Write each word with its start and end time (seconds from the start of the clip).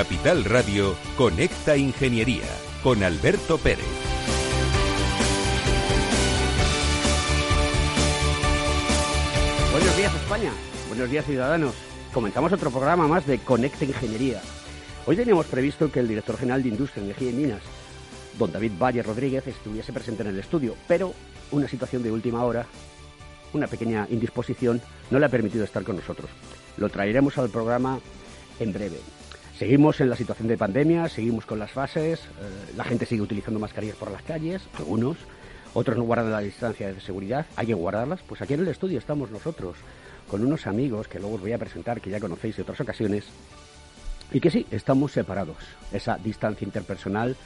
Capital 0.00 0.46
Radio, 0.46 0.96
Conecta 1.14 1.76
Ingeniería 1.76 2.46
con 2.82 3.04
Alberto 3.04 3.58
Pérez. 3.58 3.84
Buenos 9.70 9.96
días 9.98 10.14
España, 10.14 10.52
buenos 10.88 11.10
días 11.10 11.26
ciudadanos. 11.26 11.74
Comenzamos 12.14 12.50
otro 12.50 12.70
programa 12.70 13.06
más 13.08 13.26
de 13.26 13.40
Conecta 13.40 13.84
Ingeniería. 13.84 14.40
Hoy 15.04 15.16
teníamos 15.16 15.44
previsto 15.44 15.92
que 15.92 16.00
el 16.00 16.08
director 16.08 16.38
general 16.38 16.62
de 16.62 16.70
Industria, 16.70 17.04
Energía 17.04 17.28
y 17.28 17.34
Minas, 17.34 17.62
don 18.38 18.50
David 18.50 18.72
Valle 18.80 19.02
Rodríguez, 19.02 19.46
estuviese 19.48 19.92
presente 19.92 20.22
en 20.22 20.30
el 20.30 20.38
estudio, 20.38 20.76
pero 20.88 21.12
una 21.50 21.68
situación 21.68 22.02
de 22.02 22.10
última 22.10 22.42
hora, 22.46 22.64
una 23.52 23.66
pequeña 23.66 24.06
indisposición, 24.08 24.80
no 25.10 25.18
le 25.18 25.26
ha 25.26 25.28
permitido 25.28 25.64
estar 25.64 25.84
con 25.84 25.96
nosotros. 25.96 26.30
Lo 26.78 26.88
traeremos 26.88 27.36
al 27.36 27.50
programa 27.50 28.00
en 28.60 28.72
breve. 28.72 29.19
Seguimos 29.60 30.00
en 30.00 30.08
la 30.08 30.16
situación 30.16 30.48
de 30.48 30.56
pandemia, 30.56 31.06
seguimos 31.10 31.44
con 31.44 31.58
las 31.58 31.70
fases, 31.70 32.20
eh, 32.20 32.72
la 32.78 32.82
gente 32.82 33.04
sigue 33.04 33.20
utilizando 33.20 33.60
mascarillas 33.60 33.96
por 33.96 34.10
las 34.10 34.22
calles, 34.22 34.62
algunos, 34.78 35.18
otros 35.74 35.98
no 35.98 36.04
guardan 36.04 36.32
la 36.32 36.40
distancia 36.40 36.90
de 36.90 36.98
seguridad, 36.98 37.44
hay 37.56 37.66
que 37.66 37.74
guardarlas. 37.74 38.20
Pues 38.26 38.40
aquí 38.40 38.54
en 38.54 38.60
el 38.60 38.68
estudio 38.68 38.98
estamos 38.98 39.30
nosotros, 39.30 39.76
con 40.30 40.42
unos 40.42 40.66
amigos 40.66 41.08
que 41.08 41.18
luego 41.18 41.34
os 41.34 41.42
voy 41.42 41.52
a 41.52 41.58
presentar, 41.58 42.00
que 42.00 42.08
ya 42.08 42.18
conocéis 42.18 42.56
de 42.56 42.62
otras 42.62 42.80
ocasiones, 42.80 43.26
y 44.32 44.40
que 44.40 44.50
sí, 44.50 44.64
estamos 44.70 45.12
separados. 45.12 45.58
Esa 45.92 46.16
distancia 46.16 46.64
interpersonal 46.64 47.36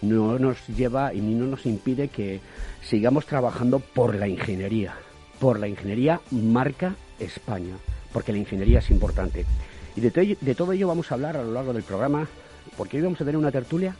no 0.00 0.38
nos 0.38 0.64
lleva 0.68 1.12
y 1.12 1.20
no 1.22 1.44
nos 1.44 1.66
impide 1.66 2.06
que 2.06 2.40
sigamos 2.82 3.26
trabajando 3.26 3.80
por 3.80 4.14
la 4.14 4.28
ingeniería, 4.28 4.94
por 5.40 5.58
la 5.58 5.66
ingeniería 5.66 6.20
marca 6.30 6.94
España, 7.18 7.74
porque 8.12 8.30
la 8.30 8.38
ingeniería 8.38 8.78
es 8.78 8.90
importante. 8.90 9.44
Y 9.96 10.00
de, 10.00 10.54
todo 10.54 10.72
ello 10.72 10.88
vamos 10.88 11.10
a 11.10 11.14
hablar 11.14 11.36
a 11.36 11.42
lo 11.42 11.52
largo 11.52 11.72
del 11.72 11.82
programa, 11.82 12.26
porque 12.76 12.96
hoy 12.96 13.04
vamos 13.04 13.20
a 13.20 13.24
tener 13.24 13.36
una 13.36 13.52
tertulia, 13.52 13.94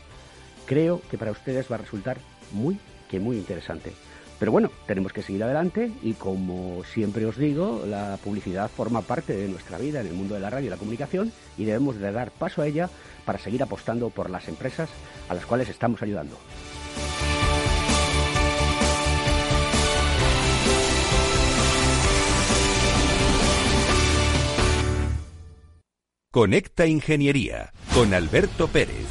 creo 0.66 1.00
que 1.10 1.18
para 1.18 1.30
ustedes 1.30 1.70
va 1.70 1.76
a 1.76 1.80
resultar 1.80 2.18
muy, 2.52 2.78
que 3.08 3.20
muy 3.20 3.36
interesante. 3.36 3.92
Pero 4.38 4.50
bueno, 4.50 4.70
tenemos 4.86 5.12
que 5.12 5.22
seguir 5.22 5.44
adelante 5.44 5.92
y 6.02 6.14
como 6.14 6.82
siempre 6.84 7.24
os 7.24 7.36
digo, 7.36 7.84
la 7.86 8.18
publicidad 8.22 8.68
forma 8.68 9.02
parte 9.02 9.36
de 9.36 9.48
nuestra 9.48 9.78
vida 9.78 10.00
en 10.00 10.08
el 10.08 10.14
mundo 10.14 10.34
de 10.34 10.40
la 10.40 10.50
radio 10.50 10.66
y 10.66 10.70
la 10.70 10.76
comunicación 10.76 11.32
y 11.56 11.64
debemos 11.64 11.96
de 11.96 12.10
dar 12.10 12.32
paso 12.32 12.60
a 12.60 12.66
ella 12.66 12.90
para 13.24 13.38
seguir 13.38 13.62
apostando 13.62 14.10
por 14.10 14.30
las 14.30 14.48
empresas 14.48 14.90
a 15.28 15.34
las 15.34 15.46
cuales 15.46 15.68
estamos 15.68 16.02
ayudando. 16.02 16.36
Conecta 26.34 26.84
Ingeniería 26.84 27.72
con 27.94 28.12
Alberto 28.12 28.66
Pérez. 28.66 29.06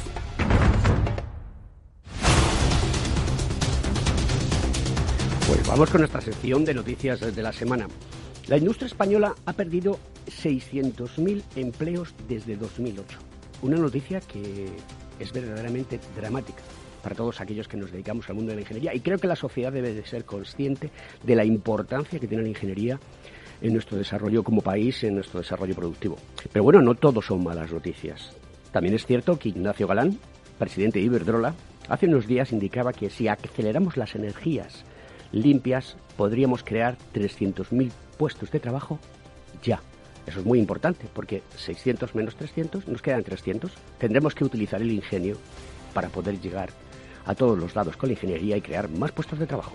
Pues 5.48 5.66
vamos 5.66 5.88
con 5.88 6.02
nuestra 6.02 6.20
sección 6.20 6.66
de 6.66 6.74
noticias 6.74 7.34
de 7.34 7.42
la 7.42 7.54
semana. 7.54 7.88
La 8.46 8.58
industria 8.58 8.88
española 8.88 9.34
ha 9.46 9.54
perdido 9.54 9.98
600.000 10.26 11.42
empleos 11.56 12.14
desde 12.28 12.58
2008. 12.58 13.18
Una 13.62 13.78
noticia 13.78 14.20
que 14.20 14.66
es 15.18 15.32
verdaderamente 15.32 16.00
dramática 16.14 16.62
para 17.02 17.14
todos 17.14 17.40
aquellos 17.40 17.68
que 17.68 17.78
nos 17.78 17.90
dedicamos 17.90 18.28
al 18.28 18.34
mundo 18.34 18.50
de 18.50 18.56
la 18.56 18.62
ingeniería 18.62 18.94
y 18.94 19.00
creo 19.00 19.16
que 19.16 19.28
la 19.28 19.36
sociedad 19.36 19.72
debe 19.72 19.94
de 19.94 20.04
ser 20.04 20.26
consciente 20.26 20.90
de 21.22 21.36
la 21.36 21.46
importancia 21.46 22.20
que 22.20 22.28
tiene 22.28 22.42
la 22.42 22.50
ingeniería 22.50 23.00
en 23.60 23.72
nuestro 23.72 23.96
desarrollo 23.96 24.42
como 24.42 24.60
país, 24.60 25.02
en 25.04 25.14
nuestro 25.14 25.40
desarrollo 25.40 25.74
productivo. 25.74 26.16
Pero 26.52 26.64
bueno, 26.64 26.82
no 26.82 26.94
todo 26.94 27.22
son 27.22 27.42
malas 27.42 27.72
noticias. 27.72 28.32
También 28.72 28.94
es 28.94 29.06
cierto 29.06 29.38
que 29.38 29.50
Ignacio 29.50 29.86
Galán, 29.86 30.18
presidente 30.58 30.98
de 30.98 31.06
Iberdrola, 31.06 31.54
hace 31.88 32.06
unos 32.06 32.26
días 32.26 32.52
indicaba 32.52 32.92
que 32.92 33.10
si 33.10 33.28
aceleramos 33.28 33.96
las 33.96 34.14
energías 34.14 34.84
limpias, 35.32 35.96
podríamos 36.16 36.62
crear 36.62 36.96
300.000 37.12 37.90
puestos 38.16 38.50
de 38.50 38.60
trabajo 38.60 38.98
ya. 39.62 39.80
Eso 40.26 40.40
es 40.40 40.46
muy 40.46 40.58
importante 40.58 41.06
porque 41.12 41.42
600 41.56 42.14
menos 42.14 42.36
300 42.36 42.88
nos 42.88 43.02
quedan 43.02 43.24
300. 43.24 43.72
Tendremos 43.98 44.34
que 44.34 44.44
utilizar 44.44 44.80
el 44.80 44.92
ingenio 44.92 45.36
para 45.92 46.08
poder 46.08 46.40
llegar 46.40 46.70
a 47.26 47.34
todos 47.34 47.58
los 47.58 47.74
lados 47.74 47.96
con 47.96 48.08
la 48.08 48.14
ingeniería 48.14 48.56
y 48.56 48.62
crear 48.62 48.88
más 48.88 49.12
puestos 49.12 49.38
de 49.38 49.46
trabajo. 49.46 49.74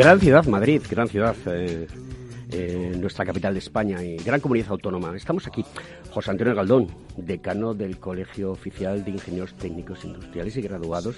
Gran 0.00 0.18
ciudad, 0.18 0.46
Madrid, 0.46 0.80
gran 0.90 1.08
ciudad. 1.08 1.36
Eh, 1.44 1.86
eh, 2.52 2.96
nuestra 2.98 3.26
capital 3.26 3.52
de 3.52 3.58
España 3.58 4.02
y 4.02 4.16
gran 4.16 4.40
comunidad 4.40 4.70
autónoma. 4.70 5.14
Estamos 5.14 5.46
aquí. 5.46 5.62
José 6.10 6.30
Antonio 6.30 6.54
Galdón, 6.54 6.86
decano 7.18 7.74
del 7.74 7.98
Colegio 7.98 8.50
Oficial 8.50 9.04
de 9.04 9.10
Ingenieros 9.10 9.52
Técnicos 9.58 10.06
Industriales 10.06 10.56
y 10.56 10.62
graduados 10.62 11.16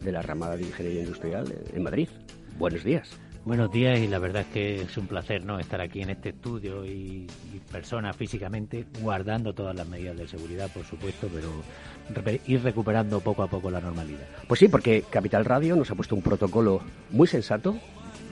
de 0.00 0.12
la 0.12 0.22
ramada 0.22 0.56
de 0.56 0.62
Ingeniería 0.62 1.00
Industrial 1.00 1.52
en 1.74 1.82
Madrid. 1.82 2.08
Buenos 2.56 2.84
días. 2.84 3.18
Buenos 3.44 3.70
días 3.70 3.98
y 3.98 4.06
la 4.06 4.18
verdad 4.18 4.42
es 4.42 4.48
que 4.48 4.80
es 4.80 4.96
un 4.96 5.06
placer 5.06 5.44
no 5.44 5.58
estar 5.58 5.78
aquí 5.78 6.00
en 6.00 6.08
este 6.08 6.30
estudio 6.30 6.82
y, 6.86 7.26
y 7.52 7.60
persona 7.70 8.14
físicamente 8.14 8.86
guardando 9.02 9.52
todas 9.52 9.76
las 9.76 9.86
medidas 9.86 10.16
de 10.16 10.26
seguridad, 10.26 10.70
por 10.72 10.86
supuesto, 10.86 11.28
pero 11.30 12.40
ir 12.46 12.62
recuperando 12.62 13.20
poco 13.20 13.42
a 13.42 13.48
poco 13.48 13.70
la 13.70 13.80
normalidad. 13.80 14.26
Pues 14.48 14.60
sí, 14.60 14.68
porque 14.68 15.04
Capital 15.10 15.44
Radio 15.44 15.76
nos 15.76 15.90
ha 15.90 15.94
puesto 15.94 16.14
un 16.14 16.22
protocolo 16.22 16.80
muy 17.10 17.26
sensato 17.26 17.76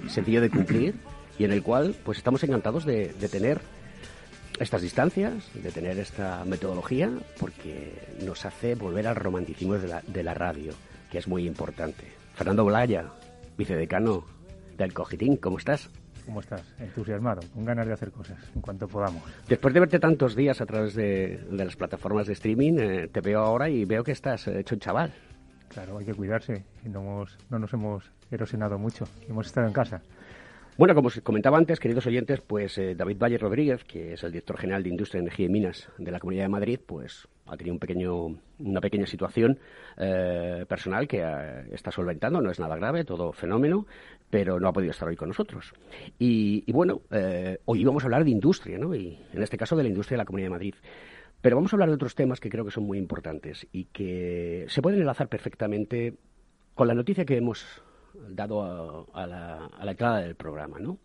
sencillo 0.09 0.41
de 0.41 0.49
cumplir 0.49 0.95
y 1.39 1.45
en 1.45 1.53
el 1.53 1.63
cual 1.63 1.95
pues 2.05 2.17
estamos 2.17 2.43
encantados 2.43 2.87
de, 2.87 3.09
tener 3.31 3.61
estas 4.59 4.81
distancias, 4.81 5.35
de 5.55 5.71
tener 5.71 5.99
esta 5.99 6.43
metodología, 6.47 7.11
porque 7.39 7.93
nos 8.25 8.47
hace 8.47 8.77
volver 8.77 9.07
al 9.07 9.17
romanticismo 9.17 9.75
de 9.75 9.89
la, 9.89 10.03
de 10.07 10.23
la 10.23 10.33
radio, 10.33 10.73
que 11.11 11.19
es 11.19 11.29
muy 11.29 11.47
importante. 11.47 12.05
Fernando 12.35 12.65
Blaya, 12.65 13.11
vicedecano 13.59 14.25
del 14.83 14.93
Cogitín, 14.93 15.37
¿cómo 15.37 15.59
estás? 15.59 15.91
¿Cómo 16.27 16.41
estás? 16.41 16.63
Entusiasmado, 16.79 17.41
con 17.55 17.65
ganas 17.65 17.87
de 17.87 17.93
hacer 17.93 18.13
cosas 18.13 18.39
en 18.55 18.61
cuanto 18.61 18.87
podamos. 18.87 19.23
Después 19.49 19.75
de 19.75 19.81
verte 19.81 19.99
tantos 19.99 20.37
días 20.37 20.61
a 20.61 20.67
través 20.67 20.95
de, 20.95 21.41
las 21.51 21.75
plataformas 21.77 22.27
de 22.27 22.35
streaming, 22.35 22.75
eh, 22.79 23.09
te 23.09 23.21
veo 23.21 23.41
ahora 23.41 23.69
y 23.69 23.85
veo 23.85 24.05
que 24.05 24.13
estás 24.13 24.47
hecho 24.49 24.75
un 24.75 24.81
chaval. 24.81 25.13
Claro, 25.69 25.99
hay 25.99 26.05
que 26.05 26.15
cuidarse 26.15 26.65
no, 26.85 27.25
no 27.51 27.59
nos 27.59 27.73
hemos 27.73 28.11
erosionado 28.31 28.79
mucho. 28.79 29.07
Hemos 29.29 29.47
estado 29.47 29.67
en 29.67 29.73
casa. 29.73 30.03
Bueno, 30.77 30.95
como 30.95 31.09
os 31.09 31.21
comentaba 31.21 31.59
antes, 31.59 31.81
queridos 31.81 32.07
oyentes, 32.07 32.41
pues 32.41 32.79
eh, 32.79 32.95
David 32.95 33.19
Valle 33.19 33.39
Rodríguez, 33.39 33.85
que 33.85 34.15
es 34.15 34.23
el 34.25 34.33
director 34.33 34.59
general 34.59 34.83
de 34.83 34.89
Industria, 34.91 35.21
Energía 35.21 35.47
y 35.47 35.49
Minas 35.49 35.89
de 35.99 36.11
la 36.11 36.19
Comunidad 36.19 36.45
de 36.45 36.49
Madrid, 36.49 36.81
pues 36.85 37.29
ha 37.47 37.57
tenido 37.57 37.75
un 37.75 37.81
pequeño, 37.81 38.27
una 38.61 38.81
pequeña 38.81 39.07
situación 39.07 39.59
eh, 39.97 40.65
personal 40.69 41.07
que 41.09 41.21
eh, 41.21 41.69
está 41.73 41.91
solventando, 41.91 42.41
no 42.41 42.51
es 42.51 42.61
nada 42.61 42.77
grave, 42.77 43.05
todo 43.05 43.33
fenómeno, 43.33 43.87
pero 44.31 44.59
no 44.59 44.69
ha 44.69 44.73
podido 44.73 44.93
estar 44.93 45.09
hoy 45.09 45.17
con 45.17 45.29
nosotros. 45.29 45.73
Y, 46.19 46.71
bueno, 46.73 47.03
hoy 47.65 47.85
vamos 47.85 48.03
a 48.05 48.07
hablar 48.07 48.25
de 48.25 48.31
industria, 48.31 48.79
¿no? 48.79 48.95
Y 48.95 49.19
en 49.33 49.43
este 49.43 49.57
caso 49.57 49.77
de 49.77 49.83
la 49.83 49.89
industria 49.89 50.17
de 50.17 50.23
la 50.23 50.25
Comunidad 50.25 50.47
de 50.47 50.53
Madrid. 50.53 50.75
Pero 51.43 51.57
vamos 51.57 51.73
a 51.73 51.77
hablar 51.77 51.89
de 51.89 51.97
otros 51.97 52.15
temas 52.15 52.39
que 52.39 52.49
creo 52.49 52.65
que 52.65 52.71
son 52.71 52.85
muy 52.85 52.99
importantes 52.99 53.67
y 53.73 53.87
que 53.87 54.65
se 54.69 54.81
pueden 54.81 55.01
enlazar 55.01 55.29
perfectamente 55.29 56.15
con 56.75 56.87
la 56.87 56.95
noticia 56.95 57.25
que 57.25 57.37
hemos 57.37 57.83
dado 58.15 59.09
a, 59.13 59.27
la, 59.27 59.71
entrada 59.83 60.21
del 60.21 60.37
programa, 60.37 60.79
¿no? 60.79 60.99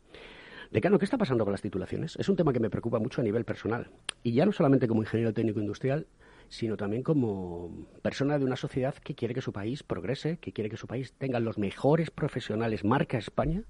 Decano, 0.72 1.00
¿qué 1.00 1.06
está 1.06 1.18
pasando 1.18 1.44
con 1.44 1.54
las 1.54 1.62
titulaciones? 1.62 2.16
Es 2.18 2.30
un 2.30 2.36
tema 2.36 2.54
que 2.54 2.60
me 2.60 2.69
preocupa 2.69 3.00
mucho 3.00 3.22
a 3.22 3.24
nivel 3.24 3.45
personal. 3.45 3.90
Y 4.22 4.33
ya 4.33 4.45
no 4.45 4.51
solamente 4.51 4.88
como 4.88 5.01
ingeniero 5.01 5.33
técnico 5.33 5.60
industrial, 5.60 6.06
sino 6.50 6.78
también 6.78 7.04
como 7.04 7.88
persona 8.02 8.38
de 8.40 8.46
una 8.46 8.56
sociedad 8.56 8.96
que 8.96 9.16
quiere 9.16 9.34
que 9.34 9.42
su 9.42 9.52
país 9.54 9.84
progrese, 9.84 10.38
que 10.38 10.54
quiere 10.54 10.70
que 10.70 10.78
su 10.78 10.88
país 10.88 11.14
tenga 11.18 11.40
los 11.40 11.58
mejores 11.58 12.12
profesionales, 12.12 12.84
marca 12.84 13.18
España, 13.18 13.64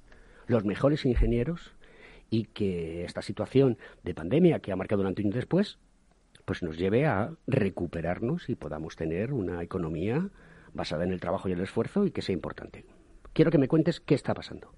los 0.47 0.65
mejores 0.65 1.05
ingenieros 1.05 1.75
y 2.29 2.45
que 2.45 3.03
esta 3.03 3.21
situación 3.21 3.77
de 4.03 4.13
pandemia 4.13 4.59
que 4.59 4.71
ha 4.71 4.75
marcado 4.75 5.01
un 5.01 5.07
antes 5.07 5.23
y 5.23 5.27
un 5.27 5.33
después, 5.33 5.79
pues 6.45 6.63
nos 6.63 6.77
lleve 6.77 7.05
a 7.05 7.33
recuperarnos 7.47 8.49
y 8.49 8.55
podamos 8.55 8.95
tener 8.95 9.33
una 9.33 9.63
economía 9.63 10.29
basada 10.73 11.03
en 11.03 11.11
el 11.11 11.19
trabajo 11.19 11.49
y 11.49 11.53
el 11.53 11.61
esfuerzo 11.61 12.05
y 12.05 12.11
que 12.11 12.21
sea 12.21 12.33
importante. 12.33 12.85
Quiero 13.33 13.51
que 13.51 13.57
me 13.57 13.67
cuentes 13.67 13.99
qué 13.99 14.15
está 14.15 14.33
pasando. 14.33 14.71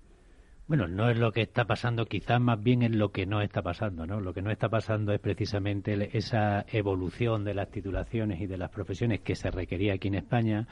Bueno, 0.69 0.87
no 0.87 1.09
es 1.09 1.17
lo 1.17 1.31
que 1.31 1.41
está 1.41 1.65
pasando, 1.65 2.05
quizás 2.05 2.39
más 2.39 2.61
bien 2.61 2.83
es 2.83 2.91
lo 2.91 3.11
que 3.11 3.25
no 3.25 3.41
está 3.41 3.63
pasando, 3.63 4.05
¿no? 4.05 4.21
Lo 4.21 4.35
que 4.35 4.43
no 4.43 4.51
está 4.51 4.69
pasando 4.69 5.11
es 5.13 5.19
precisamente 5.19 6.15
esa 6.15 6.63
evolución 6.71 7.43
de 7.43 7.55
las 7.55 7.71
titulaciones 7.71 8.39
y 8.39 8.45
de 8.45 8.59
las 8.59 8.69
profesiones 8.69 9.21
que 9.21 9.35
se 9.35 9.49
requería 9.49 9.95
aquí 9.95 10.09
en 10.09 10.13
España, 10.13 10.67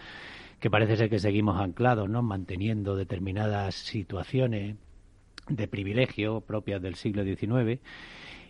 que 0.59 0.69
parece 0.69 0.97
ser 0.97 1.09
que 1.09 1.17
seguimos 1.17 1.59
anclados, 1.59 2.07
¿no? 2.07 2.21
Manteniendo 2.21 2.95
determinadas 2.95 3.73
situaciones 3.73 4.75
de 5.49 5.67
privilegio 5.67 6.41
propias 6.41 6.79
del 6.79 6.93
siglo 6.93 7.23
XIX 7.23 7.81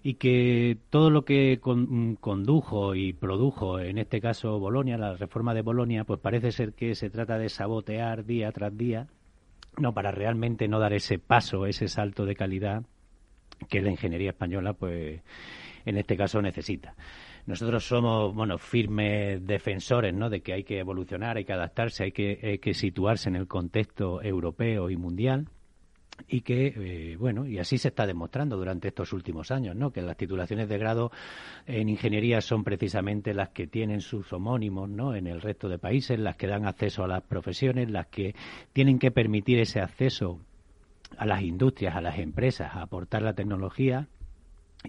y 0.03 0.15
que 0.15 0.77
todo 0.89 1.09
lo 1.09 1.23
que 1.23 1.61
condujo 1.61 2.93
y 2.93 3.13
produjo, 3.13 3.79
en 3.79 3.99
este 3.99 4.19
caso 4.19 4.59
Bolonia, 4.59 4.97
la 4.97 5.15
reforma 5.15 5.53
de 5.53 5.61
Bolonia, 5.61 6.03
pues 6.03 6.19
parece 6.19 6.51
ser 6.51 6.73
que 6.73 6.93
se 6.93 7.09
trata 7.09 7.37
de 7.37 7.47
sabotear 7.47 8.25
día 8.25 8.51
tras 8.51 8.77
día 8.77 9.07
no 9.77 9.93
para 9.93 10.11
realmente 10.11 10.67
no 10.67 10.79
dar 10.79 10.93
ese 10.93 11.19
paso, 11.19 11.65
ese 11.65 11.87
salto 11.87 12.25
de 12.25 12.35
calidad 12.35 12.83
que 13.69 13.81
la 13.81 13.89
ingeniería 13.89 14.31
española, 14.31 14.73
pues 14.73 15.21
en 15.85 15.97
este 15.97 16.17
caso 16.17 16.41
necesita. 16.41 16.95
Nosotros 17.45 17.85
somos, 17.87 18.35
bueno, 18.35 18.57
firmes 18.57 19.45
defensores, 19.45 20.13
¿no? 20.13 20.29
De 20.29 20.41
que 20.41 20.53
hay 20.53 20.63
que 20.63 20.79
evolucionar, 20.79 21.37
hay 21.37 21.45
que 21.45 21.53
adaptarse, 21.53 22.03
hay 22.03 22.11
que, 22.11 22.39
hay 22.43 22.59
que 22.59 22.73
situarse 22.73 23.29
en 23.29 23.35
el 23.35 23.47
contexto 23.47 24.21
europeo 24.21 24.89
y 24.89 24.97
mundial 24.97 25.47
y 26.27 26.41
que, 26.41 26.73
eh, 26.75 27.15
bueno, 27.17 27.45
y 27.45 27.59
así 27.59 27.77
se 27.77 27.89
está 27.89 28.05
demostrando 28.05 28.57
durante 28.57 28.87
estos 28.87 29.13
últimos 29.13 29.51
años, 29.51 29.75
¿no? 29.75 29.91
Que 29.91 30.01
las 30.01 30.17
titulaciones 30.17 30.67
de 30.67 30.77
grado 30.77 31.11
en 31.65 31.89
ingeniería 31.89 32.41
son 32.41 32.63
precisamente 32.63 33.33
las 33.33 33.49
que 33.49 33.67
tienen 33.67 34.01
sus 34.01 34.31
homónimos, 34.33 34.89
¿no? 34.89 35.15
En 35.15 35.27
el 35.27 35.41
resto 35.41 35.69
de 35.69 35.77
países, 35.77 36.19
las 36.19 36.35
que 36.35 36.47
dan 36.47 36.65
acceso 36.65 37.03
a 37.03 37.07
las 37.07 37.23
profesiones, 37.23 37.89
las 37.89 38.07
que 38.07 38.35
tienen 38.73 38.99
que 38.99 39.11
permitir 39.11 39.59
ese 39.59 39.79
acceso 39.79 40.39
a 41.17 41.25
las 41.25 41.41
industrias, 41.41 41.95
a 41.95 42.01
las 42.01 42.17
empresas, 42.19 42.75
a 42.75 42.81
aportar 42.81 43.21
la 43.21 43.33
tecnología 43.33 44.07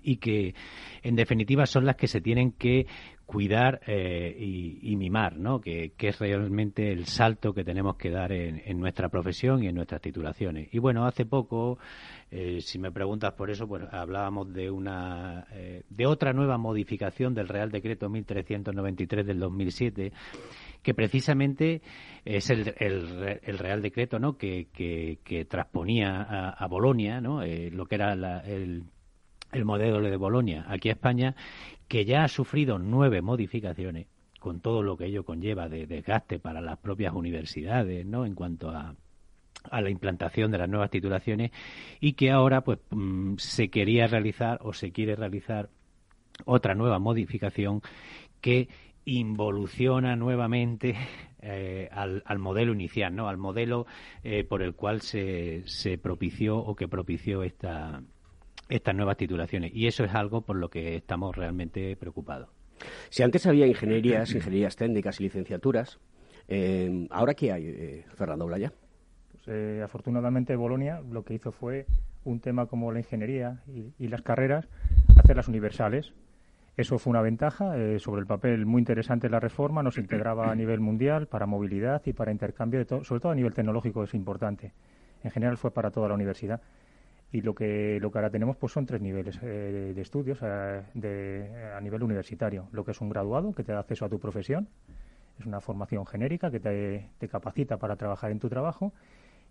y 0.02 0.16
que 0.16 0.54
en 1.02 1.16
definitiva 1.16 1.66
son 1.66 1.86
las 1.86 1.96
que 1.96 2.08
se 2.08 2.20
tienen 2.20 2.52
que 2.52 2.86
cuidar 3.28 3.82
eh, 3.86 4.34
y, 4.38 4.96
mimar, 4.96 5.36
¿no? 5.36 5.60
Que, 5.60 5.92
es 5.98 6.18
realmente 6.18 6.90
el 6.90 7.04
salto 7.04 7.52
que 7.52 7.62
tenemos 7.62 7.96
que 7.96 8.08
dar 8.08 8.32
en, 8.32 8.80
nuestra 8.80 9.10
profesión 9.10 9.62
y 9.62 9.66
en 9.66 9.74
nuestras 9.74 10.00
titulaciones. 10.00 10.72
Y 10.72 10.78
bueno, 10.78 11.04
hace 11.04 11.26
poco, 11.26 11.78
eh, 12.30 12.62
si 12.62 12.78
me 12.78 12.90
preguntas 12.90 13.34
por 13.34 13.50
eso, 13.50 13.68
pues 13.68 13.84
hablábamos 13.92 14.50
de 14.54 14.70
una 14.70 15.46
eh, 15.52 15.82
de 15.90 16.06
otra 16.06 16.32
nueva 16.32 16.56
modificación 16.56 17.34
del 17.34 17.48
Real 17.48 17.70
Decreto 17.70 18.08
1393 18.08 19.26
del 19.26 19.38
2007 19.40 20.10
que 20.82 20.94
precisamente 20.94 21.82
es 22.24 22.48
el, 22.48 22.74
el, 22.78 23.58
Real 23.58 23.82
Decreto 23.82 24.18
¿no? 24.18 24.38
que, 24.38 24.68
que, 24.72 25.44
transponía 25.44 26.22
a, 26.22 26.50
a 26.50 26.66
Bolonia 26.66 27.20
¿no? 27.20 27.42
lo 27.44 27.86
que 27.86 27.94
era 27.94 28.14
el 28.46 28.84
el 29.52 29.64
modelo 29.64 30.00
de 30.00 30.16
Bolonia 30.16 30.64
aquí 30.68 30.88
a 30.88 30.92
España, 30.92 31.34
que 31.88 32.04
ya 32.04 32.24
ha 32.24 32.28
sufrido 32.28 32.78
nueve 32.78 33.22
modificaciones, 33.22 34.06
con 34.40 34.60
todo 34.60 34.82
lo 34.82 34.96
que 34.96 35.06
ello 35.06 35.24
conlleva 35.24 35.68
de 35.68 35.86
desgaste 35.86 36.38
para 36.38 36.60
las 36.60 36.78
propias 36.78 37.14
universidades, 37.14 38.06
¿no? 38.06 38.24
En 38.24 38.34
cuanto 38.34 38.70
a, 38.70 38.94
a 39.70 39.80
la 39.80 39.90
implantación 39.90 40.50
de 40.50 40.58
las 40.58 40.68
nuevas 40.68 40.90
titulaciones 40.90 41.50
y 42.00 42.12
que 42.12 42.30
ahora 42.30 42.62
pues 42.62 42.78
mm, 42.90 43.36
se 43.36 43.68
quería 43.68 44.06
realizar 44.06 44.58
o 44.62 44.72
se 44.72 44.92
quiere 44.92 45.16
realizar 45.16 45.70
otra 46.44 46.74
nueva 46.74 46.98
modificación 46.98 47.82
que 48.40 48.68
involuciona 49.04 50.16
nuevamente 50.16 50.94
eh, 51.40 51.88
al, 51.92 52.22
al, 52.26 52.38
modelo 52.38 52.72
inicial, 52.72 53.14
¿no? 53.14 53.28
Al 53.28 53.38
modelo 53.38 53.86
eh, 54.22 54.44
por 54.44 54.62
el 54.62 54.74
cual 54.74 55.00
se, 55.00 55.62
se 55.66 55.98
propició 55.98 56.58
o 56.58 56.76
que 56.76 56.88
propició 56.88 57.42
esta 57.42 58.02
estas 58.68 58.94
nuevas 58.94 59.16
titulaciones. 59.16 59.72
Y 59.74 59.86
eso 59.86 60.04
es 60.04 60.14
algo 60.14 60.42
por 60.42 60.56
lo 60.56 60.68
que 60.70 60.96
estamos 60.96 61.36
realmente 61.36 61.96
preocupados. 61.96 62.48
Si 63.10 63.22
antes 63.22 63.46
había 63.46 63.66
ingenierías, 63.66 64.34
ingenierías 64.34 64.76
técnicas 64.76 65.20
y 65.20 65.24
licenciaturas, 65.24 65.98
eh, 66.48 67.06
¿ahora 67.10 67.34
qué 67.34 67.52
hay, 67.52 67.66
eh, 67.66 68.04
Fernando 68.14 68.46
Blaya? 68.46 68.72
Pues, 69.32 69.44
eh, 69.48 69.82
afortunadamente, 69.84 70.54
Bolonia 70.56 71.00
lo 71.10 71.24
que 71.24 71.34
hizo 71.34 71.52
fue 71.52 71.86
un 72.24 72.40
tema 72.40 72.66
como 72.66 72.92
la 72.92 72.98
ingeniería 72.98 73.62
y, 73.98 74.08
las 74.08 74.22
carreras, 74.22 74.68
hacerlas 75.16 75.48
universales. 75.48 76.12
Eso 76.76 76.98
fue 76.98 77.10
una 77.10 77.22
ventaja. 77.22 77.74
sobre 77.98 78.20
el 78.20 78.26
papel, 78.26 78.64
muy 78.64 78.80
interesante 78.80 79.28
la 79.28 79.40
reforma. 79.40 79.82
Nos 79.82 79.98
integraba 79.98 80.50
a 80.50 80.54
nivel 80.54 80.78
mundial 80.78 81.26
para 81.26 81.46
movilidad 81.46 82.02
y 82.04 82.12
para 82.12 82.30
intercambio, 82.30 82.84
de 82.84 83.04
sobre 83.04 83.20
todo 83.20 83.32
a 83.32 83.34
nivel 83.34 83.52
tecnológico 83.52 84.04
es 84.04 84.14
importante. 84.14 84.72
En 85.24 85.32
general 85.32 85.56
fue 85.56 85.72
para 85.72 85.90
toda 85.90 86.08
la 86.08 86.14
universidad 86.14 86.60
y 87.30 87.42
lo 87.42 87.54
que 87.54 87.98
lo 88.00 88.10
que 88.10 88.18
ahora 88.18 88.30
tenemos 88.30 88.56
pues 88.56 88.72
son 88.72 88.86
tres 88.86 89.00
niveles 89.00 89.38
eh, 89.42 89.92
de 89.94 90.00
estudios 90.00 90.42
a, 90.42 90.84
de, 90.94 91.72
a 91.76 91.80
nivel 91.80 92.02
universitario. 92.02 92.68
Lo 92.72 92.84
que 92.84 92.92
es 92.92 93.00
un 93.00 93.10
graduado 93.10 93.54
que 93.54 93.64
te 93.64 93.72
da 93.72 93.80
acceso 93.80 94.04
a 94.04 94.08
tu 94.08 94.18
profesión 94.18 94.68
es 95.38 95.46
una 95.46 95.60
formación 95.60 96.06
genérica 96.06 96.50
que 96.50 96.60
te, 96.60 97.10
te 97.18 97.28
capacita 97.28 97.76
para 97.76 97.96
trabajar 97.96 98.30
en 98.30 98.38
tu 98.38 98.48
trabajo. 98.48 98.92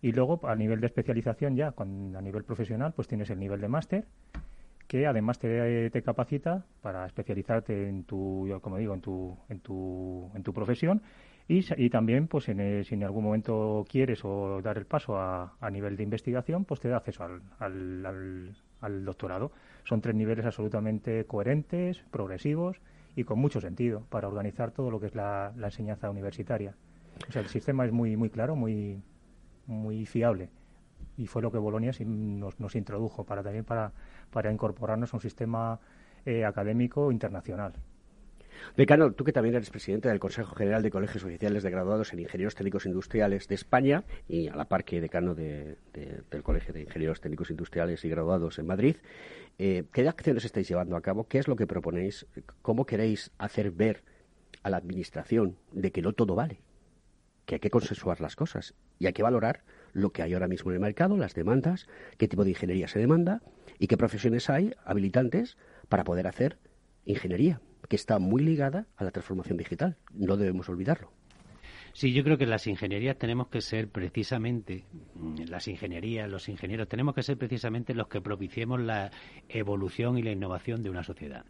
Y 0.02 0.12
luego 0.12 0.40
a 0.48 0.56
nivel 0.56 0.80
de 0.80 0.88
especialización 0.88 1.56
ya 1.56 1.72
con, 1.72 2.16
a 2.16 2.22
nivel 2.22 2.44
profesional 2.44 2.94
pues 2.94 3.08
tienes 3.08 3.30
el 3.30 3.40
nivel 3.40 3.62
de 3.62 3.68
máster 3.68 4.06
que 4.88 5.06
además 5.06 5.38
te, 5.38 5.90
te 5.90 6.02
capacita 6.02 6.66
para 6.82 7.06
especializarte 7.06 7.90
en 7.90 8.06
tu 8.06 8.48
como 8.62 8.78
digo 8.78 8.94
en 8.94 9.02
tu 9.02 9.38
en 9.50 9.60
tu 9.60 10.32
en 10.34 10.44
tu 10.44 10.54
profesión 10.54 11.02
y, 11.50 11.90
también, 11.90 12.28
pues 12.28 12.50
en, 12.50 12.84
si 12.84 12.96
en 12.96 13.04
algún 13.04 13.24
momento 13.24 13.86
quieres 13.90 14.26
o 14.26 14.62
dar 14.62 14.78
el 14.78 14.86
paso 14.86 15.18
a, 15.18 15.56
a 15.62 15.70
nivel 15.70 15.96
de 15.96 16.04
investigación, 16.04 16.66
pues 16.66 16.82
te 16.82 16.90
da 16.90 16.98
acceso 16.98 17.24
al, 17.24 17.42
al, 17.60 18.56
al, 18.82 19.06
doctorado. 19.06 19.52
Son 19.86 20.02
tres 20.02 20.14
niveles 20.14 20.46
absolutamente 20.46 21.26
coherentes, 21.26 22.04
progresivos 22.12 22.82
y 23.16 23.24
con 23.24 23.40
mucho 23.40 23.62
sentido 23.62 24.04
para 24.10 24.28
organizar 24.28 24.72
todo 24.72 24.92
lo 24.92 25.00
que 25.00 25.06
es 25.06 25.16
la, 25.16 25.54
la 25.56 25.68
enseñanza 25.68 26.10
universitaria. 26.10 26.76
O 27.30 27.32
sea, 27.32 27.42
el 27.42 27.48
sistema 27.48 27.86
es 27.86 27.94
muy, 27.94 28.18
muy 28.18 28.30
claro, 28.30 28.58
muy, 28.58 29.02
muy 29.68 30.06
fiable 30.06 30.50
y 31.18 31.26
fue 31.28 31.42
lo 31.42 31.52
que 31.52 31.58
Bolonia 31.58 31.92
nos, 32.06 32.60
nos 32.60 32.76
introdujo 32.76 33.24
para 33.26 33.44
también 33.44 33.66
para, 33.66 33.92
para 34.32 34.52
incorporarnos 34.52 35.14
a 35.14 35.18
un 35.18 35.22
sistema 35.22 35.80
eh, 36.26 36.46
académico 36.46 37.12
internacional. 37.12 37.74
Decano, 38.76 39.12
tú 39.14 39.24
que 39.24 39.32
también 39.32 39.56
eres 39.56 39.70
presidente 39.70 40.10
del 40.10 40.20
Consejo 40.20 40.56
General 40.56 40.84
de 40.84 40.92
Colegios 40.92 41.24
Oficiales 41.24 41.64
de 41.64 41.72
Graduados 41.72 42.14
en 42.14 42.20
Ingenieros 42.20 42.56
Técnicos 42.56 42.86
Industriales 42.86 43.48
de 43.48 43.56
España 43.56 44.04
y 44.28 44.48
a 44.50 44.56
la 44.56 44.66
par 44.66 44.84
que 44.84 45.02
decano 45.02 45.34
del 45.34 45.78
Colegio 46.44 46.74
de 46.74 46.82
Ingenieros 46.82 47.22
Técnicos 47.22 47.50
Industriales 47.50 48.04
y 48.04 48.10
Graduados 48.10 48.60
en 48.60 48.68
Madrid, 48.68 48.98
eh, 49.58 49.86
¿qué 49.92 50.08
acciones 50.08 50.46
estáis 50.46 50.68
llevando 50.68 50.96
a 50.96 51.02
cabo? 51.02 51.28
¿Qué 51.28 51.40
es 51.40 51.48
lo 51.48 51.56
que 51.56 51.66
proponéis? 51.66 52.28
¿Cómo 52.62 52.86
queréis 52.86 53.32
hacer 53.38 53.72
ver 53.72 54.04
a 54.64 54.70
la 54.70 54.78
Administración 54.78 55.58
de 55.72 55.92
que 55.92 56.02
no 56.02 56.14
todo 56.14 56.36
vale? 56.36 56.60
Que 57.46 57.56
hay 57.56 57.60
que 57.60 57.70
consensuar 57.70 58.22
las 58.22 58.36
cosas 58.36 58.76
y 59.00 59.08
hay 59.08 59.14
que 59.14 59.24
valorar 59.24 59.64
lo 59.94 60.12
que 60.12 60.22
hay 60.22 60.34
ahora 60.34 60.48
mismo 60.48 60.72
en 60.72 60.76
el 60.76 60.82
mercado, 60.82 61.18
las 61.18 61.34
demandas, 61.34 61.88
qué 62.18 62.28
tipo 62.28 62.44
de 62.44 62.52
ingeniería 62.52 62.88
se 62.88 63.00
demanda 63.00 63.42
y 63.80 63.88
qué 63.88 63.98
profesiones 63.98 64.50
hay 64.50 64.74
habilitantes 64.86 65.58
para 65.90 66.04
poder 66.04 66.28
hacer 66.28 66.58
ingeniería 67.08 67.62
que 67.88 67.96
está 67.96 68.20
muy 68.20 68.44
ligada 68.44 68.88
a 68.98 69.04
la 69.04 69.12
transformación 69.12 69.58
digital. 69.58 69.98
No 70.14 70.38
debemos 70.38 70.70
olvidarlo. 70.70 71.12
Sí, 71.94 72.14
yo 72.14 72.24
creo 72.24 72.38
que 72.38 72.46
las 72.46 72.68
ingenierías 72.68 73.18
tenemos 73.18 73.48
que 73.48 73.62
ser 73.62 73.90
precisamente, 73.90 74.84
mm, 75.16 75.46
las 75.48 75.68
ingenierías, 75.68 76.30
los 76.30 76.48
ingenieros, 76.48 76.88
tenemos 76.88 77.16
que 77.16 77.24
ser 77.24 77.38
precisamente 77.38 77.96
los 77.96 78.08
que 78.08 78.22
propiciemos 78.22 78.80
la 78.82 79.10
evolución 79.50 80.18
y 80.18 80.22
la 80.22 80.32
innovación 80.32 80.84
de 80.84 80.92
una 80.92 81.04
sociedad. 81.04 81.44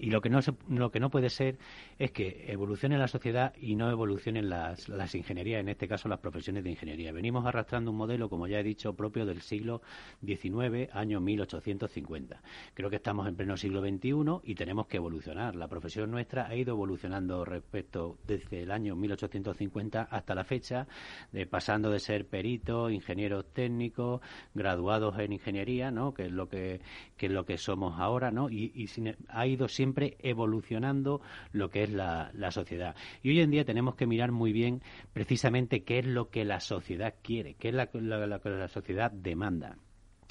Y 0.00 0.10
lo 0.10 0.20
que 0.20 0.30
no 0.30 0.40
lo 0.68 0.90
que 0.90 1.00
no 1.00 1.10
puede 1.10 1.30
ser 1.30 1.58
es 1.98 2.12
que 2.12 2.46
evolucione 2.48 2.98
la 2.98 3.08
sociedad 3.08 3.54
y 3.60 3.74
no 3.74 3.90
evolucionen 3.90 4.48
las, 4.48 4.88
las 4.88 5.14
ingenierías, 5.14 5.60
en 5.60 5.68
este 5.68 5.88
caso 5.88 6.08
las 6.08 6.20
profesiones 6.20 6.64
de 6.64 6.70
ingeniería. 6.70 7.12
Venimos 7.12 7.44
arrastrando 7.46 7.90
un 7.90 7.96
modelo, 7.96 8.28
como 8.28 8.46
ya 8.46 8.60
he 8.60 8.62
dicho, 8.62 8.94
propio 8.94 9.26
del 9.26 9.40
siglo 9.40 9.82
XIX, 10.24 10.94
año 10.94 11.20
1850. 11.20 12.40
Creo 12.74 12.90
que 12.90 12.96
estamos 12.96 13.26
en 13.26 13.36
pleno 13.36 13.56
siglo 13.56 13.80
XXI 13.80 14.40
y 14.44 14.54
tenemos 14.54 14.86
que 14.86 14.98
evolucionar. 14.98 15.56
La 15.56 15.68
profesión 15.68 16.10
nuestra 16.10 16.46
ha 16.46 16.54
ido 16.54 16.72
evolucionando 16.72 17.44
respecto 17.44 18.18
desde 18.26 18.62
el 18.62 18.70
año 18.70 18.96
1850 18.96 20.02
hasta 20.02 20.34
la 20.34 20.44
fecha, 20.44 20.86
de, 21.32 21.46
pasando 21.46 21.90
de 21.90 21.98
ser 21.98 22.26
peritos, 22.26 22.92
ingenieros 22.92 23.52
técnicos, 23.52 24.20
graduados 24.54 25.18
en 25.18 25.32
ingeniería, 25.32 25.90
¿no? 25.90 26.14
que 26.14 26.26
es 26.26 26.32
lo 26.32 26.48
que, 26.48 26.80
que 27.16 27.26
es 27.26 27.32
lo 27.32 27.44
que 27.44 27.58
somos 27.58 27.98
ahora, 27.98 28.30
¿no? 28.30 28.50
y, 28.50 28.72
y 28.74 28.88
ha 29.28 29.46
ido 29.46 29.68
siempre 29.68 29.87
siempre 29.88 30.18
evolucionando 30.20 31.22
lo 31.52 31.70
que 31.70 31.84
es 31.84 31.90
la, 31.90 32.30
sociedad. 32.50 32.94
Y 33.22 33.30
hoy 33.30 33.40
en 33.40 33.50
día 33.50 33.64
tenemos 33.64 33.94
que 33.94 34.06
mirar 34.06 34.32
muy 34.32 34.52
bien 34.52 34.82
precisamente 35.12 35.82
qué 35.82 36.00
es 36.00 36.06
lo 36.06 36.28
que 36.28 36.44
la 36.44 36.60
sociedad 36.60 37.14
quiere, 37.22 37.54
qué 37.54 37.68
es 37.68 37.74
lo 37.74 38.40
que 38.40 38.50
la 38.50 38.68
sociedad 38.68 39.10
demanda. 39.10 39.76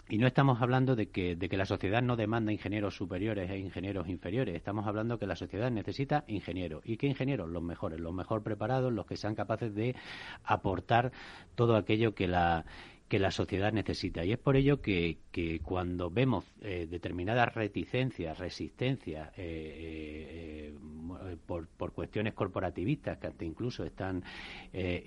Y 0.09 0.19
no 0.19 0.27
estamos 0.27 0.61
hablando 0.61 0.95
de 0.95 1.09
que, 1.09 1.35
de 1.35 1.49
que 1.49 1.57
la 1.57 1.65
sociedad 1.65 2.01
no 2.01 2.15
demanda 2.15 2.53
ingenieros 2.53 2.95
superiores 2.95 3.49
e 3.49 3.57
ingenieros 3.57 4.07
inferiores. 4.07 4.55
Estamos 4.55 4.87
hablando 4.87 5.19
que 5.19 5.27
la 5.27 5.35
sociedad 5.35 5.69
necesita 5.69 6.23
ingenieros. 6.27 6.81
¿Y 6.85 6.95
qué 6.95 7.07
ingenieros? 7.07 7.49
Los 7.49 7.61
mejores, 7.61 7.99
los 7.99 8.13
mejor 8.13 8.41
preparados, 8.41 8.93
los 8.93 9.05
que 9.05 9.17
sean 9.17 9.35
capaces 9.35 9.75
de 9.75 9.95
aportar 10.45 11.11
todo 11.55 11.75
aquello 11.75 12.15
que 12.15 12.27
la 12.27 12.63
que 13.07 13.19
la 13.19 13.31
sociedad 13.31 13.71
necesita. 13.71 14.25
Y 14.25 14.33
es 14.33 14.37
por 14.37 14.57
ello 14.57 14.81
que, 14.81 15.19
que 15.31 15.59
cuando 15.61 16.09
vemos 16.09 16.45
eh, 16.61 16.87
determinadas 16.89 17.53
reticencias, 17.55 18.37
resistencias 18.37 19.29
eh, 19.37 20.73
eh, 20.73 21.37
por, 21.45 21.67
por, 21.67 21.93
cuestiones 21.93 22.33
corporativistas 22.33 23.17
que 23.17 23.27
hasta 23.27 23.45
incluso 23.45 23.83
están 23.83 24.23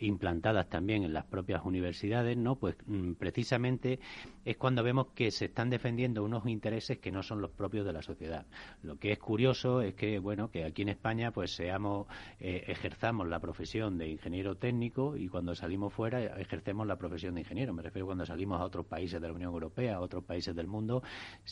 implantadas 0.00 0.68
también 0.68 1.04
en 1.04 1.12
las 1.12 1.26
propias 1.26 1.64
universidades, 1.64 2.36
no, 2.36 2.56
pues 2.56 2.76
mm, 2.86 3.12
precisamente 3.12 4.00
es 4.44 4.56
cuando 4.56 4.82
vemos 4.82 5.08
que 5.14 5.30
se 5.30 5.46
están 5.46 5.70
defendiendo 5.70 6.24
unos 6.24 6.46
intereses 6.46 6.98
que 6.98 7.12
no 7.12 7.22
son 7.22 7.40
los 7.40 7.50
propios 7.50 7.86
de 7.86 7.92
la 7.92 8.02
sociedad. 8.02 8.46
Lo 8.82 8.98
que 8.98 9.12
es 9.12 9.18
curioso 9.18 9.82
es 9.82 9.94
que 9.94 10.18
bueno 10.18 10.50
que 10.50 10.64
aquí 10.64 10.82
en 10.82 10.88
España 10.88 11.30
pues 11.30 11.54
seamos 11.54 12.06
ejerzamos 12.40 13.28
la 13.28 13.38
profesión 13.38 13.98
de 13.98 14.08
ingeniero 14.08 14.56
técnico 14.56 15.16
y 15.16 15.28
cuando 15.28 15.54
salimos 15.54 15.92
fuera 15.92 16.40
ejercemos 16.40 16.86
la 16.86 16.96
profesión 16.96 17.34
de 17.34 17.42
ingeniero 17.42 17.74
pero 17.92 18.06
cuando 18.06 18.24
salimos 18.26 18.60
a 18.60 18.64
otros 18.64 18.86
países 18.86 19.20
de 19.20 19.28
la 19.28 19.34
Unión 19.34 19.52
Europea, 19.52 19.96
a 19.96 20.00
otros 20.00 20.24
países 20.24 20.54
del 20.54 20.66
mundo, 20.66 21.02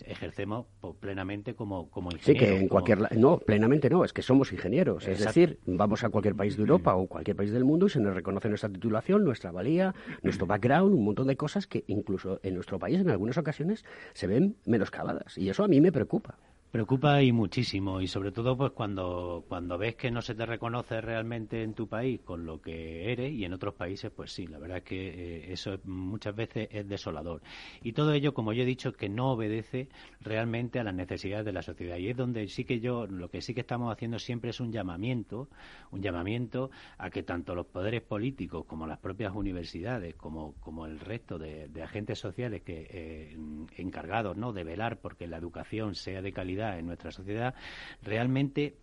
ejercemos 0.05 0.67
plenamente 1.01 1.55
como, 1.55 1.91
como 1.91 2.11
ingenieros. 2.11 2.49
Sí, 2.49 2.55
que 2.55 2.61
en 2.61 2.69
cualquier... 2.69 3.17
No, 3.17 3.39
plenamente 3.39 3.91
no, 3.91 4.05
es 4.05 4.13
que 4.13 4.23
somos 4.23 4.53
ingenieros. 4.53 5.07
Es 5.07 5.25
decir, 5.25 5.59
vamos 5.67 6.05
a 6.05 6.11
cualquier 6.11 6.35
país 6.35 6.57
de 6.57 6.63
Europa 6.63 6.95
o 6.95 7.07
cualquier 7.07 7.37
país 7.37 7.51
del 7.51 7.65
mundo 7.65 7.87
y 7.87 7.91
se 7.91 8.01
nos 8.01 8.15
reconoce 8.15 8.49
nuestra 8.49 8.69
titulación, 8.69 9.25
nuestra 9.25 9.51
valía, 9.51 9.95
nuestro 10.23 10.47
background, 10.47 10.95
un 10.95 11.05
montón 11.05 11.27
de 11.27 11.37
cosas 11.37 11.67
que 11.67 11.85
incluso 11.87 12.41
en 12.43 12.55
nuestro 12.55 12.79
país 12.79 13.01
en 13.01 13.11
algunas 13.11 13.39
ocasiones 13.39 13.85
se 14.15 14.27
ven 14.27 14.57
menoscabadas. 14.65 15.37
Y 15.39 15.49
eso 15.49 15.65
a 15.65 15.69
mí 15.69 15.81
me 15.81 15.93
preocupa. 15.93 16.37
Preocupa 16.71 17.23
y 17.23 17.33
muchísimo, 17.33 18.03
y 18.03 18.09
sobre 18.09 18.31
todo 18.31 18.55
pues 18.55 18.73
cuando, 18.73 19.43
cuando 19.49 19.79
ves 19.79 19.97
que 19.97 20.11
no 20.11 20.21
se 20.21 20.35
te 20.35 20.45
reconoce 20.45 21.01
realmente 21.01 21.63
en 21.63 21.73
tu 21.73 21.89
país 21.89 22.21
con 22.21 22.45
lo 22.45 22.61
que 22.61 23.11
eres 23.11 23.33
y 23.33 23.47
en 23.47 23.55
otros 23.55 23.73
países, 23.73 24.11
pues 24.15 24.33
sí, 24.33 24.47
la 24.47 24.59
verdad 24.59 24.77
es 24.77 24.85
que 24.85 25.09
eh, 25.09 25.53
eso 25.55 25.79
muchas 25.85 26.37
veces 26.37 26.69
es 26.71 26.87
desolador. 26.87 27.41
Y 27.83 27.93
todo 27.95 28.13
ello, 28.13 28.35
como 28.35 28.53
yo 28.53 28.65
he 28.65 28.67
dicho, 28.67 28.93
que 28.93 29.09
no 29.09 29.31
obedece 29.33 29.89
realmente 30.21 30.79
a 30.79 30.85
las 30.85 30.95
necesidades 30.95 31.47
de 31.47 31.55
la 31.55 31.63
sociedad. 31.63 31.97
Y 31.97 32.09
es 32.09 32.17
donde 32.19 32.47
sí 32.49 32.67
que 32.67 32.81
yo, 32.81 33.07
lo 33.07 33.31
que 33.31 33.41
sí 33.41 33.55
que 33.55 33.63
estamos 33.63 33.91
haciendo 33.91 34.19
siempre 34.19 34.51
es 34.51 34.61
un 34.61 34.71
llamamiento, 34.71 35.49
un 35.91 36.03
llamamiento 36.03 36.71
a 36.99 37.09
que 37.09 37.23
tanto 37.23 37.55
los 37.55 37.65
poderes 37.65 38.03
políticos 38.03 38.67
como 38.67 38.87
las 38.87 38.99
propias 38.99 39.35
universidades, 39.35 40.17
como, 40.17 40.53
como 40.61 40.85
el 40.85 41.01
resto 41.01 41.39
de, 41.39 41.71
agentes 41.83 42.19
sociales 42.19 42.61
que 42.61 42.87
eh, 42.91 43.39
encargados 43.79 44.37
¿no? 44.37 44.53
de 44.53 44.65
velar 44.65 44.99
porque 45.01 45.27
la 45.27 45.39
educación 45.39 45.95
sea 45.95 46.21
de 46.21 46.33
calidad, 46.35 46.58
en 46.59 46.87
nuestra 46.87 47.13
sociedad 47.13 47.55
realmente 48.03 48.77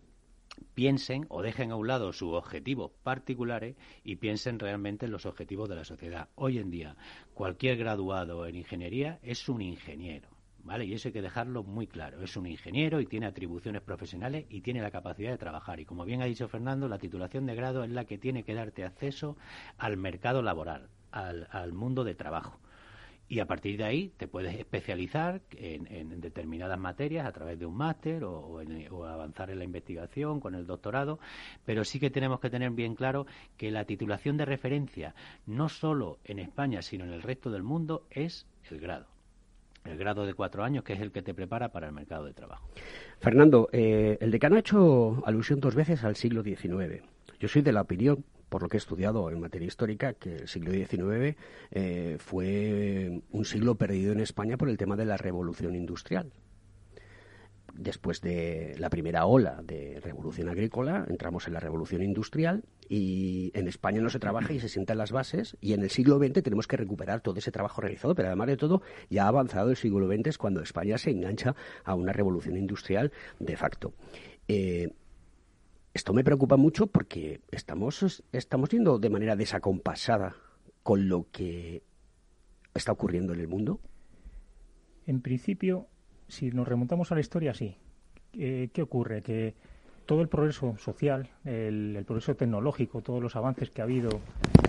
piensen 0.74 1.26
o 1.28 1.42
dejen 1.42 1.70
a 1.70 1.76
un 1.76 1.86
lado 1.86 2.12
sus 2.12 2.34
objetivos 2.34 2.90
particulares 3.02 3.76
y 4.04 4.16
piensen 4.16 4.58
realmente 4.58 5.06
en 5.06 5.12
los 5.12 5.26
objetivos 5.26 5.68
de 5.68 5.76
la 5.76 5.84
sociedad. 5.84 6.28
Hoy 6.34 6.58
en 6.58 6.70
día, 6.70 6.96
cualquier 7.34 7.76
graduado 7.76 8.46
en 8.46 8.56
ingeniería 8.56 9.18
es 9.22 9.48
un 9.48 9.62
ingeniero. 9.62 10.28
¿Vale? 10.64 10.84
Y 10.84 10.94
eso 10.94 11.08
hay 11.08 11.12
que 11.12 11.22
dejarlo 11.22 11.62
muy 11.62 11.86
claro. 11.86 12.20
Es 12.22 12.36
un 12.36 12.48
ingeniero 12.48 13.00
y 13.00 13.06
tiene 13.06 13.26
atribuciones 13.26 13.82
profesionales 13.82 14.46
y 14.48 14.62
tiene 14.62 14.82
la 14.82 14.90
capacidad 14.90 15.30
de 15.30 15.38
trabajar. 15.38 15.78
Y 15.78 15.84
como 15.84 16.04
bien 16.04 16.22
ha 16.22 16.24
dicho 16.24 16.48
Fernando, 16.48 16.88
la 16.88 16.98
titulación 16.98 17.46
de 17.46 17.54
grado 17.54 17.84
es 17.84 17.90
la 17.90 18.04
que 18.04 18.18
tiene 18.18 18.42
que 18.42 18.52
darte 18.52 18.82
acceso 18.82 19.36
al 19.78 19.96
mercado 19.96 20.42
laboral, 20.42 20.88
al 21.12 21.72
mundo 21.72 22.02
de 22.02 22.16
trabajo 22.16 22.58
y 23.28 23.40
a 23.40 23.46
partir 23.46 23.76
de 23.78 23.84
ahí 23.84 24.12
te 24.16 24.28
puedes 24.28 24.54
especializar 24.54 25.40
en, 25.52 26.20
determinadas 26.20 26.78
materias 26.78 27.26
a 27.26 27.32
través 27.32 27.58
de 27.58 27.66
un 27.66 27.76
máster 27.76 28.24
o, 28.24 28.60
avanzar 29.06 29.50
en 29.50 29.58
la 29.58 29.64
investigación 29.64 30.40
con 30.40 30.54
el 30.54 30.66
doctorado, 30.66 31.18
pero 31.64 31.84
sí 31.84 31.98
que 31.98 32.10
tenemos 32.10 32.40
que 32.40 32.50
tener 32.50 32.70
bien 32.70 32.94
claro 32.94 33.26
que 33.56 33.70
la 33.70 33.84
titulación 33.84 34.36
de 34.36 34.44
referencia, 34.44 35.14
no 35.46 35.68
solo 35.68 36.18
en 36.24 36.38
España, 36.38 36.82
sino 36.82 37.04
en 37.04 37.12
el 37.12 37.22
resto 37.22 37.50
del 37.50 37.62
mundo, 37.62 38.06
es 38.10 38.46
el 38.70 38.80
grado. 38.80 39.06
El 39.84 39.98
grado 39.98 40.26
de 40.26 40.34
cuatro 40.34 40.64
años, 40.64 40.82
que 40.82 40.94
es 40.94 41.00
el 41.00 41.12
que 41.12 41.22
te 41.22 41.32
prepara 41.32 41.68
para 41.68 41.86
el 41.86 41.92
mercado 41.92 42.24
de 42.24 42.32
trabajo. 42.32 42.68
Fernando, 43.20 43.68
eh, 43.72 44.18
el 44.20 44.32
decano 44.32 44.56
ha 44.56 44.60
hecho 44.60 45.22
alusión 45.24 45.60
dos 45.60 45.76
veces 45.76 46.02
al 46.02 46.16
siglo 46.16 46.42
XIX. 46.42 47.04
Yo 47.38 47.48
soy 47.48 47.62
de 47.62 47.72
la 47.72 47.82
opinión 47.82 48.24
por 48.48 48.62
lo 48.62 48.68
que 48.68 48.76
he 48.76 48.78
estudiado 48.78 49.30
en 49.30 49.40
materia 49.40 49.66
histórica, 49.66 50.14
que 50.14 50.36
el 50.36 50.48
siglo 50.48 50.72
XIX 50.72 51.36
eh, 51.70 52.16
fue 52.18 53.22
un 53.30 53.44
siglo 53.44 53.74
perdido 53.76 54.12
en 54.12 54.20
España 54.20 54.56
por 54.56 54.68
el 54.68 54.76
tema 54.76 54.96
de 54.96 55.04
la 55.04 55.16
revolución 55.16 55.74
industrial. 55.74 56.32
Después 57.74 58.22
de 58.22 58.74
la 58.78 58.88
primera 58.88 59.26
ola 59.26 59.60
de 59.62 60.00
revolución 60.02 60.48
agrícola, 60.48 61.04
entramos 61.08 61.46
en 61.46 61.52
la 61.52 61.60
revolución 61.60 62.02
industrial 62.02 62.64
y 62.88 63.50
en 63.54 63.68
España 63.68 64.00
no 64.00 64.08
se 64.08 64.18
trabaja 64.18 64.52
y 64.54 64.60
se 64.60 64.70
sientan 64.70 64.96
las 64.96 65.12
bases 65.12 65.58
y 65.60 65.74
en 65.74 65.82
el 65.82 65.90
siglo 65.90 66.18
XX 66.18 66.42
tenemos 66.42 66.66
que 66.66 66.78
recuperar 66.78 67.20
todo 67.20 67.38
ese 67.38 67.50
trabajo 67.50 67.82
realizado, 67.82 68.14
pero 68.14 68.28
además 68.28 68.46
de 68.46 68.56
todo 68.56 68.80
ya 69.10 69.24
ha 69.24 69.28
avanzado 69.28 69.70
el 69.70 69.76
siglo 69.76 70.06
XX 70.06 70.38
cuando 70.38 70.62
España 70.62 70.96
se 70.96 71.10
engancha 71.10 71.54
a 71.84 71.94
una 71.94 72.14
revolución 72.14 72.56
industrial 72.56 73.12
de 73.40 73.56
facto. 73.56 73.92
Eh, 74.48 74.88
esto 75.96 76.12
me 76.12 76.22
preocupa 76.22 76.58
mucho 76.58 76.88
porque 76.88 77.40
estamos, 77.50 78.22
estamos 78.30 78.68
yendo 78.68 78.98
de 78.98 79.08
manera 79.08 79.34
desacompasada 79.34 80.36
con 80.82 81.08
lo 81.08 81.26
que 81.32 81.82
está 82.74 82.92
ocurriendo 82.92 83.32
en 83.32 83.40
el 83.40 83.48
mundo. 83.48 83.80
En 85.06 85.22
principio, 85.22 85.86
si 86.28 86.50
nos 86.50 86.68
remontamos 86.68 87.10
a 87.10 87.14
la 87.14 87.22
historia, 87.22 87.54
sí. 87.54 87.78
Eh, 88.34 88.68
¿Qué 88.74 88.82
ocurre? 88.82 89.22
Que 89.22 89.54
todo 90.04 90.20
el 90.20 90.28
progreso 90.28 90.76
social, 90.76 91.30
el, 91.46 92.04
progreso 92.04 92.36
tecnológico, 92.36 93.00
todos 93.00 93.22
los 93.22 93.34
avances 93.34 93.70
que 93.70 93.80
ha 93.80 93.84
habido, 93.84 94.10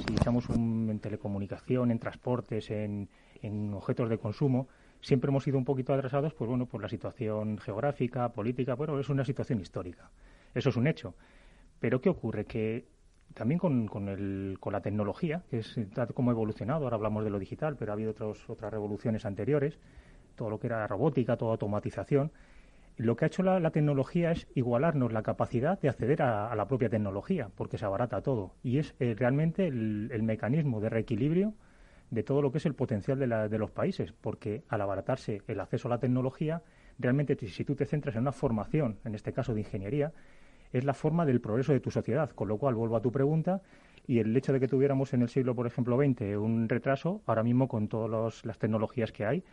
si 0.08 0.14
echamos 0.14 0.50
en 0.50 0.98
telecomunicación, 1.00 1.92
en 1.92 2.00
transportes, 2.00 2.72
en, 2.72 3.10
en, 3.42 3.74
objetos 3.74 4.10
de 4.10 4.18
consumo, 4.18 4.70
siempre 5.02 5.28
hemos 5.28 5.44
sido 5.44 5.58
un 5.58 5.66
poquito 5.66 5.94
atrasados, 5.94 6.34
pues 6.34 6.48
bueno, 6.50 6.68
por 6.68 6.82
la 6.82 6.88
situación 6.88 7.58
geográfica, 7.58 8.30
política, 8.30 8.76
bueno, 8.76 8.98
es 8.98 9.10
una 9.10 9.26
situación 9.26 9.60
histórica. 9.60 10.10
Eso 10.58 10.70
es 10.70 10.76
un 10.76 10.88
hecho. 10.88 11.14
Pero 11.80 12.02
¿qué 12.02 12.10
ocurre? 12.10 12.46
Que 12.46 12.86
también 13.34 13.60
con, 13.60 13.86
con, 13.88 14.10
el, 14.10 14.58
con 14.60 14.74
la 14.74 14.82
tecnología, 14.82 15.44
que 15.50 15.60
es 15.60 15.80
como 16.16 16.32
ha 16.32 16.34
evolucionado, 16.34 16.86
ahora 16.86 16.96
hablamos 16.96 17.24
de 17.24 17.30
lo 17.30 17.38
digital, 17.38 17.76
pero 17.78 17.92
ha 17.92 17.94
habido 17.94 18.14
otras 18.48 18.72
revoluciones 18.72 19.26
anteriores, 19.26 19.78
todo 20.36 20.50
lo 20.50 20.60
que 20.60 20.68
era 20.68 20.88
robótica, 20.88 21.38
toda 21.38 21.52
automatización, 21.52 22.32
lo 22.98 23.16
que 23.16 23.26
ha 23.26 23.28
hecho 23.28 23.44
la, 23.44 23.70
tecnología 23.70 24.32
es 24.32 24.48
igualarnos 24.56 25.14
la 25.14 25.22
capacidad 25.22 25.80
de 25.80 25.90
acceder 25.90 26.24
a, 26.24 26.56
la 26.56 26.68
propia 26.68 26.90
tecnología, 26.90 27.50
porque 27.56 27.78
se 27.78 27.86
abarata 27.86 28.22
todo. 28.22 28.56
Y 28.64 28.80
es 28.80 28.96
eh, 29.00 29.14
realmente 29.16 29.68
el, 29.68 30.24
mecanismo 30.24 30.82
de 30.82 30.90
reequilibrio 30.90 31.54
de 32.10 32.24
todo 32.24 32.42
lo 32.42 32.52
que 32.52 32.58
es 32.58 32.66
el 32.66 32.74
potencial 32.74 33.20
de, 33.20 33.28
de, 33.28 33.58
los 33.60 33.70
países, 33.70 34.14
porque 34.14 34.64
al 34.70 34.82
abaratarse 34.82 35.44
el 35.48 35.60
acceso 35.60 35.88
a 35.88 35.92
la 35.92 36.00
tecnología, 36.00 36.64
realmente 36.98 37.38
si 37.48 37.64
tú 37.64 37.76
te 37.76 37.86
centras 37.86 38.16
en 38.16 38.22
una 38.22 38.32
formación, 38.32 38.98
en 39.06 39.14
este 39.14 39.32
caso 39.32 39.54
de 39.54 39.60
ingeniería, 39.60 40.12
es 40.72 40.84
la 40.84 40.94
forma 40.94 41.26
del 41.26 41.42
progreso 41.42 41.74
de 41.74 41.80
tu 41.80 41.92
sociedad. 41.92 42.30
Con 42.32 42.48
lo 42.48 42.58
cual, 42.58 42.76
vuelvo 42.76 42.98
a 42.98 43.02
tu 43.02 43.12
pregunta, 43.12 43.62
y 44.08 44.20
el 44.20 44.36
hecho 44.36 44.54
de 44.54 44.60
que 44.60 44.68
tuviéramos 44.68 45.14
en 45.14 45.22
el 45.22 45.30
siglo, 45.30 45.54
por 45.54 45.68
ejemplo, 45.68 45.98
XX 45.98 46.38
un 46.38 46.70
retraso, 46.70 47.22
ahora 47.26 47.44
mismo 47.44 47.68
con 47.68 47.88
todas 47.88 48.46
las 48.46 48.58
tecnologías 48.58 49.12
que 49.12 49.26
hay, 49.26 49.44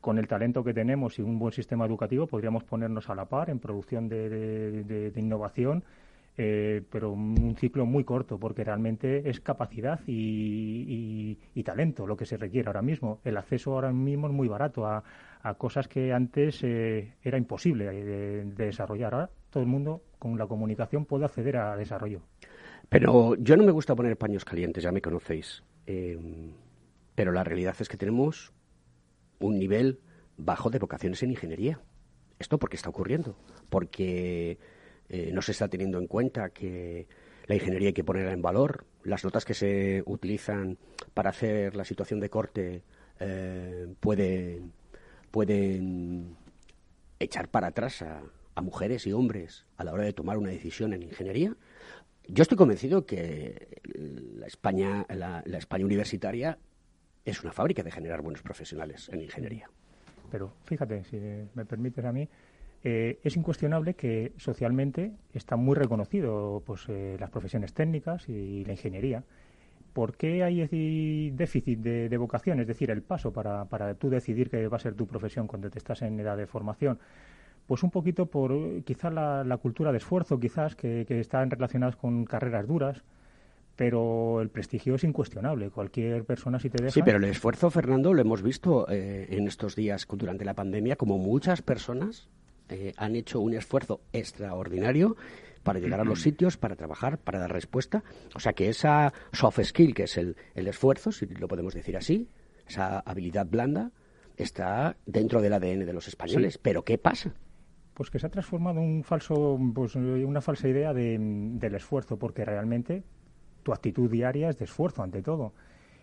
con 0.00 0.18
el 0.18 0.28
talento 0.28 0.62
que 0.62 0.72
tenemos 0.72 1.18
y 1.18 1.22
un 1.22 1.38
buen 1.38 1.52
sistema 1.52 1.84
educativo, 1.84 2.28
podríamos 2.28 2.62
ponernos 2.62 3.10
a 3.10 3.14
la 3.16 3.24
par 3.24 3.50
en 3.50 3.58
producción 3.58 4.08
de, 4.08 5.12
innovación, 5.16 5.82
eh, 6.38 6.82
pero 6.90 7.10
un 7.10 7.56
ciclo 7.56 7.86
muy 7.86 8.04
corto, 8.04 8.38
porque 8.38 8.62
realmente 8.62 9.28
es 9.28 9.40
capacidad 9.40 9.98
y, 10.06 11.36
talento 11.64 12.06
lo 12.06 12.16
que 12.16 12.26
se 12.26 12.36
requiere 12.36 12.68
ahora 12.68 12.82
mismo. 12.82 13.18
El 13.24 13.36
acceso 13.36 13.72
ahora 13.72 13.90
mismo 13.90 14.28
es 14.28 14.32
muy 14.32 14.46
barato 14.46 14.86
a, 14.86 15.02
cosas 15.58 15.88
que 15.88 16.12
antes 16.12 16.62
eh, 16.62 17.14
era 17.22 17.38
imposible 17.38 17.86
de, 17.86 18.44
desarrollar. 18.44 19.14
Ahora 19.14 19.30
todo 19.50 19.64
el 19.64 19.68
mundo 19.68 20.02
con 20.18 20.38
la 20.38 20.46
comunicación 20.46 21.04
puede 21.04 21.24
acceder 21.24 21.56
a 21.56 21.76
desarrollo. 21.76 22.22
Pero 22.88 23.34
yo 23.36 23.56
no 23.56 23.64
me 23.64 23.72
gusta 23.72 23.94
poner 23.94 24.16
paños 24.16 24.44
calientes, 24.44 24.84
ya 24.84 24.92
me 24.92 25.02
conocéis. 25.02 25.62
Eh, 25.86 26.18
pero 27.14 27.32
la 27.32 27.44
realidad 27.44 27.74
es 27.78 27.88
que 27.88 27.96
tenemos 27.96 28.52
un 29.38 29.58
nivel 29.58 30.00
bajo 30.36 30.70
de 30.70 30.78
vocaciones 30.78 31.22
en 31.22 31.30
ingeniería. 31.30 31.80
¿Esto 32.38 32.58
por 32.58 32.68
qué 32.68 32.76
está 32.76 32.90
ocurriendo? 32.90 33.36
Porque 33.70 34.58
eh, 35.08 35.30
no 35.32 35.42
se 35.42 35.52
está 35.52 35.68
teniendo 35.68 35.98
en 35.98 36.06
cuenta 36.06 36.50
que 36.50 37.06
la 37.46 37.54
ingeniería 37.54 37.88
hay 37.88 37.94
que 37.94 38.04
ponerla 38.04 38.32
en 38.32 38.42
valor. 38.42 38.84
Las 39.02 39.24
notas 39.24 39.44
que 39.44 39.54
se 39.54 40.02
utilizan 40.06 40.78
para 41.14 41.30
hacer 41.30 41.76
la 41.76 41.84
situación 41.84 42.20
de 42.20 42.28
corte 42.28 42.82
eh, 43.20 43.86
pueden, 44.00 44.72
pueden 45.30 46.36
echar 47.18 47.48
para 47.48 47.68
atrás 47.68 48.02
a, 48.02 48.20
a 48.56 48.62
mujeres 48.62 49.06
y 49.06 49.12
hombres 49.12 49.66
a 49.76 49.84
la 49.84 49.92
hora 49.92 50.04
de 50.04 50.12
tomar 50.12 50.38
una 50.38 50.50
decisión 50.50 50.92
en 50.92 51.02
ingeniería? 51.02 51.54
Yo 52.26 52.42
estoy 52.42 52.56
convencido 52.56 53.06
que 53.06 53.80
la 53.84 54.46
España, 54.46 55.06
la, 55.08 55.44
España 55.58 55.84
universitaria 55.84 56.58
es 57.24 57.42
una 57.42 57.52
fábrica 57.52 57.84
de 57.84 57.92
generar 57.92 58.22
buenos 58.22 58.42
profesionales 58.42 59.08
en 59.12 59.20
ingeniería. 59.20 59.70
Pero 60.30 60.54
fíjate, 60.64 61.04
si 61.04 61.18
me 61.54 61.64
permites 61.64 62.04
a 62.04 62.12
mí, 62.12 62.28
eh, 62.82 63.20
es 63.22 63.36
incuestionable 63.36 63.94
que 63.94 64.32
socialmente 64.38 65.12
está 65.32 65.56
muy 65.56 65.76
reconocido 65.76 66.62
pues, 66.66 66.84
eh, 66.88 67.16
las 67.20 67.30
profesiones 67.30 67.74
técnicas 67.74 68.28
y 68.28 68.64
la 68.64 68.72
ingeniería. 68.72 69.22
¿Por 69.92 70.16
qué 70.16 70.42
hay 70.42 71.30
déficit 71.30 71.78
de, 71.78 72.16
vocación? 72.18 72.60
Es 72.60 72.66
decir, 72.66 72.90
el 72.90 73.02
paso 73.02 73.32
para, 73.32 73.64
para 73.66 73.94
tú 73.94 74.10
decidir 74.10 74.50
que 74.50 74.68
va 74.68 74.76
a 74.76 74.80
ser 74.80 74.94
tu 74.94 75.06
profesión 75.06 75.46
cuando 75.46 75.70
te 75.70 75.78
estás 75.78 76.02
en 76.02 76.20
edad 76.20 76.36
de 76.36 76.46
formación. 76.46 76.98
Pues 77.66 77.82
un 77.82 77.90
poquito 77.90 78.26
por 78.26 78.82
quizás 78.84 79.12
la, 79.12 79.58
cultura 79.60 79.90
de 79.90 79.98
esfuerzo, 79.98 80.38
quizás, 80.38 80.76
que, 80.76 81.04
están 81.08 81.50
relacionadas 81.50 81.96
con 81.96 82.24
carreras 82.24 82.66
duras, 82.66 83.02
pero 83.74 84.40
el 84.40 84.48
prestigio 84.50 84.94
es 84.94 85.04
incuestionable. 85.04 85.70
Cualquier 85.70 86.24
persona, 86.24 86.60
si 86.60 86.70
te 86.70 86.82
deja. 86.82 86.92
Sí, 86.92 87.02
pero 87.02 87.18
el 87.18 87.24
esfuerzo, 87.24 87.70
Fernando, 87.70 88.14
lo 88.14 88.20
hemos 88.20 88.42
visto 88.42 88.88
eh, 88.88 89.26
en 89.30 89.48
estos 89.48 89.74
días 89.74 90.06
durante 90.10 90.44
la 90.44 90.54
pandemia, 90.54 90.96
como 90.96 91.18
muchas 91.18 91.60
personas 91.60 92.28
eh, 92.68 92.92
han 92.96 93.16
hecho 93.16 93.40
un 93.40 93.54
esfuerzo 93.54 94.00
extraordinario 94.12 95.16
para 95.62 95.80
llegar 95.80 96.00
a 96.00 96.04
los 96.04 96.22
sitios, 96.22 96.56
para 96.56 96.76
trabajar, 96.76 97.18
para 97.18 97.40
dar 97.40 97.52
respuesta. 97.52 98.04
O 98.36 98.40
sea 98.40 98.52
que 98.52 98.68
esa 98.68 99.12
soft 99.32 99.60
skill, 99.64 99.94
que 99.94 100.04
es 100.04 100.16
el, 100.16 100.36
el 100.54 100.68
esfuerzo, 100.68 101.10
si 101.10 101.26
lo 101.26 101.48
podemos 101.48 101.74
decir 101.74 101.96
así, 101.96 102.28
esa 102.68 103.00
habilidad 103.00 103.46
blanda, 103.46 103.90
está 104.36 104.96
dentro 105.06 105.42
del 105.42 105.52
ADN 105.54 105.84
de 105.84 105.92
los 105.92 106.06
españoles. 106.06 106.58
Pero 106.58 106.84
¿qué 106.84 106.98
pasa? 106.98 107.34
Pues 107.96 108.10
que 108.10 108.18
se 108.18 108.26
ha 108.26 108.30
transformado 108.30 108.78
un 108.78 109.02
falso, 109.02 109.58
pues, 109.74 109.96
una 109.96 110.42
falsa 110.42 110.68
idea 110.68 110.92
de, 110.92 111.16
del 111.18 111.74
esfuerzo, 111.76 112.18
porque 112.18 112.44
realmente 112.44 113.02
tu 113.62 113.72
actitud 113.72 114.10
diaria 114.10 114.50
es 114.50 114.58
de 114.58 114.66
esfuerzo 114.66 115.02
ante 115.02 115.22
todo. 115.22 115.54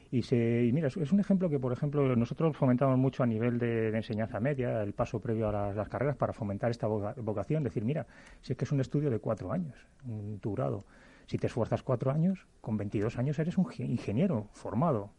Y, 0.09 0.23
se, 0.23 0.65
y 0.65 0.73
mira, 0.73 0.87
es, 0.87 1.11
un 1.11 1.19
ejemplo 1.19 1.51
que, 1.51 1.59
por 1.59 1.71
ejemplo, 1.71 2.15
nosotros 2.15 2.57
fomentamos 2.57 2.97
mucho 2.97 3.21
a 3.21 3.27
nivel 3.27 3.59
de, 3.59 3.95
enseñanza 3.95 4.39
media, 4.39 4.81
el 4.81 4.93
paso 4.93 5.19
previo 5.19 5.49
a 5.49 5.71
las, 5.71 5.87
carreras 5.87 6.15
para 6.15 6.33
fomentar 6.33 6.71
esta 6.71 6.87
vocación. 6.87 7.63
Decir, 7.63 7.85
mira, 7.85 8.07
si 8.41 8.53
es 8.53 8.57
que 8.57 8.65
es 8.65 8.71
un 8.71 8.81
estudio 8.81 9.11
de 9.11 9.19
cuatro 9.19 9.51
años, 9.51 9.75
un, 10.07 10.39
tu 10.39 10.53
grado. 10.55 10.85
Si 11.27 11.37
te 11.37 11.45
esfuerzas 11.45 11.83
cuatro 11.83 12.09
años, 12.09 12.47
con 12.59 12.75
22 12.75 13.19
años 13.19 13.37
eres 13.37 13.55
un 13.59 13.67
ingeniero 13.77 14.49
formado. 14.53 15.11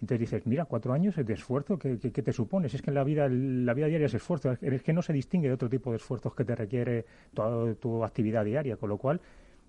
Entonces 0.00 0.20
dices, 0.20 0.46
mira, 0.46 0.66
cuatro 0.66 0.92
años 0.92 1.16
de 1.16 1.32
esfuerzo, 1.32 1.78
¿qué, 1.78 1.96
te 1.96 2.32
supones? 2.32 2.74
Es 2.74 2.82
que 2.82 2.90
en 2.90 2.94
la 2.94 3.04
vida, 3.04 3.28
la 3.28 3.72
vida 3.72 3.86
diaria 3.86 4.06
es 4.06 4.14
esfuerzo, 4.14 4.52
es 4.60 4.82
que 4.82 4.92
no 4.92 5.00
se 5.00 5.12
distingue 5.12 5.48
de 5.48 5.54
otro 5.54 5.70
tipo 5.70 5.90
de 5.90 5.96
esfuerzos 5.96 6.34
que 6.34 6.44
te 6.44 6.54
requiere 6.54 7.06
toda 7.32 7.74
tu 7.74 8.04
actividad 8.04 8.44
diaria, 8.44 8.76
con 8.76 8.90
lo 8.90 8.98
cual 8.98 9.20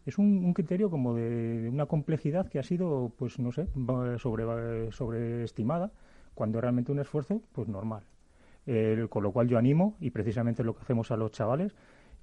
es 0.05 0.17
un, 0.17 0.53
criterio 0.53 0.89
como 0.89 1.13
de, 1.13 1.69
una 1.71 1.85
complejidad 1.85 2.49
que 2.49 2.59
ha 2.59 2.63
sido, 2.63 3.11
pues 3.17 3.39
no 3.39 3.53
sé, 3.53 3.67
sobre, 4.17 4.91
sobreestimada, 4.91 5.91
cuando 6.33 6.59
realmente 6.59 6.91
un 6.91 6.99
esfuerzo, 6.99 7.41
pues 7.53 7.69
normal. 7.69 8.03
con 9.09 9.23
lo 9.23 9.31
cual 9.31 9.47
yo 9.47 9.57
animo, 9.57 9.95
y 10.01 10.09
precisamente 10.09 10.63
lo 10.63 10.75
que 10.75 10.81
hacemos 10.81 11.09
a 11.11 11.17
los 11.17 11.31
chavales 11.31 11.73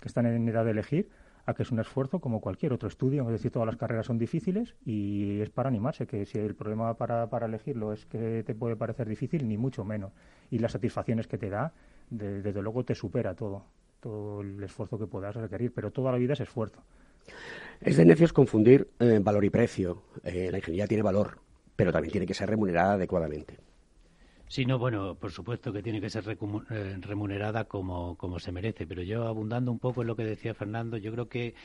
que 0.00 0.08
están 0.08 0.26
en 0.26 0.46
edad 0.46 0.64
de 0.64 0.72
elegir, 0.72 1.08
a 1.46 1.54
que 1.54 1.62
es 1.62 1.70
un 1.70 1.80
esfuerzo 1.80 2.20
como 2.20 2.40
cualquier 2.40 2.72
otro 2.72 2.88
estudio, 2.88 3.24
es 3.24 3.32
decir, 3.32 3.50
todas 3.50 3.66
las 3.66 3.76
carreras 3.76 4.06
son 4.06 4.18
difíciles 4.18 4.74
y 4.84 5.40
es 5.40 5.50
para 5.50 5.68
animarse, 5.68 6.06
que 6.06 6.24
si 6.24 6.38
el 6.38 6.54
problema 6.54 6.94
para, 6.94 7.28
para 7.28 7.46
elegirlo 7.46 7.92
es 7.92 8.06
que 8.06 8.42
te 8.44 8.54
puede 8.54 8.76
parecer 8.76 9.08
difícil, 9.08 9.46
ni 9.46 9.56
mucho 9.56 9.84
menos. 9.84 10.12
Y 10.50 10.58
las 10.58 10.72
satisfacciones 10.72 11.26
que 11.26 11.38
te 11.38 11.50
da, 11.50 11.72
desde 12.10 12.62
luego 12.62 12.84
te 12.84 12.94
supera 12.94 13.34
todo, 13.34 13.64
todo 14.00 14.40
el 14.40 14.62
esfuerzo 14.62 14.98
que 14.98 15.06
puedas 15.06 15.34
requerir, 15.36 15.72
pero 15.72 15.90
toda 15.90 16.12
la 16.12 16.18
vida 16.18 16.32
es 16.32 16.40
esfuerzo. 16.40 16.82
Es 17.80 17.96
de 17.96 18.04
necios 18.04 18.32
confundir 18.32 18.88
eh, 18.98 19.18
valor 19.22 19.44
y 19.44 19.50
precio. 19.50 20.02
Eh, 20.22 20.48
la 20.50 20.58
ingeniería 20.58 20.86
tiene 20.86 21.02
valor, 21.02 21.38
pero 21.76 21.92
también 21.92 22.12
tiene 22.12 22.26
que 22.26 22.34
ser 22.34 22.48
remunerada 22.48 22.94
adecuadamente. 22.94 23.58
Sí, 24.54 24.64
no, 24.64 24.78
bueno, 24.78 25.16
por 25.16 25.32
supuesto 25.32 25.72
que 25.72 25.82
tiene 25.82 26.00
que 26.00 26.08
ser 26.08 26.22
eh, 26.28 26.96
remunerada 27.00 27.64
como, 27.64 28.16
como 28.16 28.38
se 28.38 28.52
merece, 28.52 28.86
pero 28.86 29.02
yo 29.02 29.26
abundando 29.26 29.72
un 29.72 29.80
poco 29.80 30.02
en 30.02 30.06
lo 30.06 30.14
que 30.14 30.22
decía 30.22 30.54
Fernando, 30.54 30.96
yo 30.96 31.10
creo 31.10 31.28
que 31.28 31.56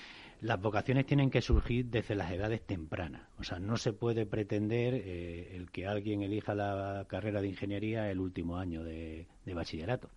las 0.41 0.59
vocaciones 0.59 1.05
tienen 1.05 1.29
que 1.29 1.39
surgir 1.39 1.85
desde 1.85 2.15
las 2.15 2.31
edades 2.31 2.65
tempranas. 2.65 3.29
O 3.37 3.43
sea, 3.43 3.59
no 3.59 3.77
se 3.77 3.93
puede 3.93 4.25
pretender 4.25 4.95
eh, 4.95 5.55
el 5.55 5.69
que 5.69 5.85
alguien 5.85 6.23
elija 6.23 6.55
la 6.55 7.05
carrera 7.07 7.41
de 7.41 7.49
ingeniería 7.49 8.09
el 8.09 8.19
último 8.19 8.57
año 8.57 8.83
de, 8.83 9.27
de 9.45 9.53
bachillerato. 9.53 10.09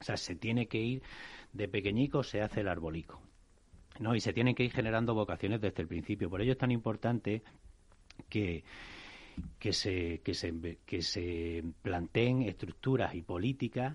O 0.00 0.02
sea, 0.02 0.16
se 0.16 0.36
tiene 0.36 0.68
que 0.68 0.78
ir 0.78 1.02
de 1.52 1.68
pequeñico, 1.68 2.22
se 2.22 2.40
hace 2.40 2.62
el 2.62 2.68
arbolico. 2.68 3.20
¿no? 4.00 4.14
Y 4.14 4.20
se 4.20 4.32
tienen 4.32 4.54
que 4.54 4.64
ir 4.64 4.72
generando 4.72 5.12
vocaciones 5.12 5.60
desde 5.60 5.82
el 5.82 5.88
principio. 5.88 6.30
Por 6.30 6.40
ello 6.40 6.52
es 6.52 6.58
tan 6.58 6.70
importante 6.70 7.42
que 8.30 8.64
que 9.58 9.72
se, 9.72 10.20
que 10.24 10.34
se, 10.34 10.78
que 10.84 11.02
se 11.02 11.64
planteen 11.82 12.42
estructuras 12.42 13.14
y 13.14 13.22
políticas 13.22 13.94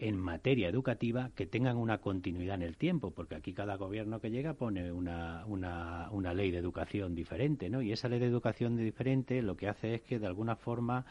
en 0.00 0.16
materia 0.18 0.68
educativa 0.68 1.30
que 1.36 1.46
tengan 1.46 1.76
una 1.76 1.98
continuidad 1.98 2.54
en 2.54 2.62
el 2.62 2.78
tiempo, 2.78 3.10
porque 3.10 3.34
aquí 3.34 3.52
cada 3.52 3.76
gobierno 3.76 4.18
que 4.18 4.30
llega 4.30 4.54
pone 4.54 4.90
una, 4.90 5.44
una, 5.46 6.08
una, 6.10 6.32
ley 6.32 6.50
de 6.50 6.56
educación 6.56 7.14
diferente, 7.14 7.68
¿no? 7.68 7.82
Y 7.82 7.92
esa 7.92 8.08
ley 8.08 8.18
de 8.18 8.26
educación 8.26 8.76
diferente 8.78 9.42
lo 9.42 9.56
que 9.56 9.68
hace 9.68 9.94
es 9.94 10.02
que 10.02 10.18
de 10.18 10.26
alguna 10.26 10.56
forma 10.56 11.04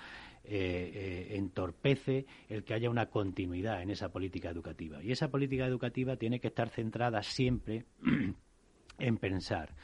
eh, 0.43 0.91
eh, 0.93 1.37
entorpece 1.37 2.25
el 2.49 2.63
que 2.63 2.73
haya 2.73 2.89
una 2.89 3.11
continuidad 3.11 3.83
en 3.83 3.91
esa 3.91 4.09
política 4.09 4.49
educativa. 4.49 5.03
Y 5.03 5.11
esa 5.11 5.29
política 5.29 5.67
educativa 5.67 6.15
tiene 6.15 6.39
que 6.39 6.47
estar 6.47 6.69
centrada 6.69 7.21
siempre 7.21 7.85
en 8.97 9.17
pensar 9.17 9.75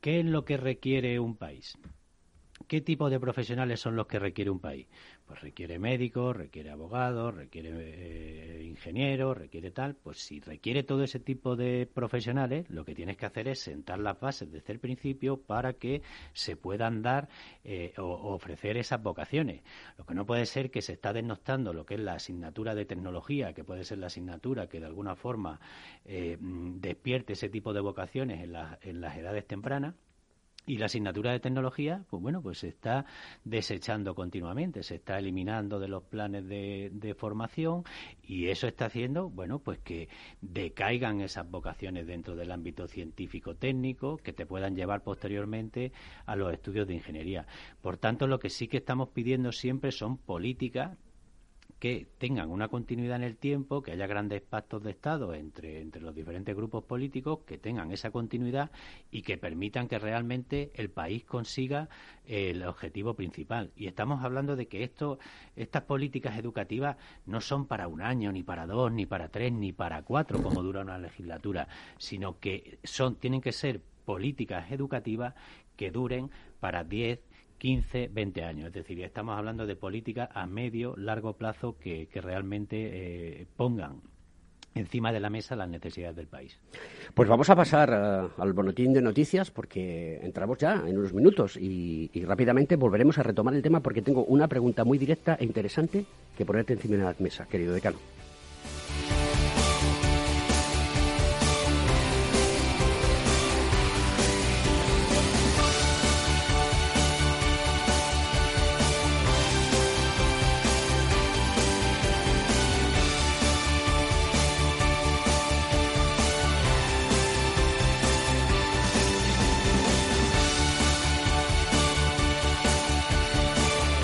qué 0.00 0.20
es 0.20 0.26
lo 0.26 0.44
que 0.44 0.56
requiere 0.56 1.20
un 1.20 1.36
país 1.36 1.78
¿Qué 2.70 2.80
tipo 2.80 3.10
de 3.10 3.18
profesionales 3.18 3.80
son 3.80 3.96
los 3.96 4.06
que 4.06 4.20
requiere 4.20 4.48
un 4.48 4.60
país? 4.60 4.86
Pues 5.26 5.40
requiere 5.40 5.80
médicos, 5.80 6.36
requiere 6.36 6.70
abogados, 6.70 7.34
requiere 7.34 7.72
eh, 7.74 8.62
ingenieros, 8.62 9.36
requiere 9.36 9.72
tal. 9.72 9.96
Pues 9.96 10.18
si 10.18 10.38
requiere 10.38 10.84
todo 10.84 11.02
ese 11.02 11.18
tipo 11.18 11.56
de 11.56 11.88
profesionales, 11.92 12.70
lo 12.70 12.84
que 12.84 12.94
tienes 12.94 13.16
que 13.16 13.26
hacer 13.26 13.48
es 13.48 13.58
sentar 13.58 13.98
las 13.98 14.20
bases 14.20 14.52
desde 14.52 14.72
el 14.72 14.78
principio 14.78 15.36
para 15.36 15.72
que 15.72 16.02
se 16.32 16.54
puedan 16.54 17.02
dar 17.02 17.28
eh, 17.64 17.92
o, 17.98 18.04
ofrecer 18.34 18.76
esas 18.76 19.02
vocaciones. 19.02 19.62
Lo 19.98 20.06
que 20.06 20.14
no 20.14 20.24
puede 20.24 20.46
ser 20.46 20.70
que 20.70 20.80
se 20.80 20.92
está 20.92 21.12
denostando 21.12 21.72
lo 21.72 21.84
que 21.84 21.94
es 21.94 22.00
la 22.00 22.14
asignatura 22.14 22.76
de 22.76 22.84
tecnología, 22.84 23.52
que 23.52 23.64
puede 23.64 23.82
ser 23.82 23.98
la 23.98 24.06
asignatura 24.06 24.68
que 24.68 24.78
de 24.78 24.86
alguna 24.86 25.16
forma 25.16 25.58
eh, 26.04 26.38
despierte 26.40 27.32
ese 27.32 27.48
tipo 27.48 27.72
de 27.72 27.80
vocaciones 27.80 28.44
en, 28.44 28.54
en 28.82 29.00
las 29.00 29.16
edades 29.16 29.44
tempranas 29.44 29.96
y 30.66 30.78
la 30.78 30.86
asignatura 30.86 31.32
de 31.32 31.40
tecnología, 31.40 32.04
pues 32.10 32.22
bueno, 32.22 32.42
pues 32.42 32.58
se 32.58 32.68
está 32.68 33.04
desechando 33.44 34.14
continuamente, 34.14 34.82
se 34.82 34.96
está 34.96 35.18
eliminando 35.18 35.80
de 35.80 35.88
los 35.88 36.04
planes 36.04 36.46
de, 36.46 36.90
de, 36.92 37.14
formación 37.14 37.84
y 38.22 38.48
eso 38.48 38.66
está 38.66 38.86
haciendo, 38.86 39.30
bueno, 39.30 39.58
pues 39.58 39.78
que 39.80 40.08
decaigan 40.40 41.20
esas 41.20 41.50
vocaciones 41.50 42.06
dentro 42.06 42.36
del 42.36 42.52
ámbito 42.52 42.86
científico 42.86 43.56
técnico 43.56 44.18
que 44.18 44.32
te 44.32 44.46
puedan 44.46 44.76
llevar 44.76 45.02
posteriormente 45.02 45.92
a 46.26 46.36
los 46.36 46.52
estudios 46.52 46.86
de 46.86 46.94
ingeniería. 46.94 47.46
Por 47.80 47.96
tanto, 47.96 48.26
lo 48.26 48.38
que 48.38 48.50
sí 48.50 48.68
que 48.68 48.78
estamos 48.78 49.08
pidiendo 49.08 49.52
siempre 49.52 49.92
son 49.92 50.18
políticas 50.18 50.96
que 51.80 52.06
tengan 52.18 52.50
una 52.50 52.68
continuidad 52.68 53.16
en 53.16 53.22
el 53.22 53.38
tiempo, 53.38 53.82
que 53.82 53.92
haya 53.92 54.06
grandes 54.06 54.42
pactos 54.42 54.82
de 54.82 54.90
Estado 54.90 55.32
entre, 55.32 55.86
los 55.98 56.14
diferentes 56.14 56.54
grupos 56.54 56.84
políticos, 56.84 57.40
que 57.46 57.56
tengan 57.56 57.90
esa 57.90 58.10
continuidad 58.10 58.70
y 59.10 59.22
que 59.22 59.38
permitan 59.38 59.88
que 59.88 59.98
realmente 59.98 60.70
el 60.74 60.90
país 60.90 61.24
consiga 61.24 61.88
el 62.26 62.62
objetivo 62.64 63.14
principal. 63.14 63.72
Y 63.76 63.86
estamos 63.86 64.22
hablando 64.22 64.56
de 64.56 64.68
que 64.68 64.84
esto, 64.84 65.18
estas 65.56 65.82
políticas 65.84 66.38
educativas 66.38 66.98
no 67.24 67.40
son 67.40 67.66
para 67.66 67.88
un 67.88 68.02
año, 68.02 68.30
ni 68.30 68.42
para 68.42 68.66
dos, 68.66 68.92
ni 68.92 69.06
para 69.06 69.28
tres, 69.28 69.50
ni 69.50 69.72
para 69.72 70.02
cuatro, 70.02 70.42
como 70.42 70.62
dura 70.62 70.82
una 70.82 70.98
legislatura, 70.98 71.66
sino 71.96 72.38
que 72.38 72.78
son, 72.84 73.16
tienen 73.16 73.40
que 73.40 73.52
ser 73.52 73.80
políticas 74.04 74.70
educativas 74.70 75.34
que 75.76 75.90
duren 75.90 76.30
para 76.60 76.84
diez, 76.84 77.20
15, 77.60 78.08
20 78.08 78.42
años. 78.42 78.66
Es 78.68 78.72
decir, 78.72 79.00
estamos 79.02 79.38
hablando 79.38 79.66
de 79.66 79.76
políticas 79.76 80.30
a 80.34 80.46
medio, 80.46 80.96
largo 80.96 81.34
plazo 81.34 81.76
que, 81.78 82.08
realmente 82.14 82.76
eh, 83.42 83.46
pongan 83.56 84.00
encima 84.74 85.12
de 85.12 85.20
la 85.20 85.30
mesa 85.30 85.54
las 85.56 85.68
necesidades 85.68 86.16
del 86.16 86.26
país. 86.26 86.58
Pues 87.14 87.28
vamos 87.28 87.50
a 87.50 87.56
pasar 87.56 87.90
eh, 87.92 88.28
al 88.38 88.52
boletín 88.54 88.92
de 88.92 89.02
noticias 89.02 89.50
porque 89.50 90.18
entramos 90.22 90.58
ya 90.58 90.82
en 90.86 90.96
unos 90.96 91.12
minutos 91.12 91.56
y, 91.56 92.10
y, 92.12 92.24
rápidamente 92.24 92.76
volveremos 92.76 93.18
a 93.18 93.22
retomar 93.22 93.54
el 93.54 93.62
tema 93.62 93.80
porque 93.80 94.00
tengo 94.00 94.24
una 94.24 94.48
pregunta 94.48 94.84
muy 94.84 94.96
directa 94.96 95.36
e 95.38 95.44
interesante 95.44 96.06
que 96.36 96.46
ponerte 96.46 96.72
encima 96.72 96.96
de 96.96 97.02
la 97.02 97.14
mesa, 97.18 97.46
querido 97.46 97.74
decano. 97.74 97.98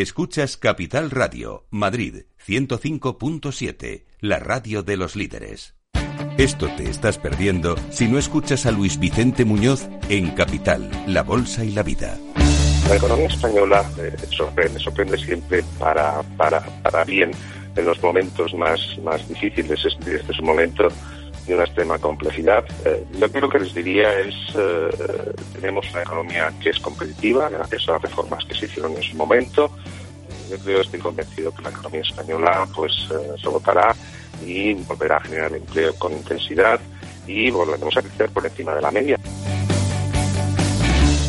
Escuchas 0.00 0.56
Capital 0.56 1.10
Radio, 1.10 1.66
Madrid 1.70 2.26
105.7, 2.46 4.04
la 4.20 4.38
radio 4.38 4.84
de 4.84 4.96
los 4.96 5.16
líderes. 5.16 5.74
Esto 6.36 6.68
te 6.76 6.88
estás 6.88 7.18
perdiendo 7.18 7.74
si 7.90 8.06
no 8.06 8.16
escuchas 8.16 8.64
a 8.66 8.70
Luis 8.70 9.00
Vicente 9.00 9.44
Muñoz 9.44 9.88
en 10.08 10.30
Capital, 10.36 10.88
La 11.08 11.24
Bolsa 11.24 11.64
y 11.64 11.72
la 11.72 11.82
Vida. 11.82 12.16
La 12.88 12.94
economía 12.94 13.26
española 13.26 13.90
eh, 13.98 14.14
sorprende, 14.30 14.78
sorprende 14.78 15.18
siempre 15.18 15.64
para, 15.80 16.22
para, 16.36 16.60
para 16.60 17.02
bien 17.02 17.32
en 17.74 17.84
los 17.84 18.00
momentos 18.00 18.54
más, 18.54 18.80
más 19.02 19.28
difíciles. 19.28 19.84
Este, 19.84 20.14
este 20.14 20.30
es 20.30 20.38
un 20.38 20.46
momento 20.46 20.86
de 21.48 21.54
una 21.54 21.64
extrema 21.64 21.98
complejidad. 21.98 22.64
Eh, 22.84 23.04
yo 23.18 23.32
creo 23.32 23.48
que 23.48 23.58
les 23.58 23.74
diría 23.74 24.12
es, 24.20 24.34
eh, 24.54 25.32
tenemos 25.54 25.90
una 25.90 26.02
economía 26.02 26.52
que 26.60 26.70
es 26.70 26.78
competitiva 26.78 27.48
gracias 27.48 27.88
a 27.88 27.92
las 27.92 28.02
reformas 28.02 28.44
que 28.44 28.54
se 28.54 28.66
hicieron 28.66 28.94
en 28.94 29.02
su 29.02 29.16
momento. 29.16 29.70
Yo 30.50 30.58
creo, 30.58 30.82
estoy 30.82 31.00
convencido 31.00 31.52
que 31.52 31.62
la 31.62 31.70
economía 31.70 32.02
española 32.02 32.68
pues 32.74 32.92
eh, 33.10 33.34
se 33.42 33.48
votará 33.48 33.94
y 34.44 34.74
volverá 34.74 35.16
a 35.16 35.20
generar 35.20 35.52
empleo 35.54 35.94
con 35.94 36.12
intensidad 36.12 36.78
y 37.26 37.50
volveremos 37.50 37.96
a 37.96 38.02
crecer 38.02 38.30
por 38.30 38.44
encima 38.46 38.74
de 38.74 38.82
la 38.82 38.90
media. 38.90 39.18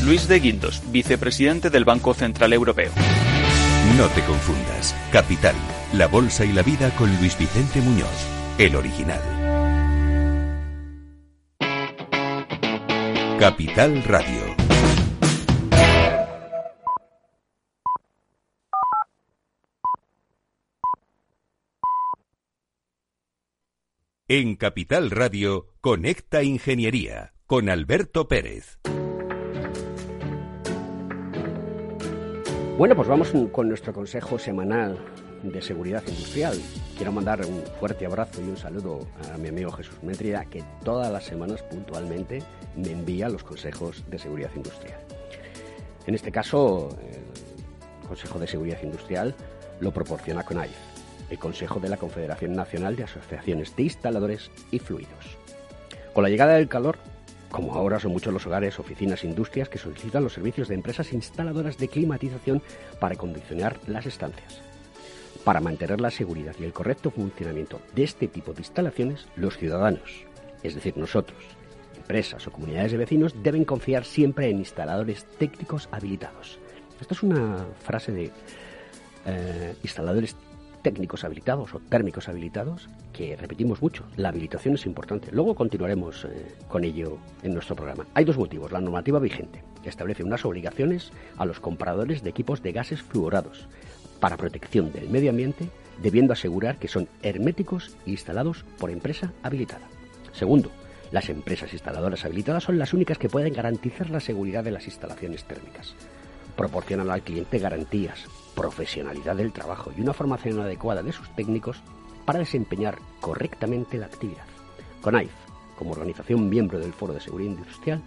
Luis 0.03 0.27
de 0.27 0.39
Guindos, 0.39 0.81
vicepresidente 0.91 1.69
del 1.69 1.85
Banco 1.85 2.13
Central 2.13 2.53
Europeo. 2.53 2.91
No 3.97 4.07
te 4.07 4.21
confundas. 4.23 4.95
Capital, 5.11 5.55
la 5.93 6.07
bolsa 6.07 6.45
y 6.45 6.51
la 6.51 6.61
vida 6.61 6.89
con 6.97 7.13
Luis 7.17 7.37
Vicente 7.37 7.81
Muñoz, 7.81 8.27
el 8.57 8.75
original. 8.75 9.38
Capital 13.39 14.03
Radio. 14.03 14.41
En 24.27 24.57
Capital 24.57 25.09
Radio, 25.09 25.67
Conecta 25.79 26.43
Ingeniería 26.43 27.31
con 27.45 27.69
Alberto 27.69 28.27
Pérez. 28.27 28.77
Bueno, 32.77 32.93
pues 32.97 33.07
vamos 33.07 33.31
con 33.53 33.69
nuestro 33.69 33.93
consejo 33.93 34.37
semanal 34.37 34.99
de 35.43 35.61
seguridad 35.61 36.03
industrial. 36.07 36.59
Quiero 36.95 37.11
mandar 37.11 37.45
un 37.45 37.63
fuerte 37.79 38.05
abrazo 38.05 38.41
y 38.41 38.49
un 38.49 38.57
saludo 38.57 39.07
a 39.33 39.37
mi 39.37 39.49
amigo 39.49 39.71
Jesús 39.71 40.01
Métrida, 40.03 40.45
que 40.45 40.63
todas 40.83 41.11
las 41.11 41.23
semanas 41.23 41.63
puntualmente 41.63 42.41
me 42.75 42.91
envía 42.91 43.29
los 43.29 43.43
consejos 43.43 44.03
de 44.09 44.19
seguridad 44.19 44.51
industrial. 44.55 44.99
En 46.05 46.15
este 46.15 46.31
caso, 46.31 46.89
el 47.01 48.07
Consejo 48.07 48.39
de 48.39 48.47
Seguridad 48.47 48.81
Industrial 48.81 49.35
lo 49.79 49.91
proporciona 49.91 50.43
CONAIF, 50.43 50.75
el 51.29 51.37
Consejo 51.37 51.79
de 51.79 51.89
la 51.89 51.97
Confederación 51.97 52.53
Nacional 52.53 52.95
de 52.95 53.03
Asociaciones 53.03 53.75
de 53.75 53.83
Instaladores 53.83 54.49
y 54.71 54.79
Fluidos. 54.79 55.37
Con 56.13 56.23
la 56.23 56.29
llegada 56.29 56.55
del 56.55 56.67
calor, 56.67 56.97
como 57.51 57.75
ahora 57.75 57.99
son 57.99 58.11
muchos 58.11 58.33
los 58.33 58.45
hogares, 58.45 58.79
oficinas, 58.79 59.23
industrias 59.23 59.69
que 59.69 59.77
solicitan 59.77 60.23
los 60.23 60.33
servicios 60.33 60.67
de 60.67 60.75
empresas 60.75 61.13
instaladoras 61.13 61.77
de 61.77 61.87
climatización 61.87 62.61
para 62.99 63.15
condicionar 63.15 63.77
las 63.87 64.05
estancias. 64.05 64.61
Para 65.49 65.61
mantener 65.61 65.99
la 65.99 66.11
seguridad 66.11 66.53
y 66.59 66.63
el 66.63 66.73
correcto 66.73 67.09
funcionamiento 67.09 67.81
de 67.95 68.03
este 68.03 68.27
tipo 68.27 68.53
de 68.53 68.61
instalaciones, 68.61 69.25
los 69.35 69.57
ciudadanos, 69.57 70.27
es 70.61 70.75
decir, 70.75 70.95
nosotros, 70.95 71.39
empresas 71.97 72.45
o 72.45 72.51
comunidades 72.51 72.91
de 72.91 72.99
vecinos, 72.99 73.33
deben 73.41 73.65
confiar 73.65 74.05
siempre 74.05 74.47
en 74.47 74.59
instaladores 74.59 75.25
técnicos 75.39 75.89
habilitados. 75.91 76.59
Esta 77.01 77.15
es 77.15 77.23
una 77.23 77.65
frase 77.79 78.11
de 78.11 78.31
eh, 79.25 79.73
instaladores 79.81 80.35
técnicos 80.83 81.23
habilitados 81.23 81.73
o 81.73 81.79
térmicos 81.79 82.29
habilitados 82.29 82.87
que 83.11 83.35
repetimos 83.35 83.81
mucho. 83.81 84.03
La 84.17 84.29
habilitación 84.29 84.75
es 84.75 84.85
importante. 84.85 85.31
Luego 85.31 85.55
continuaremos 85.55 86.25
eh, 86.25 86.45
con 86.67 86.83
ello 86.83 87.17
en 87.41 87.55
nuestro 87.55 87.75
programa. 87.75 88.05
Hay 88.13 88.23
dos 88.23 88.37
motivos. 88.37 88.71
La 88.71 88.81
normativa 88.81 89.17
vigente 89.17 89.63
establece 89.83 90.23
unas 90.23 90.45
obligaciones 90.45 91.11
a 91.37 91.45
los 91.45 91.59
compradores 91.59 92.21
de 92.21 92.29
equipos 92.29 92.61
de 92.61 92.71
gases 92.71 93.01
fluorados 93.01 93.67
para 94.19 94.37
protección 94.37 94.91
del 94.91 95.09
medio 95.09 95.29
ambiente, 95.29 95.69
debiendo 96.01 96.33
asegurar 96.33 96.77
que 96.77 96.87
son 96.87 97.07
herméticos 97.21 97.95
e 98.05 98.11
instalados 98.11 98.65
por 98.77 98.89
empresa 98.89 99.33
habilitada. 99.43 99.87
Segundo, 100.33 100.71
las 101.11 101.29
empresas 101.29 101.73
instaladoras 101.73 102.23
habilitadas 102.25 102.63
son 102.63 102.77
las 102.77 102.93
únicas 102.93 103.17
que 103.17 103.29
pueden 103.29 103.53
garantizar 103.53 104.09
la 104.09 104.19
seguridad 104.19 104.63
de 104.63 104.71
las 104.71 104.85
instalaciones 104.85 105.43
térmicas. 105.45 105.95
Proporcionan 106.55 107.09
al 107.09 107.23
cliente 107.23 107.57
garantías, 107.57 108.25
profesionalidad 108.55 109.35
del 109.35 109.51
trabajo 109.51 109.91
y 109.97 110.01
una 110.01 110.13
formación 110.13 110.59
adecuada 110.59 111.01
de 111.01 111.11
sus 111.11 111.33
técnicos 111.35 111.81
para 112.25 112.39
desempeñar 112.39 112.99
correctamente 113.21 113.97
la 113.97 114.05
actividad. 114.05 114.45
CONAIF, 115.01 115.31
como 115.77 115.91
organización 115.91 116.47
miembro 116.49 116.77
del 116.77 116.93
Foro 116.93 117.13
de 117.13 117.21
Seguridad 117.21 117.51
Industrial, 117.51 118.01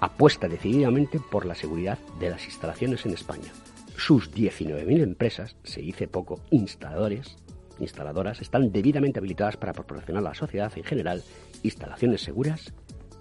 apuesta 0.00 0.48
decididamente 0.48 1.18
por 1.18 1.46
la 1.46 1.54
seguridad 1.54 1.98
de 2.18 2.30
las 2.30 2.44
instalaciones 2.44 3.06
en 3.06 3.12
España. 3.14 3.52
Sus 3.98 4.32
19.000 4.32 5.02
empresas, 5.02 5.56
se 5.64 5.80
dice 5.80 6.06
poco, 6.06 6.40
instaladores, 6.50 7.36
instaladoras, 7.80 8.40
están 8.40 8.70
debidamente 8.70 9.18
habilitadas 9.18 9.56
para 9.56 9.72
proporcionar 9.72 10.22
a 10.22 10.28
la 10.28 10.34
sociedad 10.36 10.72
en 10.76 10.84
general 10.84 11.24
instalaciones 11.64 12.22
seguras 12.22 12.72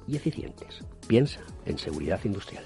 y 0.07 0.17
eficientes. 0.17 0.85
Piensa 1.07 1.41
en 1.65 1.79
seguridad 1.79 2.19
industrial. 2.25 2.63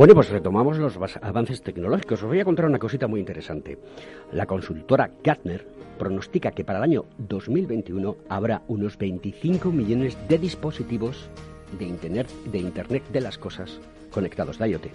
Bueno, 0.00 0.14
pues 0.14 0.30
retomamos 0.30 0.78
los 0.78 0.96
avances 1.20 1.60
tecnológicos. 1.60 2.22
Os 2.22 2.26
voy 2.26 2.40
a 2.40 2.44
contar 2.46 2.64
una 2.64 2.78
cosita 2.78 3.06
muy 3.06 3.20
interesante. 3.20 3.78
La 4.32 4.46
consultora 4.46 5.10
Gartner 5.22 5.66
pronostica 5.98 6.52
que 6.52 6.64
para 6.64 6.78
el 6.78 6.84
año 6.84 7.04
2021 7.18 8.16
habrá 8.30 8.62
unos 8.68 8.96
25 8.96 9.70
millones 9.70 10.16
de 10.26 10.38
dispositivos 10.38 11.28
de 11.78 11.84
Internet, 11.84 12.30
de 12.50 12.58
Internet 12.60 13.02
de 13.12 13.20
las 13.20 13.36
Cosas 13.36 13.78
conectados 14.10 14.58
de 14.58 14.70
IoT. 14.70 14.86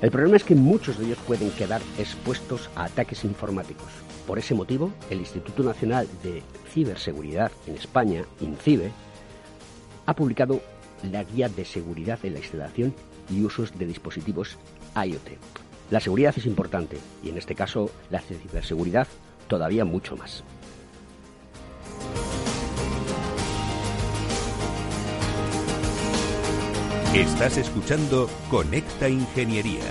El 0.00 0.12
problema 0.12 0.36
es 0.36 0.44
que 0.44 0.54
muchos 0.54 0.96
de 0.96 1.06
ellos 1.06 1.18
pueden 1.26 1.50
quedar 1.50 1.80
expuestos 1.98 2.70
a 2.76 2.84
ataques 2.84 3.24
informáticos. 3.24 3.88
Por 4.28 4.38
ese 4.38 4.54
motivo, 4.54 4.92
el 5.10 5.18
Instituto 5.18 5.64
Nacional 5.64 6.06
de 6.22 6.44
Ciberseguridad 6.68 7.50
en 7.66 7.74
España, 7.74 8.22
INCIBE, 8.40 8.92
ha 10.06 10.14
publicado 10.14 10.60
la 11.10 11.24
guía 11.24 11.48
de 11.48 11.64
seguridad 11.64 12.20
en 12.22 12.34
la 12.34 12.38
instalación 12.38 12.94
y 13.30 13.42
usos 13.44 13.78
de 13.78 13.86
dispositivos 13.86 14.56
IoT. 14.94 15.38
La 15.90 16.00
seguridad 16.00 16.34
es 16.36 16.46
importante 16.46 16.98
y 17.22 17.28
en 17.28 17.38
este 17.38 17.54
caso 17.54 17.90
la 18.10 18.20
ciberseguridad 18.20 19.06
todavía 19.48 19.84
mucho 19.84 20.16
más. 20.16 20.42
Estás 27.14 27.56
escuchando 27.56 28.28
Conecta 28.50 29.08
Ingeniería. 29.08 29.84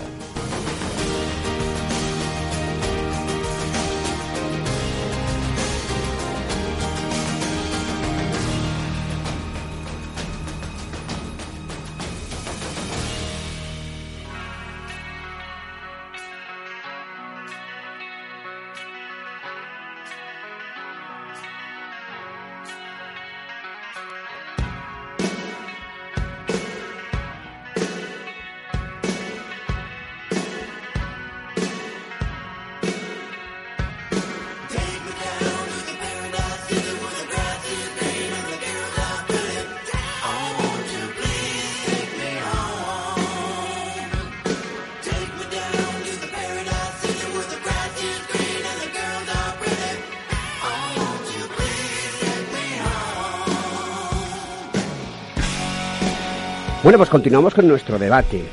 Pues 56.97 57.09
continuamos 57.09 57.53
con 57.53 57.67
nuestro 57.67 57.99
debate. 57.99 58.45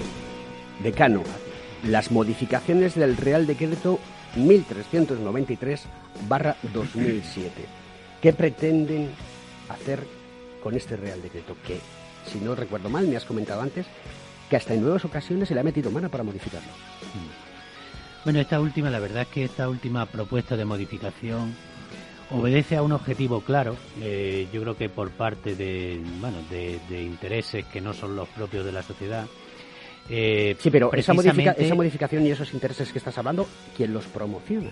Decano, 0.83 1.23
las 1.85 2.11
modificaciones 2.11 2.97
del 2.97 3.17
Real 3.17 3.47
Decreto 3.47 4.01
1393-2007. 4.37 5.87
¿Qué 8.21 8.33
pretenden 8.33 9.11
hacer 9.69 10.05
con 10.61 10.75
este 10.75 10.97
Real 10.97 11.23
Decreto? 11.23 11.57
Que, 11.65 11.79
si 12.27 12.41
no 12.41 12.57
recuerdo 12.57 12.89
mal, 12.91 13.07
me 13.07 13.17
has 13.17 13.25
comentado 13.25 13.63
antes, 13.63 13.87
que 14.51 14.57
hasta 14.57 14.75
en 14.75 14.83
nuevas 14.83 15.05
ocasiones 15.05 15.47
se 15.47 15.55
le 15.55 15.61
ha 15.61 15.65
metido 15.65 15.93
mano 15.93 16.09
para 16.11 16.25
modificarlo. 16.25 16.73
Bueno, 18.25 18.41
esta 18.41 18.61
última, 18.61 18.91
la 18.91 18.99
verdad 18.99 19.23
es 19.23 19.29
que 19.29 19.45
esta 19.45 19.69
última 19.69 20.05
propuesta 20.07 20.57
de 20.57 20.65
modificación 20.65 21.55
obedece 22.33 22.77
a 22.77 22.83
un 22.83 22.93
objetivo 22.93 23.41
claro, 23.41 23.77
eh, 24.01 24.49
yo 24.53 24.63
creo 24.63 24.77
que 24.77 24.89
por 24.89 25.11
parte 25.11 25.55
de, 25.55 26.01
bueno, 26.21 26.39
de, 26.51 27.03
intereses 27.03 27.65
que 27.67 27.81
no 27.81 27.93
son 27.93 28.17
los 28.17 28.29
propios 28.29 28.65
de 28.65 28.73
la 28.73 28.83
sociedad. 28.83 29.27
Eh, 30.09 30.57
sí, 30.59 30.71
pero 30.71 30.93
esa, 30.93 31.13
esa 31.13 31.75
modificación 31.75 32.27
y 32.27 32.31
esos 32.31 32.53
intereses 32.55 32.91
que 32.91 32.99
estás 32.99 33.17
hablando, 33.19 33.47
¿quién 33.77 33.93
los 33.93 34.07
promociona? 34.07 34.71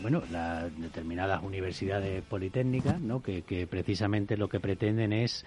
Bueno, 0.00 0.22
las 0.30 0.76
determinadas 0.80 1.42
universidades 1.42 2.22
politécnicas, 2.22 3.00
¿no? 3.00 3.22
que, 3.22 3.42
que 3.42 3.66
precisamente 3.66 4.36
lo 4.36 4.48
que 4.48 4.58
pretenden 4.58 5.12
es 5.12 5.44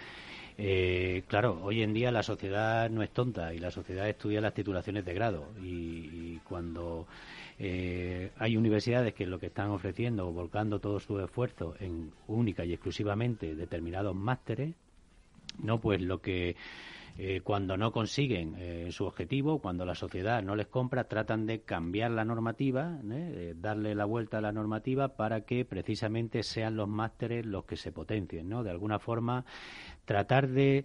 eh, 0.57 1.23
claro, 1.27 1.59
hoy 1.63 1.81
en 1.83 1.93
día 1.93 2.11
la 2.11 2.23
sociedad 2.23 2.89
no 2.89 3.03
es 3.03 3.09
tonta 3.11 3.53
y 3.53 3.59
la 3.59 3.71
sociedad 3.71 4.07
estudia 4.07 4.39
las 4.39 4.53
titulaciones 4.53 5.03
de 5.03 5.13
grado 5.13 5.49
y 5.61 6.37
cuando 6.47 7.07
eh, 7.57 8.31
hay 8.37 8.57
universidades 8.57 9.13
que 9.13 9.25
lo 9.25 9.39
que 9.39 9.47
están 9.47 9.69
ofreciendo, 9.69 10.31
volcando 10.31 10.79
todo 10.79 10.99
su 10.99 11.19
esfuerzo 11.19 11.75
en 11.79 12.11
única 12.27 12.65
y 12.65 12.73
exclusivamente 12.73 13.55
determinados 13.55 14.15
másteres, 14.15 14.75
no 15.63 15.79
pues 15.79 16.01
lo 16.01 16.21
que 16.21 16.57
eh, 17.17 17.39
cuando 17.41 17.77
no 17.77 17.93
consiguen 17.93 18.55
eh, 18.57 18.91
su 18.91 19.05
objetivo, 19.05 19.59
cuando 19.59 19.85
la 19.85 19.95
sociedad 19.95 20.43
no 20.43 20.57
les 20.57 20.67
compra, 20.67 21.05
tratan 21.05 21.45
de 21.45 21.61
cambiar 21.61 22.11
la 22.11 22.25
normativa, 22.25 22.99
darle 23.55 23.95
la 23.95 24.03
vuelta 24.03 24.39
a 24.39 24.41
la 24.41 24.51
normativa 24.51 25.15
para 25.15 25.41
que 25.41 25.63
precisamente 25.63 26.43
sean 26.43 26.75
los 26.75 26.89
másteres 26.89 27.45
los 27.45 27.63
que 27.63 27.77
se 27.77 27.93
potencien, 27.93 28.49
¿no? 28.49 28.63
De 28.63 28.71
alguna 28.71 28.99
forma, 28.99 29.45
tratar 30.03 30.49
de, 30.49 30.83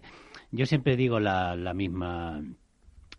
yo 0.51 0.65
siempre 0.65 0.95
digo 0.95 1.19
la, 1.19 1.57
la 1.57 1.73
misma 1.73 2.41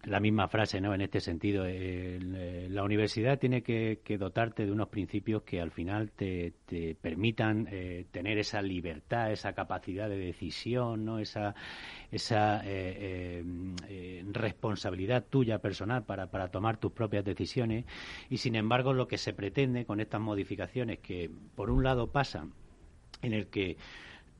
la 0.04 0.18
misma 0.18 0.48
frase, 0.48 0.80
¿no? 0.80 0.94
En 0.94 1.00
este 1.00 1.20
sentido, 1.20 1.64
la 1.64 2.82
universidad 2.82 3.38
tiene 3.38 3.62
que, 3.62 4.00
dotarte 4.18 4.66
de 4.66 4.72
unos 4.72 4.88
principios 4.88 5.42
que 5.42 5.60
al 5.60 5.70
final 5.70 6.10
te, 6.10 6.52
permitan 7.00 7.68
eh, 7.70 8.06
tener 8.10 8.38
esa 8.38 8.62
libertad, 8.62 9.30
esa 9.30 9.52
capacidad 9.52 10.08
de 10.08 10.18
decisión, 10.18 11.04
¿no? 11.04 11.18
Esa, 11.20 11.54
esa 12.10 12.62
eh, 12.64 13.44
eh, 13.88 14.24
responsabilidad 14.32 15.24
tuya 15.28 15.60
personal 15.60 16.04
para, 16.04 16.30
para 16.30 16.48
tomar 16.48 16.78
tus 16.78 16.92
propias 16.92 17.24
decisiones. 17.24 17.84
Y 18.28 18.38
sin 18.38 18.56
embargo, 18.56 18.92
lo 18.92 19.06
que 19.06 19.18
se 19.18 19.32
pretende 19.32 19.84
con 19.84 20.00
estas 20.00 20.20
modificaciones 20.20 20.98
que, 20.98 21.30
por 21.54 21.70
un 21.70 21.84
lado, 21.84 22.10
pasan 22.10 22.52
en 23.22 23.34
el 23.34 23.46
que 23.46 23.76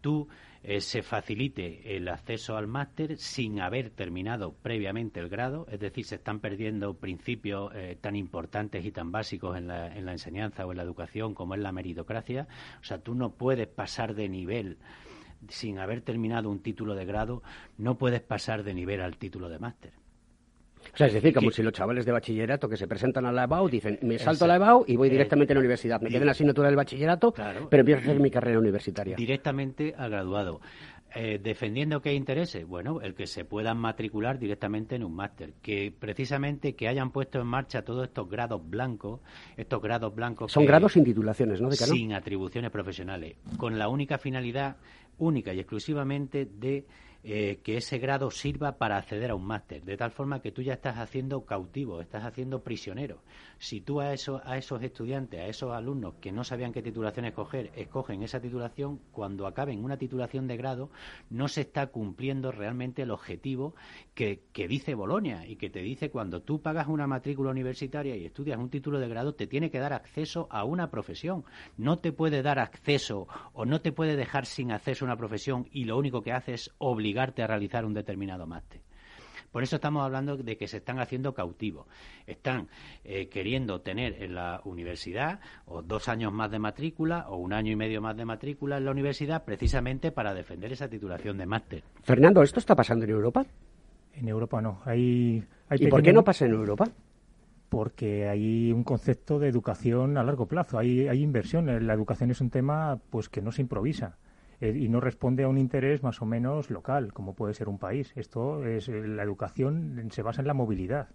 tú 0.00 0.28
eh, 0.64 0.80
se 0.80 1.02
facilite 1.02 1.96
el 1.96 2.08
acceso 2.08 2.56
al 2.56 2.66
máster 2.66 3.16
sin 3.16 3.60
haber 3.60 3.90
terminado 3.90 4.54
previamente 4.54 5.20
el 5.20 5.28
grado, 5.28 5.66
es 5.70 5.80
decir, 5.80 6.04
se 6.04 6.16
están 6.16 6.40
perdiendo 6.40 6.94
principios 6.94 7.72
eh, 7.74 7.96
tan 8.00 8.14
importantes 8.16 8.84
y 8.84 8.92
tan 8.92 9.10
básicos 9.10 9.56
en 9.56 9.66
la, 9.66 9.94
en 9.96 10.06
la 10.06 10.12
enseñanza 10.12 10.64
o 10.66 10.70
en 10.70 10.76
la 10.76 10.84
educación 10.84 11.34
como 11.34 11.54
es 11.54 11.60
la 11.60 11.72
meritocracia. 11.72 12.46
O 12.80 12.84
sea, 12.84 12.98
tú 12.98 13.14
no 13.14 13.30
puedes 13.30 13.66
pasar 13.66 14.14
de 14.14 14.28
nivel 14.28 14.78
sin 15.48 15.78
haber 15.78 16.02
terminado 16.02 16.50
un 16.50 16.60
título 16.60 16.94
de 16.94 17.04
grado, 17.04 17.42
no 17.76 17.98
puedes 17.98 18.20
pasar 18.20 18.62
de 18.62 18.74
nivel 18.74 19.00
al 19.00 19.16
título 19.16 19.48
de 19.48 19.58
máster. 19.58 20.01
O 20.92 20.96
sea, 20.96 21.06
es 21.06 21.14
decir, 21.14 21.32
como 21.34 21.50
si 21.50 21.62
los 21.62 21.72
chavales 21.72 22.04
de 22.04 22.12
bachillerato 22.12 22.68
que 22.68 22.76
se 22.76 22.86
presentan 22.86 23.26
a 23.26 23.32
la 23.32 23.44
EBAU 23.44 23.68
dicen, 23.68 23.98
me 24.02 24.18
salto 24.18 24.44
a 24.44 24.48
la 24.48 24.56
EBAU 24.56 24.84
y 24.86 24.96
voy 24.96 25.08
eh, 25.08 25.12
directamente 25.12 25.52
a 25.52 25.54
la 25.54 25.60
universidad. 25.60 26.00
Me 26.00 26.08
quedo 26.08 26.20
en 26.20 26.26
la 26.26 26.32
asignatura 26.32 26.68
del 26.68 26.76
bachillerato, 26.76 27.32
pero 27.32 27.80
empiezo 27.80 28.00
a 28.00 28.02
hacer 28.02 28.20
mi 28.20 28.30
carrera 28.30 28.58
universitaria. 28.58 29.16
Directamente 29.16 29.94
al 29.96 30.10
graduado. 30.10 30.60
Eh, 31.14 31.38
defendiendo 31.42 32.00
qué 32.00 32.14
interese, 32.14 32.64
bueno, 32.64 33.02
el 33.02 33.14
que 33.14 33.26
se 33.26 33.44
puedan 33.44 33.76
matricular 33.76 34.38
directamente 34.38 34.94
en 34.94 35.04
un 35.04 35.14
máster, 35.14 35.52
que 35.60 35.92
precisamente 35.96 36.74
que 36.74 36.88
hayan 36.88 37.10
puesto 37.10 37.38
en 37.38 37.46
marcha 37.46 37.82
todos 37.84 38.04
estos 38.04 38.30
grados 38.30 38.62
blancos, 38.66 39.20
estos 39.58 39.82
grados 39.82 40.14
blancos 40.14 40.52
son 40.52 40.64
grados 40.64 40.94
sin 40.94 41.04
titulaciones, 41.04 41.60
¿no? 41.60 41.70
Sin 41.70 42.14
atribuciones 42.14 42.70
profesionales, 42.70 43.36
con 43.58 43.78
la 43.78 43.88
única 43.88 44.16
finalidad 44.16 44.76
única 45.18 45.52
y 45.52 45.60
exclusivamente 45.60 46.46
de 46.46 46.86
eh, 47.24 47.60
que 47.62 47.76
ese 47.76 47.98
grado 47.98 48.32
sirva 48.32 48.78
para 48.78 48.96
acceder 48.96 49.30
a 49.30 49.36
un 49.36 49.44
máster, 49.44 49.84
de 49.84 49.96
tal 49.96 50.10
forma 50.10 50.42
que 50.42 50.50
tú 50.50 50.60
ya 50.60 50.72
estás 50.72 50.98
haciendo 50.98 51.44
cautivo, 51.44 52.00
estás 52.00 52.24
haciendo 52.24 52.64
prisionero. 52.64 53.22
Si 53.58 53.80
tú 53.80 54.00
a, 54.00 54.12
eso, 54.12 54.42
a 54.44 54.58
esos 54.58 54.82
estudiantes, 54.82 55.38
a 55.38 55.46
esos 55.46 55.72
alumnos 55.72 56.14
que 56.20 56.32
no 56.32 56.42
sabían 56.42 56.72
qué 56.72 56.82
titulación 56.82 57.26
escoger, 57.26 57.70
escogen 57.76 58.24
esa 58.24 58.40
titulación, 58.40 58.98
cuando 59.12 59.46
acaben 59.46 59.84
una 59.84 59.98
titulación 59.98 60.48
de 60.48 60.56
grado, 60.56 60.90
no 61.30 61.46
se 61.46 61.60
está 61.60 61.86
cumpliendo 61.86 62.50
realmente 62.50 63.02
el 63.02 63.12
objetivo 63.12 63.76
que, 64.14 64.42
que 64.52 64.66
dice 64.66 64.94
Bolonia 64.94 65.46
y 65.46 65.54
que 65.54 65.70
te 65.70 65.80
dice 65.80 66.10
cuando 66.10 66.42
tú 66.42 66.60
pagas 66.60 66.88
una 66.88 67.06
matrícula 67.06 67.50
universitaria 67.50 68.16
y 68.16 68.24
estudias 68.24 68.58
un 68.58 68.68
título 68.68 68.98
de 68.98 69.08
grado, 69.08 69.36
te 69.36 69.46
tiene 69.46 69.70
que 69.70 69.78
dar 69.78 69.92
acceso 69.92 70.48
a 70.50 70.64
una 70.64 70.90
profesión. 70.90 71.44
No 71.76 71.98
te 71.98 72.10
puede 72.10 72.42
dar 72.42 72.58
acceso 72.58 73.28
o 73.52 73.64
no 73.64 73.80
te 73.80 73.92
puede 73.92 74.16
dejar 74.16 74.44
sin 74.46 74.72
acceso 74.72 75.04
a 75.04 75.06
una 75.06 75.16
profesión 75.16 75.68
y 75.70 75.84
lo 75.84 75.96
único 75.96 76.22
que 76.22 76.32
hace 76.32 76.54
es 76.54 76.72
obligar 76.78 77.11
obligarte 77.12 77.42
a 77.42 77.46
realizar 77.46 77.84
un 77.84 77.92
determinado 77.92 78.46
máster. 78.46 78.80
Por 79.50 79.62
eso 79.62 79.76
estamos 79.76 80.02
hablando 80.02 80.38
de 80.38 80.56
que 80.56 80.66
se 80.66 80.78
están 80.78 80.98
haciendo 80.98 81.34
cautivos. 81.34 81.86
Están 82.26 82.68
eh, 83.04 83.28
queriendo 83.28 83.82
tener 83.82 84.22
en 84.22 84.34
la 84.34 84.62
universidad 84.64 85.40
o 85.66 85.82
dos 85.82 86.08
años 86.08 86.32
más 86.32 86.50
de 86.50 86.58
matrícula 86.58 87.28
o 87.28 87.36
un 87.36 87.52
año 87.52 87.70
y 87.70 87.76
medio 87.76 88.00
más 88.00 88.16
de 88.16 88.24
matrícula 88.24 88.78
en 88.78 88.86
la 88.86 88.92
universidad 88.92 89.44
precisamente 89.44 90.10
para 90.10 90.32
defender 90.32 90.72
esa 90.72 90.88
titulación 90.88 91.36
de 91.36 91.44
máster. 91.44 91.84
Fernando, 92.02 92.42
¿esto 92.42 92.60
está 92.60 92.74
pasando 92.74 93.04
en 93.04 93.10
Europa? 93.10 93.44
En 94.14 94.26
Europa 94.26 94.62
no. 94.62 94.80
Hay, 94.86 95.44
¿Y 95.70 95.86
por 95.88 96.02
qué 96.02 96.14
no 96.14 96.24
pasa 96.24 96.46
en 96.46 96.52
Europa? 96.52 96.86
porque 97.68 98.28
hay 98.28 98.70
un 98.70 98.84
concepto 98.84 99.38
de 99.38 99.48
educación 99.48 100.18
a 100.18 100.22
largo 100.22 100.44
plazo, 100.44 100.78
hay, 100.78 101.08
hay 101.08 101.22
inversión. 101.22 101.86
La 101.86 101.94
educación 101.94 102.30
es 102.30 102.42
un 102.42 102.50
tema 102.50 103.00
pues 103.08 103.30
que 103.30 103.40
no 103.40 103.50
se 103.50 103.62
improvisa. 103.62 104.18
Eh, 104.62 104.78
y 104.78 104.88
no 104.88 105.00
responde 105.00 105.42
a 105.42 105.48
un 105.48 105.58
interés 105.58 106.04
más 106.04 106.22
o 106.22 106.24
menos 106.24 106.70
local, 106.70 107.12
como 107.12 107.34
puede 107.34 107.52
ser 107.52 107.68
un 107.68 107.78
país. 107.80 108.12
Esto 108.14 108.64
es 108.64 108.88
eh, 108.88 109.08
la 109.08 109.24
educación 109.24 110.08
se 110.12 110.22
basa 110.22 110.40
en 110.40 110.46
la 110.46 110.54
movilidad. 110.54 111.08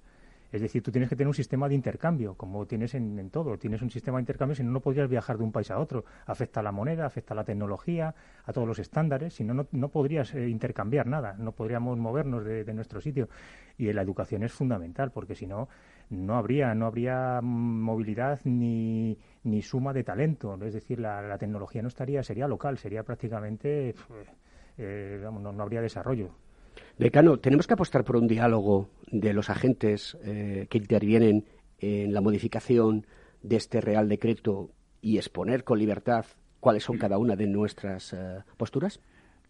Es 0.52 0.62
decir, 0.62 0.84
tú 0.84 0.92
tienes 0.92 1.10
que 1.10 1.16
tener 1.16 1.30
un 1.30 1.34
sistema 1.34 1.70
de 1.70 1.76
intercambio, 1.76 2.36
como 2.36 2.66
tienes 2.66 2.94
en, 2.94 3.30
todo. 3.30 3.58
Tienes 3.58 3.82
un 3.82 3.90
sistema 3.90 4.18
de 4.18 4.24
intercambio, 4.24 4.54
si 4.54 4.64
no, 4.64 4.72
no 4.72 4.82
podrías 4.82 5.10
viajar 5.10 5.38
de 5.38 5.46
un 5.46 5.54
país 5.54 5.72
a 5.72 5.80
otro. 5.80 6.04
Afecta 6.26 6.60
a 6.60 6.64
la 6.64 6.74
moneda, 6.74 7.06
afecta 7.06 7.34
a 7.34 7.38
la 7.38 7.46
tecnología, 7.46 8.14
a 8.44 8.52
todos 8.52 8.68
los 8.68 8.80
estándares. 8.80 9.34
Si 9.34 9.46
no, 9.46 9.66
no, 9.72 9.88
podrías 9.90 10.36
eh, 10.36 10.50
intercambiar 10.50 11.08
nada, 11.08 11.38
no 11.40 11.54
podríamos 11.54 11.98
movernos 11.98 12.44
de, 12.44 12.66
de, 12.66 12.74
nuestro 12.74 13.00
sitio. 13.00 13.30
Y 13.78 13.94
la 13.94 14.02
educación 14.02 14.44
es 14.44 14.52
fundamental, 14.52 15.12
porque 15.12 15.36
si 15.36 15.48
no, 15.48 15.70
no 16.10 16.36
habría, 16.36 16.74
no 16.74 16.86
habría 16.86 17.42
movilidad 17.42 18.40
ni, 18.44 19.18
ni 19.44 19.62
suma 19.62 19.94
de 19.94 20.04
talento. 20.04 20.58
Es 20.64 20.74
decir, 20.74 21.00
la, 21.00 21.38
tecnología 21.38 21.82
no 21.82 21.88
estaría, 21.88 22.24
sería 22.24 22.48
local, 22.48 22.78
sería 22.78 23.04
prácticamente, 23.04 23.94
eh, 24.78 25.20
no, 25.22 25.62
habría 25.62 25.82
desarrollo. 25.82 26.32
Decano, 26.98 27.38
tenemos 27.40 27.68
que 27.68 27.74
apostar 27.74 28.04
por 28.04 28.16
un 28.18 28.28
diálogo 28.28 28.90
de 29.12 29.34
los 29.34 29.50
agentes 29.50 30.18
eh, 30.24 30.68
que 30.70 30.78
intervienen 30.78 31.46
en 31.80 32.14
la 32.14 32.22
modificación 32.22 33.06
de 33.42 33.56
este 33.56 33.82
Real 33.82 34.10
Decreto 34.10 34.72
y 35.02 35.18
exponer 35.18 35.64
con 35.64 35.80
libertad 35.80 36.26
cuáles 36.60 36.84
son 36.84 36.98
cada 36.98 37.18
una 37.18 37.36
de 37.36 37.48
nuestras 37.48 38.14
eh, 38.14 38.44
posturas? 38.58 39.00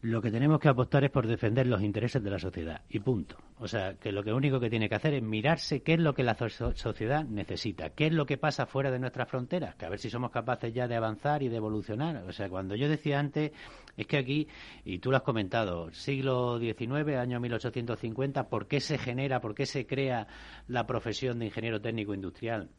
Lo 0.01 0.21
que 0.21 0.29
tenemos 0.29 0.59
que 0.59 0.69
apostar 0.69 1.03
es 1.03 1.09
por 1.09 1.25
defender 1.25 1.65
los 1.65 1.81
intereses 1.81 2.23
de 2.23 2.29
la 2.29 2.37
sociedad 2.37 2.81
y 2.87 2.99
punto. 2.99 3.37
O 3.59 3.67
sea, 3.67 3.95
que 3.95 4.11
lo 4.11 4.23
que 4.23 4.31
único 4.31 4.59
que 4.59 4.69
tiene 4.69 4.87
que 4.87 4.95
hacer 4.95 5.15
es 5.15 5.23
mirarse 5.23 5.81
qué 5.81 5.93
es 5.93 5.99
lo 5.99 6.13
que 6.13 6.23
la 6.23 6.35
sociedad 6.35 7.25
necesita, 7.25 7.89
qué 7.89 8.07
es 8.07 8.13
lo 8.13 8.27
que 8.27 8.37
pasa 8.37 8.67
fuera 8.67 8.91
de 8.91 8.99
nuestras 8.99 9.27
fronteras, 9.27 9.75
que 9.75 9.85
a 9.85 9.89
ver 9.89 9.97
si 9.97 10.11
somos 10.11 10.29
capaces 10.29 10.71
ya 10.71 10.87
de 10.87 10.95
avanzar 10.95 11.41
y 11.41 11.49
de 11.49 11.57
evolucionar. 11.57 12.17
O 12.27 12.31
sea, 12.31 12.47
cuando 12.47 12.75
yo 12.75 12.87
decía 12.87 13.19
antes, 13.19 13.51
es 13.95 14.05
que 14.05 14.17
aquí, 14.17 14.47
y 14.85 14.99
tú 14.99 15.09
lo 15.09 15.17
has 15.17 15.23
comentado, 15.23 15.91
siglo 15.91 16.59
XIX, 16.59 17.15
año 17.17 17.39
1850, 17.39 18.49
¿por 18.49 18.67
qué 18.67 18.79
se 18.79 18.99
genera, 18.99 19.41
por 19.41 19.55
qué 19.55 19.65
se 19.65 19.87
crea 19.87 20.27
la 20.67 20.85
profesión 20.85 21.39
de 21.39 21.45
ingeniero 21.45 21.81
técnico 21.81 22.13
industrial? 22.13 22.69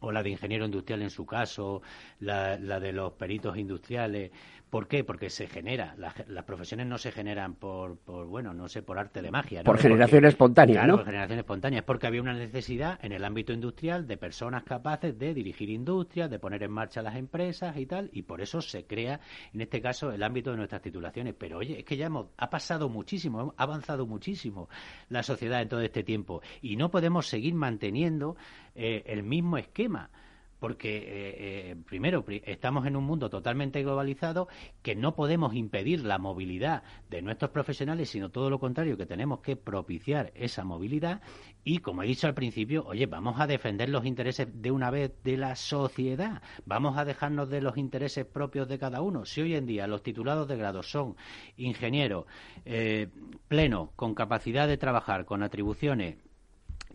o 0.00 0.12
la 0.12 0.22
de 0.22 0.30
ingeniero 0.30 0.64
industrial 0.64 1.02
en 1.02 1.10
su 1.10 1.26
caso, 1.26 1.82
la, 2.20 2.58
la 2.58 2.80
de 2.80 2.92
los 2.92 3.12
peritos 3.12 3.56
industriales, 3.56 4.30
¿Por 4.70 4.86
qué? 4.86 5.02
Porque 5.02 5.30
se 5.30 5.48
genera. 5.48 5.96
Las, 5.98 6.44
profesiones 6.44 6.86
no 6.86 6.96
se 6.96 7.10
generan 7.10 7.54
por, 7.54 7.98
por, 7.98 8.26
bueno, 8.26 8.54
no 8.54 8.68
sé, 8.68 8.82
por 8.82 8.98
arte 8.98 9.20
de 9.20 9.30
magia. 9.32 9.64
Por 9.64 9.78
generación 9.78 10.24
espontánea, 10.24 10.86
¿no? 10.86 10.96
Por 10.96 11.06
generación 11.06 11.40
espontánea. 11.40 11.80
Es 11.80 11.84
porque 11.84 12.06
había 12.06 12.22
una 12.22 12.34
necesidad 12.34 12.98
en 13.02 13.10
el 13.10 13.24
ámbito 13.24 13.52
industrial 13.52 14.06
de 14.06 14.16
personas 14.16 14.62
capaces 14.62 15.18
de 15.18 15.34
dirigir 15.34 15.70
industrias, 15.70 16.30
de 16.30 16.38
poner 16.38 16.62
en 16.62 16.70
marcha 16.70 17.02
las 17.02 17.16
empresas 17.16 17.76
y 17.76 17.86
tal, 17.86 18.10
y 18.12 18.22
por 18.22 18.40
eso 18.40 18.60
se 18.60 18.86
crea, 18.86 19.20
en 19.52 19.60
este 19.60 19.80
caso, 19.80 20.12
el 20.12 20.22
ámbito 20.22 20.52
de 20.52 20.58
nuestras 20.58 20.82
titulaciones. 20.82 21.34
Pero 21.36 21.58
oye, 21.58 21.80
es 21.80 21.84
que 21.84 21.96
ya 21.96 22.06
hemos, 22.06 22.28
ha 22.36 22.48
pasado 22.48 22.88
muchísimo, 22.88 23.52
ha 23.56 23.62
avanzado 23.64 24.06
muchísimo 24.06 24.68
la 25.08 25.24
sociedad 25.24 25.62
en 25.62 25.68
todo 25.68 25.80
este 25.80 26.04
tiempo 26.04 26.42
y 26.62 26.76
no 26.76 26.92
podemos 26.92 27.26
seguir 27.26 27.54
manteniendo 27.54 28.36
eh, 28.76 29.02
el 29.06 29.24
mismo 29.24 29.58
esquema 29.58 30.10
porque 30.60 30.98
eh, 30.98 31.02
eh, 31.70 31.76
primero 31.86 32.24
estamos 32.28 32.86
en 32.86 32.94
un 32.94 33.04
mundo 33.04 33.30
totalmente 33.30 33.82
globalizado 33.82 34.48
que 34.82 34.94
no 34.94 35.14
podemos 35.14 35.54
impedir 35.54 36.04
la 36.04 36.18
movilidad 36.18 36.82
de 37.08 37.22
nuestros 37.22 37.50
profesionales, 37.50 38.10
sino 38.10 38.28
todo 38.28 38.50
lo 38.50 38.60
contrario, 38.60 38.96
que 38.96 39.06
tenemos 39.06 39.40
que 39.40 39.56
propiciar 39.56 40.30
esa 40.34 40.62
movilidad 40.64 41.22
y, 41.64 41.78
como 41.78 42.02
he 42.02 42.06
dicho 42.06 42.26
al 42.26 42.34
principio, 42.34 42.84
oye, 42.86 43.06
vamos 43.06 43.40
a 43.40 43.46
defender 43.46 43.88
los 43.88 44.04
intereses 44.06 44.48
de 44.62 44.70
una 44.70 44.90
vez 44.90 45.12
de 45.24 45.36
la 45.36 45.56
sociedad, 45.56 46.42
vamos 46.64 46.96
a 46.96 47.04
dejarnos 47.04 47.48
de 47.48 47.60
los 47.60 47.76
intereses 47.76 48.24
propios 48.26 48.68
de 48.68 48.78
cada 48.78 49.00
uno. 49.00 49.24
Si 49.24 49.40
hoy 49.40 49.54
en 49.54 49.66
día 49.66 49.86
los 49.86 50.02
titulados 50.02 50.48
de 50.48 50.56
grado 50.56 50.82
son 50.82 51.16
ingenieros 51.56 52.26
eh, 52.64 53.08
plenos, 53.48 53.90
con 53.96 54.14
capacidad 54.14 54.68
de 54.68 54.76
trabajar, 54.76 55.24
con 55.24 55.42
atribuciones 55.42 56.16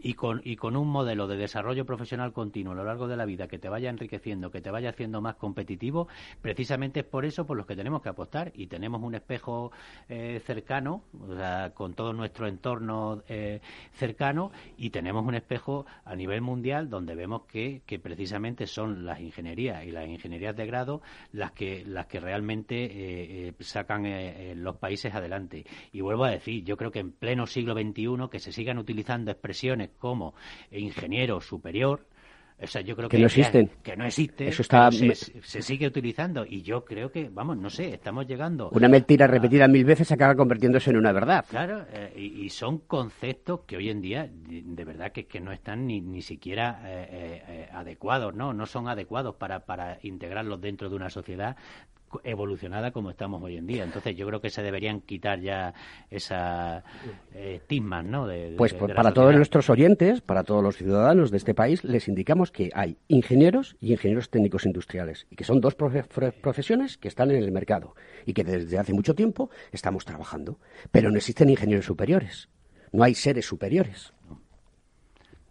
y 0.05 0.13
con, 0.13 0.39
y 0.43 0.55
con 0.55 0.75
un 0.75 0.87
modelo 0.87 1.25
de 1.25 1.35
desarrollo 1.35 1.83
profesional 1.83 2.31
continuo 2.31 2.73
a 2.73 2.75
lo 2.75 2.83
largo 2.83 3.07
de 3.07 3.17
la 3.17 3.25
vida 3.25 3.47
que 3.47 3.57
te 3.57 3.69
vaya 3.69 3.89
enriqueciendo, 3.89 4.51
que 4.51 4.61
te 4.61 4.69
vaya 4.69 4.91
haciendo 4.91 5.19
más 5.19 5.35
competitivo, 5.35 6.07
precisamente 6.43 6.99
es 6.99 7.05
por 7.07 7.25
eso 7.25 7.47
por 7.47 7.57
los 7.57 7.65
que 7.65 7.75
tenemos 7.75 8.03
que 8.03 8.09
apostar 8.09 8.51
y 8.53 8.67
tenemos 8.67 9.01
un 9.01 9.15
espejo 9.15 9.71
eh, 10.07 10.39
cercano, 10.45 11.01
con 11.73 11.95
todo 11.95 12.13
nuestro 12.13 12.47
entorno 12.47 13.23
eh, 13.27 13.61
cercano 13.93 14.51
y 14.77 14.91
tenemos 14.91 15.25
un 15.25 15.33
espejo 15.33 15.87
a 16.03 16.15
nivel 16.15 16.41
mundial 16.41 16.87
donde 16.87 17.15
vemos 17.15 17.45
que, 17.45 17.81
que 17.87 17.97
precisamente 17.97 18.67
son 18.67 19.07
las 19.07 19.19
ingenierías 19.19 19.85
y 19.85 19.91
las 19.91 20.07
ingenierías 20.07 20.55
de 20.55 20.67
grado 20.67 21.01
las 21.31 21.51
que, 21.53 21.83
las 21.83 22.05
que 22.05 22.19
realmente 22.19 23.47
eh, 23.47 23.53
sacan 23.59 24.05
los 24.61 24.75
países 24.75 25.15
adelante. 25.15 25.65
Y 25.91 26.01
vuelvo 26.01 26.25
a 26.25 26.29
decir, 26.29 26.63
yo 26.63 26.77
creo 26.77 26.91
que 26.91 26.99
en 26.99 27.11
pleno 27.11 27.47
siglo 27.47 27.73
XXI 27.73 28.29
que 28.29 28.37
se 28.37 28.51
sigan 28.51 28.77
utilizando 28.77 29.31
expresiones 29.31 29.94
como 29.95 30.33
ingeniero 30.71 31.41
superior, 31.41 32.05
O 32.61 32.67
sea, 32.67 32.81
yo 32.81 32.95
creo 32.95 33.09
que, 33.09 33.19
no 33.19 33.25
existen. 33.25 33.69
que 33.83 33.97
no 33.97 34.05
existe. 34.05 34.47
Eso 34.47 34.61
está... 34.61 34.89
Se, 34.89 35.13
se, 35.13 35.61
sigue 35.61 35.87
utilizando 35.87 36.45
y 36.45 36.61
yo 36.61 36.85
creo 36.85 37.11
que, 37.11 37.29
vamos, 37.29 37.57
no 37.57 37.69
sé, 37.69 37.93
estamos 37.93 38.25
llegando. 38.25 38.69
Una 38.69 38.87
mentira 38.87 39.27
repetida 39.27 39.67
mil 39.67 39.83
veces 39.83 40.09
acaba 40.13 40.35
convirtiéndose 40.35 40.89
en 40.91 40.97
una 40.97 41.11
verdad. 41.11 41.45
Claro, 41.49 41.85
eh, 41.91 42.13
y, 42.15 42.49
son 42.49 42.79
conceptos 42.79 43.61
que 43.67 43.75
hoy 43.75 43.89
en 43.89 44.01
día, 44.01 44.29
de 44.31 44.85
verdad, 44.85 45.11
que, 45.11 45.25
que 45.25 45.41
no 45.41 45.51
están 45.51 45.85
ni, 45.85 45.99
ni 45.99 46.21
siquiera 46.21 46.81
eh, 46.85 47.43
eh, 47.45 47.69
adecuados, 47.73 48.33
¿no? 48.33 48.53
No 48.53 48.65
son 48.65 48.87
adecuados 48.87 49.35
para, 49.35 49.65
para 49.65 49.99
integrarlos 50.03 50.61
dentro 50.61 50.89
de 50.89 50.95
una 50.95 51.09
sociedad 51.09 51.57
evolucionada 52.23 52.91
como 52.91 53.09
estamos 53.09 53.41
hoy 53.43 53.57
en 53.57 53.67
día. 53.67 53.83
Entonces 53.83 54.15
yo 54.15 54.27
creo 54.27 54.41
que 54.41 54.49
se 54.49 54.61
deberían 54.61 55.01
quitar 55.01 55.39
ya 55.39 55.73
esas 56.09 56.83
eh, 57.33 57.55
estigmas, 57.61 58.05
¿no? 58.05 58.27
pues 58.57 58.73
para 58.73 59.13
todos 59.13 59.35
nuestros 59.35 59.69
oyentes, 59.69 60.21
para 60.21 60.43
todos 60.43 60.63
los 60.63 60.77
ciudadanos 60.77 61.31
de 61.31 61.37
este 61.37 61.53
país, 61.53 61.83
les 61.83 62.07
indicamos 62.07 62.51
que 62.51 62.71
hay 62.73 62.97
ingenieros 63.07 63.75
y 63.79 63.91
ingenieros 63.91 64.29
técnicos 64.29 64.65
industriales 64.65 65.27
y 65.29 65.35
que 65.35 65.43
son 65.43 65.61
dos 65.61 65.75
profesiones 65.75 66.97
que 66.97 67.07
están 67.07 67.31
en 67.31 67.43
el 67.43 67.51
mercado 67.51 67.95
y 68.25 68.33
que 68.33 68.43
desde 68.43 68.77
hace 68.77 68.93
mucho 68.93 69.15
tiempo 69.15 69.49
estamos 69.71 70.05
trabajando. 70.05 70.59
Pero 70.91 71.11
no 71.11 71.17
existen 71.17 71.49
ingenieros 71.49 71.85
superiores, 71.85 72.49
no 72.91 73.03
hay 73.03 73.15
seres 73.15 73.45
superiores. 73.45 74.14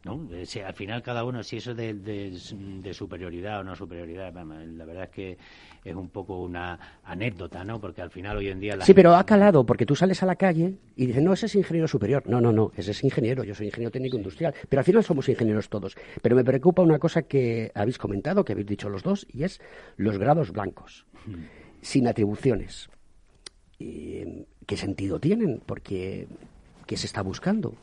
¿No? 0.04 0.28
Si 0.44 0.60
al 0.60 0.74
final 0.74 1.02
cada 1.02 1.24
uno, 1.24 1.42
si 1.42 1.56
eso 1.56 1.74
de, 1.74 1.94
de, 1.94 2.94
superioridad 2.94 3.60
o 3.60 3.64
no 3.64 3.74
superioridad, 3.74 4.32
la 4.32 4.84
verdad 4.84 5.04
es 5.04 5.10
que 5.10 5.38
es 5.84 5.94
un 5.94 6.08
poco 6.08 6.42
una 6.42 7.00
anécdota, 7.04 7.64
¿no? 7.64 7.80
Porque 7.80 8.02
al 8.02 8.10
final 8.10 8.36
hoy 8.36 8.48
en 8.48 8.60
día... 8.60 8.80
sí, 8.80 8.94
pero 8.94 9.14
ha 9.14 9.24
calado, 9.24 9.64
porque 9.64 9.86
tú 9.86 9.96
sales 9.96 10.22
a 10.22 10.26
la 10.26 10.36
calle 10.36 10.74
y 10.96 11.06
dices, 11.06 11.22
no, 11.22 11.32
ese 11.32 11.46
es 11.46 11.54
ingeniero 11.54 11.88
superior. 11.88 12.22
No, 12.26 12.40
no, 12.40 12.52
no, 12.52 12.72
ese 12.76 12.90
es 12.90 13.04
ingeniero, 13.04 13.44
yo 13.44 13.54
soy 13.54 13.66
ingeniero 13.66 13.90
técnico 13.90 14.16
industrial. 14.16 14.54
Pero 14.68 14.80
al 14.80 14.84
final 14.84 15.04
somos 15.04 15.28
ingenieros 15.28 15.68
todos. 15.68 15.96
Pero 16.20 16.36
me 16.36 16.44
preocupa 16.44 16.82
una 16.82 16.98
cosa 16.98 17.22
que 17.22 17.72
habéis 17.74 17.98
comentado, 17.98 18.44
que 18.44 18.52
habéis 18.52 18.66
dicho 18.66 18.88
los 18.88 19.02
dos, 19.02 19.26
y 19.30 19.44
es 19.44 19.60
los 19.96 20.18
grados 20.18 20.52
blancos, 20.52 21.06
sin 21.80 22.06
atribuciones. 22.08 22.88
¿Qué 23.78 24.76
sentido 24.76 25.18
tienen? 25.18 25.60
Porque, 25.64 26.26
¿qué 26.86 26.96
se 26.96 27.06
está 27.06 27.22
buscando? 27.22 27.74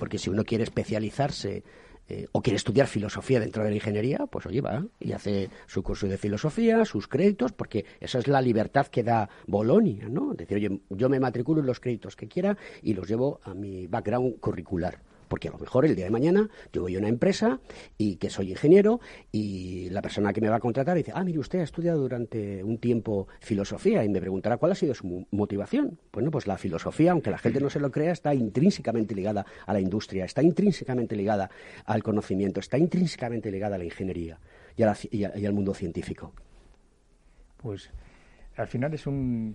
Porque 0.00 0.18
si 0.18 0.30
uno 0.30 0.44
quiere 0.44 0.64
especializarse 0.64 1.62
eh, 2.08 2.26
o 2.32 2.40
quiere 2.40 2.56
estudiar 2.56 2.88
filosofía 2.88 3.38
dentro 3.38 3.62
de 3.62 3.68
la 3.68 3.76
ingeniería, 3.76 4.26
pues 4.26 4.46
oye, 4.46 4.62
va 4.62 4.84
y 4.98 5.12
hace 5.12 5.50
su 5.66 5.82
curso 5.82 6.08
de 6.08 6.16
filosofía, 6.16 6.84
sus 6.84 7.06
créditos, 7.06 7.52
porque 7.52 7.84
esa 8.00 8.18
es 8.18 8.26
la 8.26 8.40
libertad 8.40 8.86
que 8.86 9.04
da 9.04 9.28
Bolonia, 9.46 10.08
¿no? 10.08 10.34
Decir, 10.34 10.56
oye, 10.56 10.80
yo 10.88 11.08
me 11.08 11.20
matriculo 11.20 11.60
en 11.60 11.66
los 11.66 11.78
créditos 11.78 12.16
que 12.16 12.26
quiera 12.26 12.56
y 12.82 12.94
los 12.94 13.06
llevo 13.06 13.40
a 13.44 13.54
mi 13.54 13.86
background 13.86 14.40
curricular 14.40 15.09
porque 15.30 15.46
a 15.46 15.52
lo 15.52 15.58
mejor 15.58 15.86
el 15.86 15.94
día 15.94 16.06
de 16.06 16.10
mañana 16.10 16.50
yo 16.72 16.82
voy 16.82 16.96
a 16.96 16.98
una 16.98 17.08
empresa 17.08 17.60
y 17.96 18.16
que 18.16 18.28
soy 18.30 18.50
ingeniero 18.50 19.00
y 19.30 19.88
la 19.90 20.02
persona 20.02 20.32
que 20.32 20.40
me 20.40 20.48
va 20.48 20.56
a 20.56 20.60
contratar 20.60 20.96
dice, 20.96 21.12
ah, 21.14 21.22
mire, 21.22 21.38
usted 21.38 21.60
ha 21.60 21.62
estudiado 21.62 22.00
durante 22.00 22.64
un 22.64 22.78
tiempo 22.78 23.28
filosofía 23.38 24.04
y 24.04 24.08
me 24.08 24.20
preguntará 24.20 24.56
cuál 24.56 24.72
ha 24.72 24.74
sido 24.74 24.92
su 24.92 25.26
motivación. 25.30 25.98
Bueno, 26.12 26.32
pues 26.32 26.48
la 26.48 26.58
filosofía, 26.58 27.12
aunque 27.12 27.30
la 27.30 27.38
gente 27.38 27.60
no 27.60 27.70
se 27.70 27.78
lo 27.78 27.92
crea, 27.92 28.10
está 28.10 28.34
intrínsecamente 28.34 29.14
ligada 29.14 29.46
a 29.66 29.72
la 29.72 29.80
industria, 29.80 30.24
está 30.24 30.42
intrínsecamente 30.42 31.14
ligada 31.14 31.48
al 31.84 32.02
conocimiento, 32.02 32.58
está 32.58 32.76
intrínsecamente 32.76 33.52
ligada 33.52 33.76
a 33.76 33.78
la 33.78 33.84
ingeniería 33.84 34.40
y, 34.76 34.82
al 35.24 35.52
mundo 35.52 35.74
científico. 35.74 36.32
Pues 37.58 37.88
al 38.56 38.66
final 38.66 38.94
es, 38.94 39.06
un, 39.06 39.54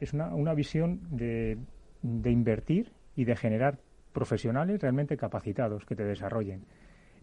es 0.00 0.12
una, 0.14 0.34
una 0.34 0.52
visión 0.52 1.00
de, 1.12 1.58
de 2.02 2.30
invertir 2.32 2.90
y 3.14 3.24
de 3.24 3.36
generar 3.36 3.78
profesionales 4.12 4.80
realmente 4.80 5.16
capacitados 5.16 5.84
que 5.84 5.96
te 5.96 6.04
desarrollen. 6.04 6.64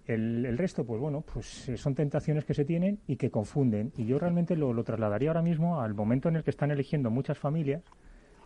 El, 0.06 0.58
resto, 0.58 0.86
pues 0.86 1.00
bueno, 1.00 1.22
pues 1.22 1.70
eh, 1.70 1.78
son 1.78 1.94
tentaciones 1.94 2.44
que 2.44 2.56
se 2.56 2.66
tienen 2.66 3.00
y 3.06 3.18
que 3.18 3.30
confunden. 3.30 3.94
Y 3.96 4.08
yo 4.08 4.18
realmente 4.18 4.56
lo, 4.56 4.84
trasladaría 4.84 5.30
ahora 5.30 5.44
mismo 5.44 5.82
al 5.82 5.94
momento 5.94 6.30
en 6.30 6.38
el 6.38 6.44
que 6.44 6.50
están 6.50 6.72
eligiendo 6.72 7.12
muchas 7.12 7.38
familias, 7.38 7.84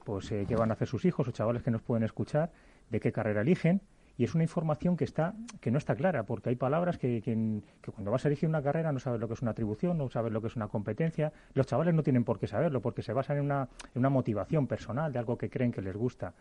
pues 0.04 0.30
eh, 0.34 0.44
qué 0.46 0.58
van 0.58 0.72
a 0.72 0.74
hacer 0.74 0.90
sus 0.90 1.06
hijos 1.06 1.26
o 1.26 1.32
chavales 1.32 1.64
que 1.64 1.72
nos 1.72 1.82
pueden 1.82 2.04
escuchar, 2.04 2.52
de 2.90 3.00
qué 3.00 3.14
carrera 3.14 3.42
eligen. 3.42 3.80
Y 4.18 4.26
es 4.26 4.36
una 4.36 4.44
información 4.44 4.98
que 4.98 5.06
está 5.06 5.36
que 5.62 5.72
no 5.72 5.78
está 5.78 5.96
clara, 5.96 6.24
porque 6.24 6.50
hay 6.50 6.56
palabras 6.58 6.98
que, 6.98 7.22
que, 7.22 7.62
cuando 7.94 8.12
vas 8.12 8.26
a 8.26 8.28
elegir 8.28 8.50
una 8.50 8.62
carrera 8.62 8.92
no 8.92 9.00
sabes 9.00 9.22
lo 9.22 9.30
que 9.30 9.34
es 9.34 9.42
una 9.42 9.52
atribución, 9.52 9.98
no 9.98 10.10
sabes 10.10 10.34
lo 10.34 10.42
que 10.42 10.48
es 10.48 10.58
una 10.58 10.68
competencia. 10.68 11.32
Los 11.54 11.66
chavales 11.66 11.94
no 11.94 12.04
tienen 12.04 12.26
por 12.26 12.40
qué 12.40 12.48
saberlo, 12.48 12.82
porque 12.82 13.04
se 13.04 13.14
basan 13.14 13.38
en 13.38 13.46
una, 13.46 13.70
en 13.96 14.00
una 14.00 14.10
motivación 14.10 14.68
personal 14.68 15.14
de 15.14 15.20
algo 15.20 15.38
que 15.38 15.50
creen 15.50 15.72
que 15.72 15.82
les 15.82 15.96
gusta. 15.96 16.34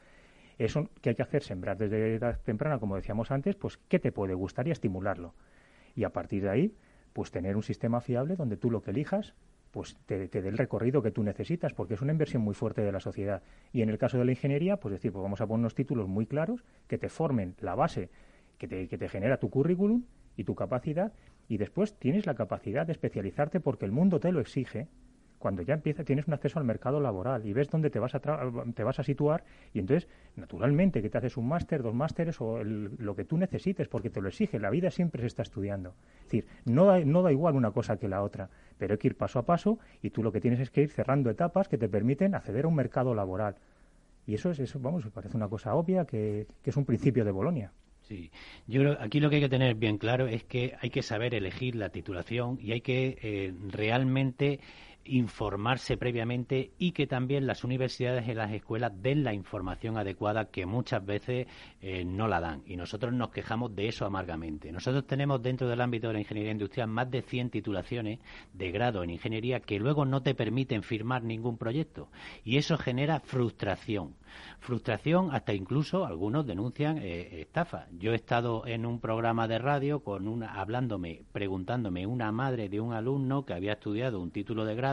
Eso 0.58 0.88
que 1.00 1.10
hay 1.10 1.14
que 1.14 1.22
hacer, 1.22 1.42
sembrar 1.42 1.78
desde 1.78 2.16
edad 2.16 2.38
temprana, 2.40 2.78
como 2.78 2.96
decíamos 2.96 3.30
antes, 3.30 3.56
pues 3.56 3.78
qué 3.88 3.98
te 3.98 4.12
puede 4.12 4.34
gustar 4.34 4.68
y 4.68 4.70
estimularlo. 4.70 5.34
Y 5.94 6.04
a 6.04 6.10
partir 6.10 6.42
de 6.42 6.50
ahí, 6.50 6.74
pues 7.12 7.30
tener 7.30 7.56
un 7.56 7.62
sistema 7.62 8.00
fiable 8.00 8.36
donde 8.36 8.56
tú 8.56 8.70
lo 8.70 8.82
que 8.82 8.90
elijas, 8.90 9.34
pues 9.70 9.96
te, 10.06 10.28
dé 10.28 10.48
el 10.48 10.58
recorrido 10.58 11.02
que 11.02 11.10
tú 11.10 11.22
necesitas, 11.22 11.72
porque 11.72 11.94
es 11.94 12.02
una 12.02 12.12
inversión 12.12 12.42
muy 12.42 12.54
fuerte 12.54 12.82
de 12.82 12.92
la 12.92 13.00
sociedad. 13.00 13.42
Y 13.72 13.82
en 13.82 13.88
el 13.88 13.98
caso 13.98 14.18
de 14.18 14.24
la 14.24 14.32
ingeniería, 14.32 14.76
pues 14.76 14.92
decir, 14.92 15.12
pues 15.12 15.22
vamos 15.22 15.40
a 15.40 15.46
poner 15.46 15.60
unos 15.60 15.74
títulos 15.74 16.08
muy 16.08 16.26
claros 16.26 16.64
que 16.86 16.98
te 16.98 17.08
formen 17.08 17.54
la 17.60 17.74
base 17.74 18.10
que 18.58 18.68
te, 18.68 18.88
que 18.88 18.98
te 18.98 19.08
genera 19.08 19.38
tu 19.38 19.50
currículum 19.50 20.04
y 20.36 20.44
tu 20.44 20.54
capacidad, 20.54 21.12
y 21.48 21.58
después 21.58 21.98
tienes 21.98 22.26
la 22.26 22.34
capacidad 22.34 22.86
de 22.86 22.92
especializarte 22.92 23.60
porque 23.60 23.84
el 23.84 23.92
mundo 23.92 24.20
te 24.20 24.32
lo 24.32 24.40
exige 24.40 24.88
cuando 25.42 25.62
ya 25.62 25.74
empieza, 25.74 26.04
tienes 26.04 26.28
un 26.28 26.34
acceso 26.34 26.60
al 26.60 26.64
mercado 26.64 27.00
laboral 27.00 27.44
y 27.44 27.52
ves 27.52 27.68
dónde 27.68 27.90
te 27.90 27.98
vas 27.98 28.14
a, 28.14 28.20
te 28.20 28.84
vas 28.84 29.00
a 29.00 29.02
situar 29.02 29.42
y 29.74 29.80
entonces, 29.80 30.08
naturalmente, 30.36 31.02
que 31.02 31.10
te 31.10 31.18
haces 31.18 31.36
un 31.36 31.48
máster, 31.48 31.82
dos 31.82 31.94
másteres 31.94 32.40
o 32.40 32.62
lo 32.62 33.16
que 33.16 33.24
tú 33.24 33.36
necesites 33.36 33.88
porque 33.88 34.08
te 34.08 34.20
lo 34.20 34.28
exige. 34.28 34.60
La 34.60 34.70
vida 34.70 34.90
siempre 34.90 35.20
se 35.20 35.26
está 35.26 35.42
estudiando. 35.42 35.94
Es 36.20 36.24
decir, 36.26 36.46
no 36.64 36.86
da, 36.86 37.00
no 37.00 37.22
da 37.22 37.32
igual 37.32 37.56
una 37.56 37.72
cosa 37.72 37.96
que 37.96 38.08
la 38.08 38.22
otra, 38.22 38.48
pero 38.78 38.94
hay 38.94 38.98
que 38.98 39.08
ir 39.08 39.16
paso 39.16 39.40
a 39.40 39.44
paso 39.44 39.78
y 40.00 40.10
tú 40.10 40.22
lo 40.22 40.30
que 40.30 40.40
tienes 40.40 40.60
es 40.60 40.70
que 40.70 40.82
ir 40.82 40.90
cerrando 40.90 41.28
etapas 41.28 41.68
que 41.68 41.76
te 41.76 41.88
permiten 41.88 42.36
acceder 42.36 42.64
a 42.64 42.68
un 42.68 42.76
mercado 42.76 43.12
laboral. 43.12 43.56
Y 44.26 44.34
eso 44.34 44.50
es, 44.50 44.60
eso, 44.60 44.78
vamos, 44.78 45.04
parece 45.12 45.36
una 45.36 45.48
cosa 45.48 45.74
obvia 45.74 46.04
que, 46.04 46.46
es 46.64 46.76
un 46.76 46.84
principio 46.84 47.24
de 47.24 47.32
Bolonia. 47.32 47.72
Sí, 48.02 48.30
yo 48.66 48.80
creo 48.80 48.96
aquí 49.00 49.20
lo 49.20 49.30
que 49.30 49.36
hay 49.36 49.42
que 49.42 49.48
tener 49.48 49.76
bien 49.76 49.96
claro 49.96 50.26
es 50.26 50.42
que 50.42 50.74
hay 50.80 50.90
que 50.90 51.02
saber 51.02 51.34
elegir 51.34 51.76
la 51.76 51.90
titulación 51.90 52.58
y 52.60 52.72
hay 52.72 52.80
que 52.80 53.16
eh, 53.22 53.54
realmente 53.68 54.58
informarse 55.04 55.96
previamente 55.96 56.72
y 56.78 56.92
que 56.92 57.06
también 57.06 57.46
las 57.46 57.64
universidades 57.64 58.28
y 58.28 58.34
las 58.34 58.52
escuelas 58.52 58.92
den 59.02 59.24
la 59.24 59.34
información 59.34 59.98
adecuada 59.98 60.50
que 60.50 60.66
muchas 60.66 61.04
veces 61.04 61.46
eh, 61.80 62.04
no 62.04 62.28
la 62.28 62.40
dan. 62.40 62.62
Y 62.66 62.76
nosotros 62.76 63.12
nos 63.12 63.30
quejamos 63.30 63.74
de 63.74 63.88
eso 63.88 64.06
amargamente. 64.06 64.70
Nosotros 64.72 65.06
tenemos 65.06 65.42
dentro 65.42 65.68
del 65.68 65.80
ámbito 65.80 66.08
de 66.08 66.14
la 66.14 66.20
ingeniería 66.20 66.52
industrial 66.52 66.88
más 66.88 67.10
de 67.10 67.22
100 67.22 67.50
titulaciones 67.50 68.20
de 68.52 68.70
grado 68.70 69.02
en 69.02 69.10
ingeniería 69.10 69.60
que 69.60 69.78
luego 69.78 70.04
no 70.04 70.22
te 70.22 70.34
permiten 70.34 70.82
firmar 70.82 71.22
ningún 71.22 71.58
proyecto. 71.58 72.08
Y 72.44 72.56
eso 72.56 72.78
genera 72.78 73.20
frustración. 73.20 74.16
Frustración 74.60 75.34
hasta 75.34 75.52
incluso 75.52 76.06
algunos 76.06 76.46
denuncian 76.46 76.98
eh, 76.98 77.40
estafa. 77.40 77.86
Yo 77.98 78.12
he 78.12 78.16
estado 78.16 78.66
en 78.66 78.86
un 78.86 79.00
programa 79.00 79.46
de 79.46 79.58
radio 79.58 80.00
con 80.00 80.28
una, 80.28 80.54
hablándome, 80.54 81.22
preguntándome 81.32 82.06
una 82.06 82.32
madre 82.32 82.68
de 82.68 82.80
un 82.80 82.94
alumno 82.94 83.44
que 83.44 83.54
había 83.54 83.74
estudiado 83.74 84.20
un 84.20 84.30
título 84.30 84.64
de 84.64 84.74
grado 84.74 84.91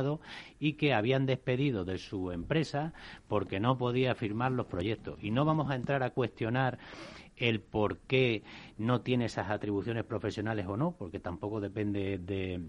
y 0.60 0.74
que 0.74 0.93
habían 0.93 1.26
despedido 1.26 1.86
de 1.86 1.97
su 1.97 2.32
empresa 2.32 2.93
porque 3.28 3.60
no 3.60 3.78
podía 3.78 4.16
firmar 4.16 4.52
los 4.52 4.68
proyectos. 4.68 5.18
Y 5.22 5.32
no 5.32 5.45
vamos 5.45 5.70
a 5.72 5.76
entrar 5.76 6.04
a 6.04 6.12
cuestionar 6.12 6.80
el 7.38 7.62
por 7.62 8.00
qué 8.00 8.43
no 8.78 9.02
tiene 9.02 9.26
esas 9.26 9.50
atribuciones 9.50 10.04
profesionales 10.04 10.66
o 10.68 10.76
no, 10.76 10.91
porque 10.91 11.20
tampoco 11.20 11.62
depende 11.62 12.18
de 12.18 12.62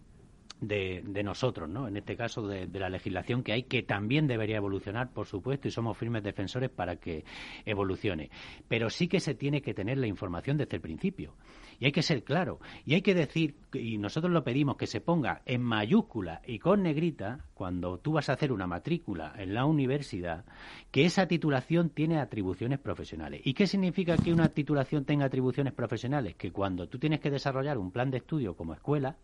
de, 0.60 1.22
nosotros, 1.24 1.68
¿no? 1.68 1.88
En 1.88 1.96
este 1.96 2.16
caso 2.16 2.46
de, 2.46 2.66
la 2.78 2.88
legislación 2.88 3.42
que 3.42 3.52
hay, 3.52 3.62
que 3.64 3.82
también 3.82 4.26
debería 4.26 4.56
evolucionar, 4.56 5.12
por 5.12 5.26
supuesto, 5.26 5.68
y 5.68 5.70
somos 5.70 5.96
firmes 5.96 6.22
defensores 6.22 6.70
para 6.70 6.96
que 6.96 7.24
evolucione. 7.64 8.30
Pero 8.68 8.90
sí 8.90 9.08
que 9.08 9.20
se 9.20 9.34
tiene 9.34 9.62
que 9.62 9.74
tener 9.74 9.98
la 9.98 10.06
información 10.06 10.56
desde 10.56 10.76
el 10.76 10.82
principio. 10.82 11.34
Y 11.80 11.86
hay 11.86 11.92
que 11.92 12.02
ser 12.02 12.22
claro. 12.22 12.60
Y 12.84 12.94
hay 12.94 13.00
que 13.00 13.14
decir, 13.14 13.56
y 13.72 13.96
nosotros 13.96 14.30
lo 14.30 14.44
pedimos, 14.44 14.76
que 14.76 14.86
se 14.86 15.00
ponga 15.00 15.40
en 15.46 15.62
mayúscula 15.62 16.42
y 16.46 16.58
con 16.58 16.82
negrita, 16.82 17.46
cuando 17.54 17.98
tú 17.98 18.12
vas 18.12 18.28
a 18.28 18.34
hacer 18.34 18.52
una 18.52 18.66
matrícula 18.66 19.32
en 19.38 19.54
la 19.54 19.64
universidad, 19.64 20.44
que 20.90 21.06
esa 21.06 21.26
titulación 21.26 21.88
tiene 21.88 22.20
atribuciones 22.20 22.78
profesionales. 22.78 23.40
¿Y 23.44 23.54
qué 23.54 23.66
significa 23.66 24.18
que 24.18 24.32
una 24.32 24.50
titulación 24.50 25.06
tenga 25.06 25.24
atribuciones 25.24 25.72
profesionales? 25.72 26.36
Que 26.36 26.52
cuando 26.52 26.86
tú 26.86 26.98
tienes 26.98 27.20
que 27.20 27.30
desarrollar 27.30 27.78
un 27.78 27.90
plan 27.90 28.10
de 28.10 28.18
estudio 28.18 28.54
como 28.54 28.74
escuela, 28.74 29.16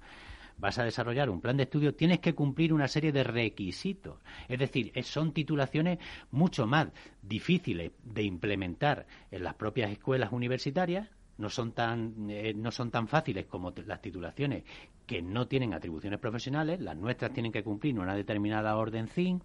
vas 0.58 0.78
a 0.78 0.84
desarrollar 0.84 1.28
un 1.28 1.42
plan 1.42 1.58
de 1.58 1.64
estudio, 1.64 1.94
tienes 1.94 2.20
que 2.20 2.34
cumplir 2.34 2.72
una 2.72 2.88
serie 2.88 3.12
de 3.12 3.22
requisitos. 3.22 4.18
Es 4.48 4.58
decir, 4.58 4.92
son 5.04 5.32
titulaciones 5.32 5.98
mucho 6.30 6.66
más 6.66 6.88
difíciles 7.22 7.92
de 8.02 8.22
implementar 8.22 9.06
en 9.30 9.44
las 9.44 9.54
propias 9.54 9.90
escuelas 9.90 10.32
universitarias, 10.32 11.08
no 11.38 11.50
son 11.50 11.72
tan 11.72 12.30
eh, 12.30 12.54
no 12.54 12.70
son 12.70 12.90
tan 12.90 13.08
fáciles 13.08 13.46
como 13.46 13.72
las 13.86 14.00
titulaciones 14.00 14.64
que 15.06 15.22
no 15.22 15.46
tienen 15.46 15.74
atribuciones 15.74 16.18
profesionales 16.18 16.80
las 16.80 16.96
nuestras 16.96 17.32
tienen 17.32 17.52
que 17.52 17.62
cumplir 17.62 17.98
una 17.98 18.14
determinada 18.14 18.76
orden 18.76 19.08
CIN 19.08 19.42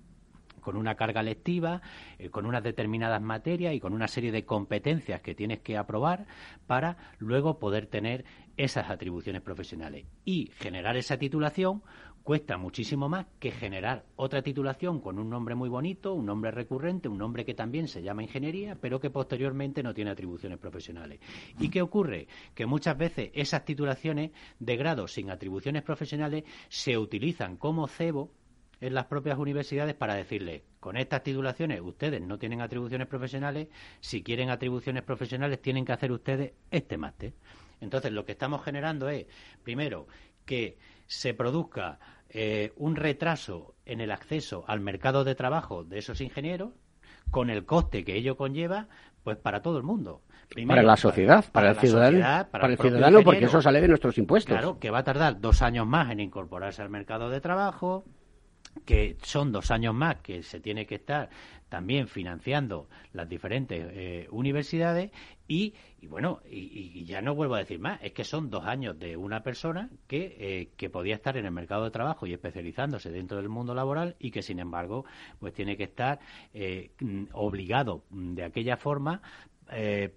con 0.61 0.77
una 0.77 0.95
carga 0.95 1.21
lectiva, 1.23 1.81
eh, 2.17 2.29
con 2.29 2.45
unas 2.45 2.63
determinadas 2.63 3.21
materias 3.21 3.73
y 3.73 3.79
con 3.79 3.93
una 3.93 4.07
serie 4.07 4.31
de 4.31 4.45
competencias 4.45 5.21
que 5.21 5.35
tienes 5.35 5.59
que 5.59 5.77
aprobar 5.77 6.25
para 6.67 6.97
luego 7.19 7.59
poder 7.59 7.87
tener 7.87 8.23
esas 8.55 8.89
atribuciones 8.89 9.41
profesionales. 9.41 10.05
Y 10.23 10.51
generar 10.55 10.95
esa 10.95 11.17
titulación 11.17 11.81
cuesta 12.23 12.57
muchísimo 12.57 13.09
más 13.09 13.25
que 13.39 13.51
generar 13.51 14.05
otra 14.15 14.41
titulación 14.41 14.99
con 14.99 15.19
un 15.19 15.29
nombre 15.29 15.55
muy 15.55 15.69
bonito, 15.69 16.13
un 16.13 16.25
nombre 16.25 16.51
recurrente, 16.51 17.07
un 17.07 17.17
nombre 17.17 17.45
que 17.45 17.53
también 17.53 17.87
se 17.87 18.01
llama 18.01 18.23
ingeniería, 18.23 18.77
pero 18.79 18.99
que 18.99 19.09
posteriormente 19.09 19.83
no 19.83 19.93
tiene 19.93 20.11
atribuciones 20.11 20.59
profesionales. 20.59 21.19
¿Y 21.59 21.69
qué 21.69 21.81
ocurre? 21.81 22.27
Que 22.53 22.65
muchas 22.65 22.97
veces 22.97 23.31
esas 23.33 23.65
titulaciones 23.65 24.31
de 24.59 24.77
grado 24.77 25.07
sin 25.07 25.29
atribuciones 25.29 25.83
profesionales 25.83 26.43
se 26.69 26.97
utilizan 26.97 27.57
como 27.57 27.87
cebo 27.87 28.31
en 28.81 28.95
las 28.95 29.05
propias 29.05 29.37
universidades 29.37 29.93
para 29.93 30.15
decirles, 30.15 30.63
con 30.79 30.97
estas 30.97 31.21
titulaciones 31.21 31.81
ustedes 31.81 32.19
no 32.19 32.39
tienen 32.39 32.61
atribuciones 32.61 33.07
profesionales, 33.07 33.67
si 33.99 34.23
quieren 34.23 34.49
atribuciones 34.49 35.03
profesionales 35.03 35.61
tienen 35.61 35.85
que 35.85 35.93
hacer 35.93 36.11
ustedes 36.11 36.53
este 36.71 36.97
máster. 36.97 37.33
Entonces, 37.79 38.11
lo 38.11 38.25
que 38.25 38.31
estamos 38.31 38.63
generando 38.63 39.07
es, 39.09 39.27
primero, 39.63 40.07
que 40.45 40.77
se 41.11 41.33
produzca 41.33 41.99
eh, 42.29 42.71
un 42.77 42.95
retraso 42.95 43.75
en 43.85 43.99
el 43.99 44.11
acceso 44.11 44.63
al 44.67 44.79
mercado 44.79 45.25
de 45.25 45.35
trabajo 45.35 45.83
de 45.83 45.99
esos 45.99 46.21
ingenieros, 46.21 46.71
con 47.29 47.49
el 47.49 47.65
coste 47.65 48.05
que 48.05 48.15
ello 48.15 48.37
conlleva, 48.37 48.87
pues 49.21 49.35
para 49.35 49.61
todo 49.61 49.77
el 49.77 49.83
mundo. 49.83 50.21
para 50.65 50.83
la 50.83 50.95
sociedad, 50.95 51.43
para, 51.51 51.71
el 51.71 51.75
ciudadano, 51.75 52.49
para, 52.49 52.67
el, 52.67 52.77
ciudadano, 52.77 53.23
porque 53.23 53.43
eso 53.43 53.61
sale 53.61 53.81
de 53.81 53.89
nuestros 53.89 54.17
impuestos. 54.17 54.53
Claro, 54.55 54.79
que 54.79 54.89
va 54.89 54.99
a 54.99 55.03
tardar 55.03 55.41
dos 55.41 55.61
años 55.61 55.85
más 55.85 56.11
en 56.11 56.21
incorporarse 56.21 56.81
al 56.81 56.89
mercado 56.89 57.29
de 57.29 57.41
trabajo, 57.41 58.05
que 58.85 59.17
son 59.23 59.51
dos 59.51 59.71
años 59.71 59.93
más 59.93 60.17
que 60.17 60.43
se 60.43 60.59
tiene 60.59 60.85
que 60.85 60.95
estar 60.95 61.29
también 61.69 62.07
financiando 62.07 62.89
las 63.13 63.29
diferentes 63.29 63.81
eh, 63.93 64.27
universidades 64.31 65.11
y, 65.47 65.73
bueno, 66.03 66.41
y, 66.49 67.05
ya 67.05 67.21
no 67.21 67.35
vuelvo 67.35 67.55
a 67.55 67.59
decir 67.59 67.79
más, 67.79 68.01
es 68.03 68.11
que 68.13 68.23
son 68.23 68.49
dos 68.49 68.65
años 68.65 68.97
de 68.99 69.15
una 69.17 69.43
persona 69.43 69.89
que, 70.07 70.35
eh, 70.39 70.69
que 70.75 70.89
podía 70.89 71.15
estar 71.15 71.37
en 71.37 71.45
el 71.45 71.51
mercado 71.51 71.85
de 71.85 71.91
trabajo 71.91 72.25
y 72.25 72.33
especializándose 72.33 73.11
dentro 73.11 73.37
del 73.37 73.49
mundo 73.49 73.73
laboral 73.73 74.15
y 74.19 74.31
que 74.31 74.41
sin 74.41 74.59
embargo 74.59 75.05
pues 75.39 75.53
tiene 75.53 75.77
que 75.77 75.83
estar 75.83 76.19
eh, 76.53 76.91
obligado 77.33 78.03
de 78.09 78.43
aquella 78.43 78.77
forma 78.77 79.21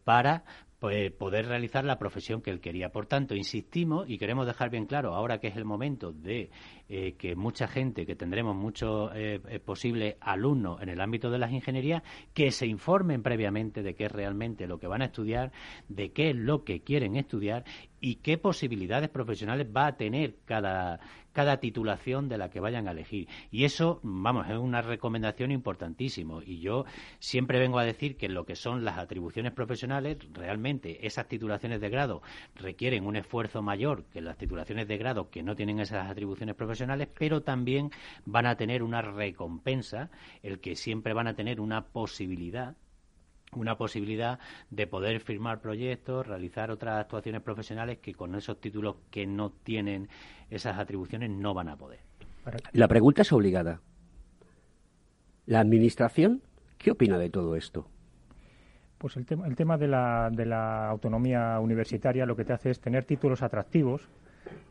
para 0.02 0.44
pues, 0.84 1.10
poder 1.12 1.46
realizar 1.46 1.82
la 1.82 1.98
profesión 1.98 2.42
que 2.42 2.50
él 2.50 2.60
quería. 2.60 2.90
Por 2.90 3.06
tanto, 3.06 3.34
insistimos 3.34 4.04
y 4.06 4.18
queremos 4.18 4.46
dejar 4.46 4.68
bien 4.68 4.84
claro, 4.84 5.14
ahora 5.14 5.40
que 5.40 5.46
es 5.46 5.56
el 5.56 5.64
momento 5.64 6.12
de 6.12 6.50
eh, 6.90 7.14
que 7.16 7.34
mucha 7.34 7.66
gente, 7.66 8.04
que 8.04 8.16
tendremos 8.16 8.54
muchos 8.54 9.10
eh, 9.14 9.40
eh, 9.48 9.60
posibles 9.60 10.16
alumnos 10.20 10.82
en 10.82 10.90
el 10.90 11.00
ámbito 11.00 11.30
de 11.30 11.38
las 11.38 11.52
ingenierías, 11.52 12.02
que 12.34 12.50
se 12.50 12.66
informen 12.66 13.22
previamente 13.22 13.82
de 13.82 13.94
qué 13.94 14.04
es 14.04 14.12
realmente 14.12 14.66
lo 14.66 14.78
que 14.78 14.86
van 14.86 15.00
a 15.00 15.06
estudiar, 15.06 15.52
de 15.88 16.12
qué 16.12 16.28
es 16.28 16.36
lo 16.36 16.64
que 16.64 16.82
quieren 16.82 17.16
estudiar 17.16 17.64
y 17.98 18.16
qué 18.16 18.36
posibilidades 18.36 19.08
profesionales 19.08 19.66
va 19.74 19.86
a 19.86 19.96
tener 19.96 20.36
cada, 20.44 21.00
cada 21.34 21.58
titulación 21.58 22.30
de 22.30 22.38
la 22.38 22.48
que 22.48 22.60
vayan 22.60 22.88
a 22.88 22.92
elegir. 22.92 23.28
Y 23.50 23.64
eso, 23.64 24.00
vamos, 24.02 24.48
es 24.48 24.56
una 24.56 24.80
recomendación 24.80 25.50
importantísima. 25.50 26.40
Y 26.46 26.60
yo 26.60 26.86
siempre 27.18 27.58
vengo 27.58 27.78
a 27.78 27.84
decir 27.84 28.16
que 28.16 28.28
lo 28.28 28.46
que 28.46 28.56
son 28.56 28.84
las 28.84 28.96
atribuciones 28.96 29.52
profesionales, 29.52 30.16
realmente 30.32 31.06
esas 31.06 31.28
titulaciones 31.28 31.80
de 31.80 31.90
grado 31.90 32.22
requieren 32.54 33.04
un 33.04 33.16
esfuerzo 33.16 33.60
mayor 33.60 34.04
que 34.04 34.22
las 34.22 34.38
titulaciones 34.38 34.88
de 34.88 34.96
grado 34.96 35.28
que 35.28 35.42
no 35.42 35.56
tienen 35.56 35.80
esas 35.80 36.10
atribuciones 36.10 36.54
profesionales, 36.54 37.08
pero 37.18 37.42
también 37.42 37.90
van 38.24 38.46
a 38.46 38.56
tener 38.56 38.82
una 38.82 39.02
recompensa, 39.02 40.10
el 40.42 40.60
que 40.60 40.76
siempre 40.76 41.12
van 41.12 41.26
a 41.26 41.34
tener 41.34 41.60
una 41.60 41.86
posibilidad 41.86 42.76
una 43.52 43.76
posibilidad 43.76 44.38
de 44.70 44.86
poder 44.86 45.20
firmar 45.20 45.60
proyectos, 45.60 46.26
realizar 46.26 46.70
otras 46.70 47.00
actuaciones 47.00 47.42
profesionales 47.42 47.98
que 47.98 48.14
con 48.14 48.34
esos 48.34 48.60
títulos 48.60 48.96
que 49.10 49.26
no 49.26 49.50
tienen 49.50 50.08
esas 50.50 50.78
atribuciones 50.78 51.30
no 51.30 51.54
van 51.54 51.68
a 51.68 51.76
poder. 51.76 52.00
La 52.72 52.88
pregunta 52.88 53.22
es 53.22 53.32
obligada. 53.32 53.80
¿La 55.46 55.60
Administración 55.60 56.42
qué 56.78 56.90
opina 56.90 57.18
de 57.18 57.30
todo 57.30 57.56
esto? 57.56 57.88
Pues 58.98 59.16
el, 59.16 59.26
tema, 59.26 59.46
el 59.46 59.56
tema 59.56 59.76
de 59.76 59.88
la, 59.88 60.30
de 60.30 60.46
la 60.46 60.88
autonomía 60.88 61.58
universitaria 61.60 62.26
lo 62.26 62.36
que 62.36 62.44
te 62.44 62.52
hace 62.52 62.70
es 62.70 62.80
tener 62.80 63.04
títulos 63.04 63.42
atractivos 63.42 64.08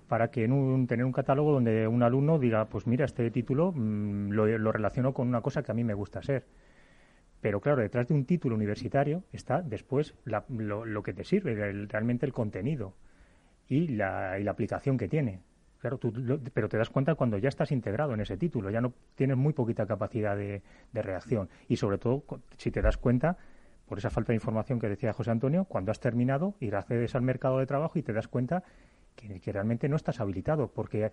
para 0.07 0.29
que 0.29 0.43
en 0.43 0.51
un, 0.51 0.87
tener 0.87 1.05
un 1.05 1.11
catálogo 1.11 1.51
donde 1.51 1.87
un 1.87 2.03
alumno 2.03 2.37
diga, 2.37 2.65
pues 2.65 2.85
mira, 2.85 3.05
este 3.05 3.29
título 3.31 3.71
mm, 3.71 4.29
lo, 4.29 4.45
lo 4.57 4.71
relaciono 4.71 5.13
con 5.13 5.27
una 5.27 5.41
cosa 5.41 5.63
que 5.63 5.71
a 5.71 5.75
mí 5.75 5.83
me 5.83 5.93
gusta 5.93 6.21
ser. 6.21 6.45
Pero 7.43 7.59
claro, 7.59 7.81
detrás 7.81 8.07
de 8.07 8.13
un 8.13 8.23
título 8.23 8.55
universitario 8.55 9.25
está 9.33 9.61
después 9.61 10.15
lo, 10.23 11.03
que 11.03 11.13
te 11.13 11.25
sirve, 11.25 11.53
realmente 11.89 12.25
el 12.25 12.31
contenido 12.31 12.93
y 13.67 13.89
la, 13.89 14.39
y 14.39 14.45
la 14.45 14.51
aplicación 14.51 14.97
que 14.97 15.09
tiene. 15.09 15.41
Claro, 15.77 15.97
tú, 15.97 16.13
pero 16.53 16.69
te 16.69 16.77
das 16.77 16.89
cuenta 16.89 17.15
cuando 17.15 17.37
ya 17.37 17.49
estás 17.49 17.73
integrado 17.73 18.13
en 18.13 18.21
ese 18.21 18.37
título, 18.37 18.69
ya 18.69 18.79
no 18.79 18.93
tienes 19.15 19.35
muy 19.35 19.51
poquita 19.51 19.85
capacidad 19.85 20.37
de, 20.37 20.61
reacción. 20.93 21.49
Y 21.67 21.75
sobre 21.75 21.97
todo, 21.97 22.23
si 22.55 22.71
te 22.71 22.81
das 22.81 22.95
cuenta, 22.95 23.35
por 23.89 23.97
esa 23.97 24.09
falta 24.09 24.31
de 24.31 24.35
información 24.35 24.79
que 24.79 24.87
decía 24.87 25.11
José 25.11 25.31
Antonio, 25.31 25.65
cuando 25.65 25.91
has 25.91 25.99
terminado, 25.99 26.55
ir 26.61 26.77
accedes 26.77 27.13
al 27.13 27.23
mercado 27.23 27.59
de 27.59 27.65
trabajo 27.65 27.99
y 27.99 28.03
te 28.03 28.13
das 28.13 28.29
cuenta 28.29 28.63
que, 29.17 29.41
que 29.41 29.51
realmente 29.51 29.89
no 29.89 29.97
estás 29.97 30.21
habilitado, 30.21 30.69
porque 30.69 31.11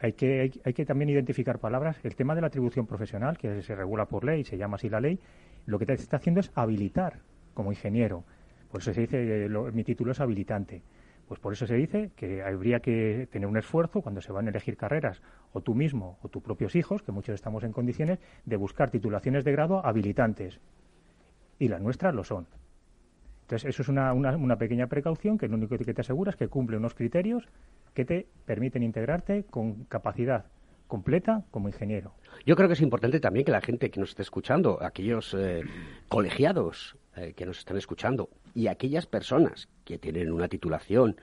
hay 0.00 0.12
que, 0.12 0.52
hay, 0.64 0.72
que 0.72 0.84
también 0.84 1.10
identificar 1.10 1.58
palabras. 1.58 1.96
El 2.02 2.14
tema 2.16 2.34
de 2.34 2.40
la 2.40 2.48
atribución 2.48 2.86
profesional, 2.86 3.38
que 3.38 3.62
se 3.62 3.74
regula 3.74 4.06
por 4.06 4.24
ley, 4.24 4.44
se 4.44 4.56
llama 4.56 4.76
así 4.76 4.88
la 4.88 5.00
ley, 5.00 5.18
lo 5.66 5.78
que 5.78 5.86
te 5.86 5.94
está 5.94 6.16
haciendo 6.16 6.40
es 6.40 6.50
habilitar 6.54 7.20
como 7.54 7.72
ingeniero. 7.72 8.24
Por 8.70 8.80
eso 8.80 8.92
se 8.92 9.02
dice, 9.02 9.48
mi 9.72 9.84
título 9.84 10.12
es 10.12 10.20
habilitante. 10.20 10.82
Pues 11.28 11.40
por 11.40 11.54
eso 11.54 11.66
se 11.66 11.74
dice 11.74 12.10
que 12.16 12.42
habría 12.42 12.80
que 12.80 13.28
tener 13.30 13.48
un 13.48 13.56
esfuerzo 13.56 14.02
cuando 14.02 14.20
se 14.20 14.32
van 14.32 14.46
a 14.46 14.50
elegir 14.50 14.76
carreras, 14.76 15.22
o 15.52 15.62
tú 15.62 15.74
mismo 15.74 16.18
o 16.22 16.28
tus 16.28 16.42
propios 16.42 16.74
hijos, 16.76 17.02
que 17.02 17.12
muchos 17.12 17.34
estamos 17.34 17.64
en 17.64 17.72
condiciones, 17.72 18.18
de 18.44 18.56
buscar 18.56 18.90
titulaciones 18.90 19.44
de 19.44 19.52
grado 19.52 19.84
habilitantes. 19.86 20.60
Y 21.58 21.68
las 21.68 21.80
nuestras 21.80 22.14
lo 22.14 22.24
son. 22.24 22.46
Entonces, 23.42 23.70
eso 23.70 23.82
es 23.82 23.88
una, 23.88 24.12
una, 24.12 24.36
una 24.36 24.56
pequeña 24.56 24.86
precaución 24.86 25.38
que 25.38 25.48
lo 25.48 25.56
único 25.56 25.78
que 25.78 25.94
te 25.94 26.00
asegura 26.00 26.30
es 26.30 26.36
que 26.36 26.48
cumple 26.48 26.76
unos 26.76 26.94
criterios 26.94 27.48
que 27.94 28.04
te 28.04 28.26
permiten 28.44 28.82
integrarte 28.82 29.44
con 29.44 29.84
capacidad 29.84 30.46
completa 30.86 31.44
como 31.50 31.68
ingeniero. 31.68 32.12
Yo 32.44 32.56
creo 32.56 32.68
que 32.68 32.74
es 32.74 32.82
importante 32.82 33.20
también 33.20 33.44
que 33.44 33.52
la 33.52 33.60
gente 33.60 33.90
que 33.90 34.00
nos 34.00 34.10
esté 34.10 34.22
escuchando, 34.22 34.82
aquellos 34.82 35.34
eh, 35.34 35.62
colegiados 36.08 36.96
eh, 37.16 37.32
que 37.34 37.46
nos 37.46 37.58
están 37.58 37.76
escuchando 37.76 38.28
y 38.54 38.66
aquellas 38.66 39.06
personas 39.06 39.68
que 39.84 39.98
tienen 39.98 40.30
una 40.30 40.48
titulación 40.48 41.16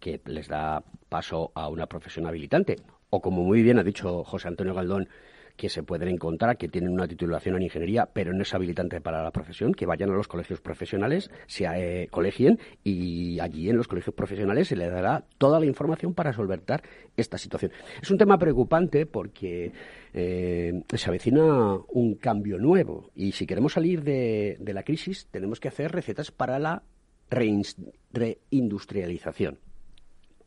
que 0.00 0.20
les 0.24 0.48
da 0.48 0.82
paso 1.08 1.52
a 1.54 1.68
una 1.68 1.86
profesión 1.86 2.26
habilitante, 2.26 2.76
o 3.10 3.20
como 3.20 3.42
muy 3.44 3.62
bien 3.62 3.78
ha 3.78 3.84
dicho 3.84 4.24
José 4.24 4.48
Antonio 4.48 4.74
Galdón, 4.74 5.08
que 5.56 5.68
se 5.68 5.82
pueden 5.82 6.08
encontrar, 6.08 6.56
que 6.56 6.68
tienen 6.68 6.92
una 6.92 7.06
titulación 7.06 7.56
en 7.56 7.62
ingeniería, 7.62 8.08
pero 8.12 8.32
no 8.32 8.42
es 8.42 8.52
habilitante 8.54 9.00
para 9.00 9.22
la 9.22 9.30
profesión, 9.30 9.74
que 9.74 9.86
vayan 9.86 10.10
a 10.10 10.14
los 10.14 10.26
colegios 10.28 10.60
profesionales, 10.60 11.30
se 11.46 11.64
eh, 11.64 12.08
colegien 12.10 12.58
y 12.82 13.38
allí 13.40 13.70
en 13.70 13.76
los 13.76 13.88
colegios 13.88 14.14
profesionales 14.14 14.68
se 14.68 14.76
les 14.76 14.90
dará 14.90 15.24
toda 15.38 15.60
la 15.60 15.66
información 15.66 16.14
para 16.14 16.32
solventar 16.32 16.82
esta 17.16 17.38
situación. 17.38 17.72
Es 18.00 18.10
un 18.10 18.18
tema 18.18 18.38
preocupante 18.38 19.06
porque 19.06 19.72
eh, 20.12 20.82
se 20.92 21.08
avecina 21.08 21.76
un 21.88 22.16
cambio 22.16 22.58
nuevo 22.58 23.10
y 23.14 23.32
si 23.32 23.46
queremos 23.46 23.72
salir 23.74 24.02
de, 24.02 24.58
la 24.72 24.82
crisis 24.82 25.28
tenemos 25.30 25.60
que 25.60 25.68
hacer 25.68 25.92
recetas 25.92 26.30
para 26.30 26.58
la 26.58 26.82
reindustrialización. 27.30 29.58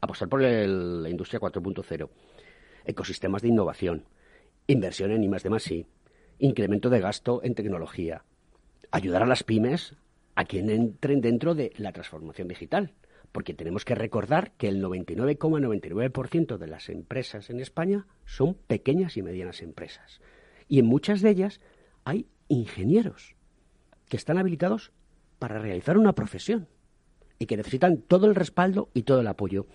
Apostar 0.02 0.28
por 0.30 0.42
la 0.42 1.10
industria 1.10 1.40
4.0 1.40 2.10
ecosistemas 2.86 3.42
de 3.42 3.48
innovación, 3.48 4.06
inversión 4.68 5.12
en 5.12 5.24
I 5.24 5.28
de 5.28 5.86
incremento 6.40 6.90
de 6.90 7.00
gasto 7.00 7.42
en 7.44 7.56
tecnología, 7.56 8.24
ayudar 8.92 9.24
a 9.24 9.28
las 9.28 9.44
pymes 9.44 9.96
a 10.36 10.46
quien 10.46 10.70
entren 10.70 11.22
dentro 11.22 11.56
de 11.56 11.72
la 11.78 11.94
transformación 11.94 12.48
digital, 12.48 12.94
porque 13.32 13.54
tenemos 13.54 13.86
que 13.86 13.96
recordar 13.96 14.52
que 14.58 14.68
el 14.68 14.84
99,99% 14.84 16.58
de 16.58 16.68
las 16.68 16.90
empresas 16.90 17.50
en 17.50 17.60
España 17.60 18.08
son 18.26 18.56
pequeñas 18.56 19.18
y 19.18 19.22
medianas 19.22 19.62
empresas. 19.62 20.22
Y 20.68 20.80
en 20.80 20.86
muchas 20.86 21.22
de 21.22 21.30
ellas 21.30 21.62
hay 22.04 22.28
ingenieros 22.48 23.36
que 24.10 24.18
están 24.18 24.38
habilitados 24.38 24.92
para 25.40 25.60
realizar 25.60 25.98
una 25.98 26.14
profesión 26.14 26.68
y 27.40 27.46
que 27.46 27.58
necesitan 27.58 27.98
todo 27.98 28.28
el 28.28 28.36
respaldo 28.36 28.90
y 28.94 29.04
todo 29.04 29.22
el 29.22 29.28
apoyo. 29.28 29.68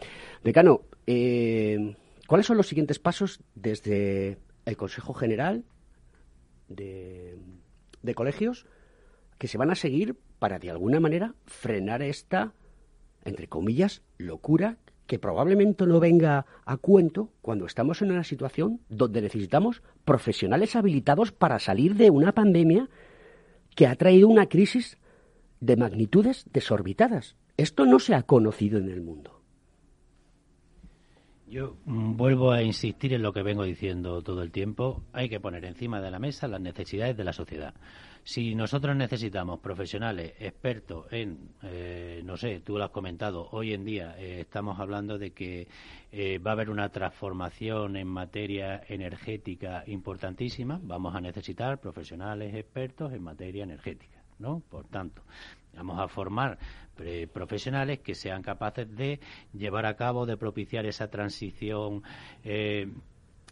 Decano, 0.43 0.82
eh, 1.07 1.97
¿cuáles 2.26 2.47
son 2.47 2.57
los 2.57 2.66
siguientes 2.66 2.99
pasos 2.99 3.41
desde 3.55 4.38
el 4.65 4.77
Consejo 4.77 5.15
General 5.15 5.65
de, 6.69 7.39
Colegios 8.15 8.67
que 9.39 9.49
se 9.49 9.59
van 9.59 9.71
a 9.71 9.75
seguir 9.75 10.17
para, 10.39 10.59
de 10.59 10.71
alguna 10.71 11.01
manera, 11.01 11.35
frenar 11.47 12.03
esta, 12.03 12.53
entre 13.25 13.49
comillas, 13.49 14.03
locura 14.19 14.79
que 15.07 15.19
probablemente 15.19 15.87
no 15.87 15.99
venga 15.99 16.47
a 16.65 16.77
cuento 16.77 17.31
cuando 17.43 17.67
estamos 17.67 18.01
en 18.01 18.13
una 18.13 18.23
situación 18.23 18.81
donde 18.89 19.23
necesitamos 19.23 19.83
profesionales 20.05 20.77
habilitados 20.77 21.33
para 21.33 21.59
salir 21.59 21.97
de 21.97 22.11
una 22.11 22.33
pandemia 22.33 22.89
que 23.75 23.87
ha 23.87 23.97
traído 23.97 24.29
una 24.29 24.47
crisis 24.47 24.99
de 25.61 25.77
magnitudes 25.77 26.45
desorbitadas. 26.53 27.37
Esto 27.57 27.87
no 27.87 27.99
se 27.99 28.15
ha 28.15 28.23
conocido 28.23 28.79
en 28.79 28.89
el 28.89 29.01
mundo. 29.01 29.39
Yo 31.51 31.76
mm, 31.84 32.16
vuelvo 32.16 32.53
a 32.53 32.62
insistir 32.62 33.12
en 33.12 33.22
lo 33.22 33.32
que 33.32 33.42
vengo 33.42 33.64
diciendo 33.64 34.22
todo 34.22 34.42
el 34.42 34.53
tiempo. 34.53 35.03
Hay 35.12 35.28
que 35.28 35.40
poner 35.40 35.64
encima 35.64 36.01
de 36.01 36.12
la 36.12 36.20
mesa 36.20 36.46
las 36.46 36.61
necesidades 36.61 37.16
de 37.16 37.24
la 37.24 37.32
sociedad. 37.32 37.74
Si 38.22 38.55
nosotros 38.55 38.94
necesitamos 38.94 39.59
profesionales 39.59 40.34
expertos 40.38 41.07
en, 41.11 41.51
eh, 41.64 42.22
no 42.24 42.36
sé, 42.36 42.61
tú 42.61 42.78
lo 42.78 42.84
has 42.84 42.90
comentado, 42.90 43.48
hoy 43.51 43.74
en 43.74 43.84
día 43.84 44.14
eh, 44.16 44.42
estamos 44.42 44.78
hablando 44.78 45.18
de 45.18 45.32
que 45.32 45.66
eh, 46.12 46.38
va 46.38 46.53
a 46.53 46.55
haber 46.55 46.70
una 46.70 46.90
transformación 46.90 47.96
en 47.96 48.07
materia 48.07 48.82
energética 48.86 49.82
importantísima. 49.88 50.78
Vamos 50.80 51.16
a 51.16 51.20
necesitar 51.20 51.80
profesionales 51.80 52.55
expertos 52.55 53.12
en 53.12 53.24
materia 53.24 53.64
energética, 53.64 54.22
¿no? 54.38 54.62
Por 54.70 54.86
tanto, 54.86 55.22
vamos 55.74 55.98
a 55.98 56.07
formar 56.07 56.59
profesionales 57.32 58.01
que 58.01 58.14
sean 58.14 58.42
capaces 58.42 58.94
de 58.94 59.20
llevar 59.53 59.86
a 59.86 59.96
cabo, 59.96 60.26
de 60.26 60.36
propiciar 60.36 60.86
esa 60.86 61.09
transición 61.09 62.03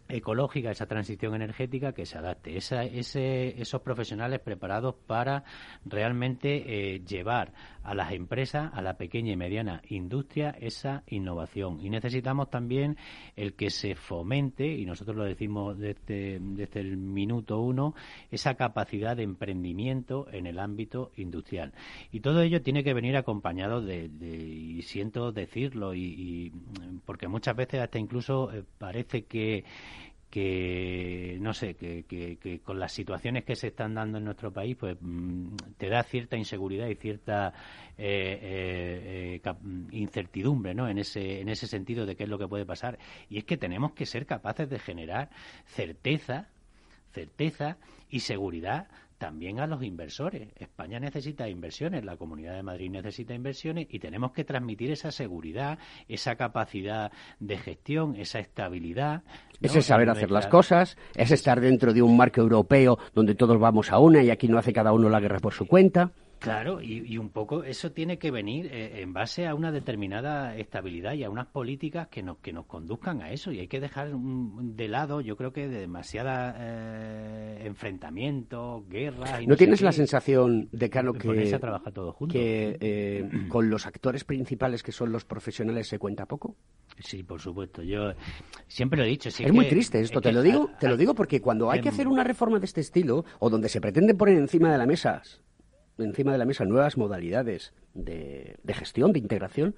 ecológica, 0.09 0.71
esa 0.71 0.87
transición 0.87 1.35
energética 1.35 1.93
que 1.93 2.05
se 2.05 2.17
adapte. 2.17 2.57
esos 2.57 3.81
profesionales 3.81 4.39
preparados 4.39 4.95
para 5.07 5.43
realmente 5.85 6.95
eh, 6.95 7.01
llevar 7.05 7.53
a 7.89 7.95
las 7.95 8.11
empresas, 8.11 8.71
a 8.71 8.83
la 8.83 8.97
pequeña 8.97 9.31
y 9.31 9.35
mediana 9.35 9.81
industria, 9.89 10.55
esa 10.59 11.01
innovación. 11.07 11.79
Y 11.81 11.89
necesitamos 11.89 12.51
también 12.51 12.97
el 13.35 13.55
que 13.55 13.71
se 13.71 13.95
fomente, 13.95 14.67
y 14.67 14.85
nosotros 14.85 15.17
lo 15.17 15.23
decimos 15.23 15.75
desde, 15.75 16.37
desde 16.39 16.81
el 16.81 16.97
minuto 16.97 17.59
uno, 17.59 17.95
esa 18.29 18.53
capacidad 18.53 19.17
de 19.17 19.23
emprendimiento 19.23 20.27
en 20.31 20.45
el 20.45 20.59
ámbito 20.59 21.11
industrial. 21.17 21.73
Y 22.11 22.19
todo 22.19 22.43
ello 22.43 22.61
tiene 22.61 22.83
que 22.83 22.93
venir 22.93 23.17
acompañado 23.17 23.81
de, 23.81 24.05
y 24.05 24.83
siento 24.83 25.31
decirlo, 25.31 25.95
y, 25.95 26.53
porque 27.05 27.27
muchas 27.27 27.55
veces 27.55 27.81
hasta 27.81 27.97
incluso 27.97 28.53
eh, 28.53 28.63
parece 28.77 29.23
que 29.23 29.63
que 30.29 31.37
no 31.41 31.53
sé 31.53 31.75
que, 31.75 32.03
que, 32.05 32.59
con 32.59 32.79
las 32.79 32.91
situaciones 32.91 33.43
que 33.45 33.55
se 33.55 33.67
están 33.67 33.95
dando 33.95 34.19
en 34.19 34.25
nuestro 34.25 34.51
país 34.51 34.77
pues 34.79 34.95
mm, 34.99 35.55
te 35.77 35.89
da 35.89 36.03
cierta 36.03 36.37
inseguridad 36.37 36.87
y 36.87 36.95
cierta 36.95 37.53
eh, 37.97 38.39
eh, 38.41 39.41
eh, 39.43 39.53
incertidumbre 39.91 40.75
no 40.75 40.87
en 40.87 40.99
ese 40.99 41.41
en 41.41 41.49
ese 41.49 41.67
sentido 41.67 42.05
de 42.05 42.15
qué 42.15 42.23
es 42.23 42.29
lo 42.29 42.37
que 42.37 42.47
puede 42.47 42.65
pasar. 42.65 42.99
Y 43.29 43.39
es 43.39 43.43
que 43.43 43.57
tenemos 43.57 43.93
que 43.93 44.05
ser 44.05 44.25
capaces 44.25 44.69
de 44.69 44.79
generar 44.79 45.29
certeza 45.65 46.47
certeza 47.11 47.77
y 48.09 48.19
seguridad 48.19 48.87
también 49.19 49.59
a 49.59 49.67
los 49.67 49.83
inversores. 49.83 50.49
España 50.55 50.99
necesita 50.99 51.47
inversiones, 51.47 52.03
la 52.03 52.17
Comunidad 52.17 52.55
de 52.55 52.63
Madrid 52.63 52.89
necesita 52.89 53.35
inversiones 53.35 53.85
y 53.89 53.99
tenemos 53.99 54.31
que 54.31 54.45
transmitir 54.45 54.89
esa 54.91 55.11
seguridad, 55.11 55.77
esa 56.07 56.35
capacidad 56.35 57.11
de 57.39 57.57
gestión, 57.57 58.15
esa 58.15 58.39
estabilidad. 58.39 59.21
Ese 59.61 59.81
saber 59.81 60.09
hacer 60.09 60.31
las 60.31 60.47
cosas, 60.47 60.97
es 61.15 61.31
estar 61.31 61.59
dentro 61.59 61.93
de 61.93 62.01
un 62.01 62.17
marco 62.17 62.41
europeo 62.41 62.97
donde 63.13 63.35
todos 63.35 63.59
vamos 63.59 63.91
a 63.91 63.99
una 63.99 64.23
y 64.23 64.31
aquí 64.31 64.47
no 64.47 64.57
hace 64.57 64.73
cada 64.73 64.93
uno 64.93 65.09
la 65.09 65.19
guerra 65.19 65.39
por 65.39 65.53
su 65.53 65.67
cuenta. 65.67 66.11
Claro, 66.39 66.81
y, 66.81 67.17
un 67.17 67.29
poco 67.29 67.63
eso 67.63 67.91
tiene 67.91 68.17
que 68.17 68.31
venir 68.31 68.67
eh, 68.67 69.01
en 69.01 69.11
base 69.11 69.45
a 69.45 69.53
una 69.53 69.71
determinada 69.71 70.55
estabilidad 70.55 71.13
y 71.13 71.23
a 71.23 71.29
unas 71.29 71.47
políticas 71.47 72.07
que 72.07 72.23
nos, 72.23 72.37
que 72.37 72.53
nos 72.53 72.65
conduzcan 72.65 73.21
a 73.21 73.31
eso. 73.31 73.51
Y 73.51 73.59
hay 73.59 73.67
que 73.67 73.79
dejar 73.79 74.11
de 74.11 74.87
lado, 74.87 75.19
yo 75.19 75.35
creo 75.35 75.51
que 75.51 75.67
de 75.67 75.81
demasiada 75.81 76.55
eh, 76.57 77.63
enfrentamiento, 77.65 78.85
guerra. 78.89 79.41
¿No, 79.45 79.57
tienes 79.57 79.81
la 79.81 79.91
sensación, 79.91 80.69
Decano, 80.71 81.13
que, 81.13 81.59
todo 81.93 82.15
que 82.29 82.77
eh, 82.79 83.29
con 83.49 83.69
los 83.69 83.85
actores 83.85 84.23
principales 84.23 84.81
que 84.81 84.93
son 84.93 85.11
los 85.11 85.25
profesionales 85.25 85.87
se 85.87 85.99
cuenta 85.99 86.25
poco? 86.25 86.55
Sí, 86.99 87.23
por 87.23 87.41
supuesto. 87.41 87.83
Yo 87.83 88.13
siempre 88.67 88.99
lo 88.99 89.05
he 89.05 89.09
dicho. 89.09 89.29
es 89.29 89.53
muy 89.53 89.67
triste 89.67 89.99
esto, 89.99 90.21
te 90.21 90.31
lo 90.31 90.41
digo, 90.41 90.69
te 90.79 90.87
lo 90.87 90.95
digo 90.95 91.13
porque 91.13 91.41
cuando 91.41 91.69
hay 91.69 91.81
que 91.81 91.89
hacer 91.89 92.07
una 92.07 92.23
reforma 92.23 92.59
de 92.59 92.65
este 92.65 92.81
estilo 92.81 93.25
o 93.39 93.49
donde 93.49 93.67
se 93.67 93.81
pretende 93.81 94.15
poner 94.15 94.37
encima 94.37 94.71
de 94.71 94.77
la 94.77 94.85
mesa 94.85 95.21
encima 95.99 96.31
de 96.31 96.37
la 96.37 96.45
mesa 96.45 96.65
nuevas 96.65 96.97
modalidades 96.97 97.73
de, 97.93 98.57
gestión, 98.67 99.13
de 99.13 99.19
integración, 99.19 99.75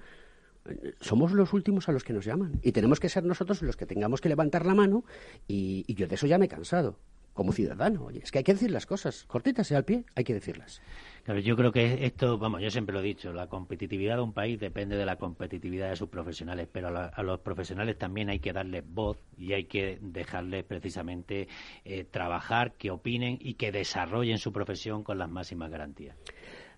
somos 1.00 1.32
los 1.32 1.52
últimos 1.52 1.88
a 1.88 1.92
los 1.92 2.04
que 2.04 2.12
nos 2.12 2.24
llaman. 2.24 2.60
Y 2.62 2.72
tenemos 2.72 3.00
que 3.00 3.08
ser 3.08 3.24
nosotros 3.24 3.62
los 3.62 3.76
que 3.76 3.86
tengamos 3.86 4.20
que 4.20 4.28
levantar 4.28 4.66
la 4.66 4.74
mano 4.74 5.04
y, 5.48 5.84
y 5.86 5.94
yo 5.94 6.06
de 6.06 6.14
eso 6.14 6.26
ya 6.26 6.38
me 6.38 6.46
he 6.46 6.48
cansado 6.48 6.98
como 7.32 7.52
ciudadano. 7.52 8.04
Oye, 8.04 8.20
es 8.22 8.30
que 8.30 8.38
hay 8.38 8.44
que 8.44 8.52
decir 8.52 8.70
las 8.70 8.86
cosas, 8.86 9.24
cortitas 9.24 9.70
y 9.70 9.74
al 9.74 9.84
pie, 9.84 10.04
hay 10.14 10.24
que 10.24 10.34
decirlas. 10.34 10.82
Claro, 11.24 11.40
yo 11.40 11.56
creo 11.56 11.72
que 11.72 12.04
esto, 12.04 12.36
vamos, 12.36 12.60
yo 12.60 12.70
siempre 12.70 12.92
lo 12.92 13.00
he 13.00 13.04
dicho, 13.04 13.32
la 13.32 13.46
competitividad 13.46 14.16
de 14.16 14.22
un 14.22 14.32
país 14.32 14.58
depende 14.58 14.96
de 14.96 15.06
la 15.06 15.16
competitividad 15.16 15.90
de 15.90 15.96
sus 15.96 16.08
profesionales, 16.08 16.68
pero 16.70 16.88
a, 16.88 17.22
los 17.22 17.40
profesionales 17.40 17.96
también 17.96 18.28
hay 18.28 18.40
que 18.40 18.52
darles 18.52 18.84
voz 18.86 19.18
y 19.38 19.52
hay 19.52 19.64
que 19.64 19.98
dejarles 20.02 20.64
precisamente 20.64 21.48
eh, 21.84 22.04
trabajar, 22.04 22.72
que 22.72 22.90
opinen 22.90 23.38
y 23.40 23.54
que 23.54 23.70
desarrollen 23.70 24.38
su 24.38 24.52
profesión 24.52 25.04
con 25.04 25.18
las 25.18 25.30
máximas 25.30 25.70
garantías. 25.70 26.16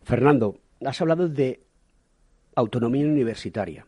Fernando, 0.03 0.61
has 0.85 1.01
hablado 1.01 1.29
de 1.29 1.63
autonomía 2.55 3.07
universitaria. 3.07 3.87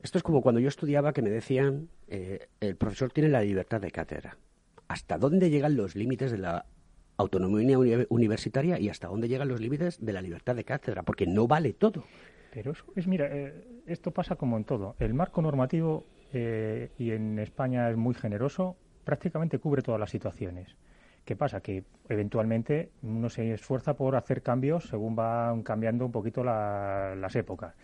Esto 0.00 0.18
es 0.18 0.22
como 0.22 0.42
cuando 0.42 0.60
yo 0.60 0.68
estudiaba 0.68 1.12
que 1.12 1.22
me 1.22 1.30
decían, 1.30 1.88
eh, 2.06 2.46
el 2.60 2.76
profesor 2.76 3.10
tiene 3.10 3.30
la 3.30 3.42
libertad 3.42 3.80
de 3.80 3.90
cátedra. 3.90 4.38
¿Hasta 4.88 5.18
dónde 5.18 5.50
llegan 5.50 5.76
los 5.76 5.94
límites 5.94 6.30
de 6.30 6.38
la 6.38 6.66
autonomía 7.18 7.76
universitaria 8.08 8.78
y 8.78 8.88
hasta 8.88 9.08
dónde 9.08 9.28
llegan 9.28 9.48
los 9.48 9.60
límites 9.60 10.04
de 10.04 10.12
la 10.12 10.22
libertad 10.22 10.56
de 10.56 10.64
cátedra, 10.64 11.02
porque 11.02 11.26
no 11.26 11.46
vale 11.46 11.72
todo. 11.72 12.04
Pero 12.52 12.72
eso 12.72 12.84
es, 12.96 13.06
mira, 13.06 13.26
eh, 13.30 13.82
esto 13.86 14.12
pasa 14.12 14.36
como 14.36 14.56
en 14.56 14.64
todo. 14.64 14.94
El 14.98 15.14
marco 15.14 15.42
normativo, 15.42 16.06
eh, 16.32 16.90
y 16.96 17.10
en 17.10 17.38
España 17.40 17.90
es 17.90 17.96
muy 17.96 18.14
generoso, 18.14 18.76
prácticamente 19.04 19.58
cubre 19.58 19.82
todas 19.82 20.00
las 20.00 20.10
situaciones. 20.10 20.76
¿Qué 21.24 21.36
pasa? 21.36 21.60
Que 21.60 21.84
eventualmente 22.08 22.90
uno 23.02 23.28
se 23.28 23.52
esfuerza 23.52 23.94
por 23.94 24.16
hacer 24.16 24.40
cambios 24.40 24.88
según 24.88 25.14
van 25.14 25.62
cambiando 25.62 26.06
un 26.06 26.12
poquito 26.12 26.42
las 26.42 27.36
épocas. 27.36 27.74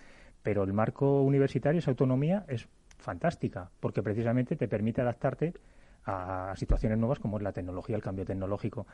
Pero 0.43 0.63
el 0.63 0.73
marco 0.73 1.23
universitario, 1.23 1.81
esa 1.81 1.91
autonomía, 1.91 2.45
es 2.49 2.69
fantástica, 2.99 3.71
porque 3.81 4.03
precisamente 4.03 4.57
te 4.57 4.69
permite 4.69 5.03
adaptarte 5.03 5.53
a 6.05 6.55
situaciones 6.57 6.99
nuevas 6.99 7.19
como 7.19 7.37
es 7.39 7.43
la 7.43 7.53
tecnología, 7.53 7.97
el 7.97 8.03
cambio 8.03 8.25
tecnológico. 8.25 8.87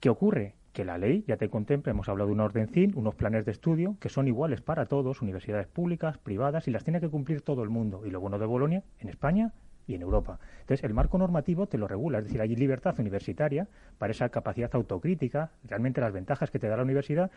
¿Qué 0.00 0.10
ocurre? 0.10 0.54
Que 0.72 0.84
la 0.84 0.98
ley 0.98 1.24
ya 1.26 1.36
te 1.36 1.48
contempla, 1.48 1.90
hemos 1.90 2.08
hablado 2.08 2.28
de 2.28 2.34
un 2.34 2.40
orden 2.40 2.68
CIN, 2.68 2.92
unos 2.96 3.14
planes 3.14 3.44
de 3.46 3.52
estudio 3.52 3.96
que 3.98 4.08
son 4.08 4.28
iguales 4.28 4.60
para 4.60 4.84
todos, 4.86 5.22
universidades 5.22 5.66
públicas, 5.66 6.18
privadas, 6.18 6.68
y 6.68 6.70
las 6.70 6.84
tiene 6.84 7.00
que 7.00 7.08
cumplir 7.08 7.40
todo 7.40 7.62
el 7.62 7.70
mundo. 7.70 8.04
Y 8.04 8.10
lo 8.10 8.20
bueno 8.20 8.38
de 8.38 8.46
Bolonia, 8.46 8.82
en 8.98 9.08
España 9.08 9.52
y 9.86 9.94
en 9.94 10.02
Europa. 10.02 10.38
Entonces, 10.60 10.84
el 10.84 10.92
marco 10.92 11.16
normativo 11.16 11.66
te 11.66 11.78
lo 11.78 11.88
regula, 11.88 12.18
es 12.18 12.24
decir, 12.24 12.40
hay 12.40 12.54
libertad 12.54 12.94
universitaria 12.98 13.68
para 13.98 14.10
esa 14.10 14.28
capacidad 14.28 14.74
autocrítica, 14.74 15.52
realmente 15.64 16.00
las 16.00 16.12
ventajas 16.12 16.50
que 16.50 16.58
te 16.58 16.68
da 16.68 16.76
la 16.76 16.82
universidad, 16.82 17.30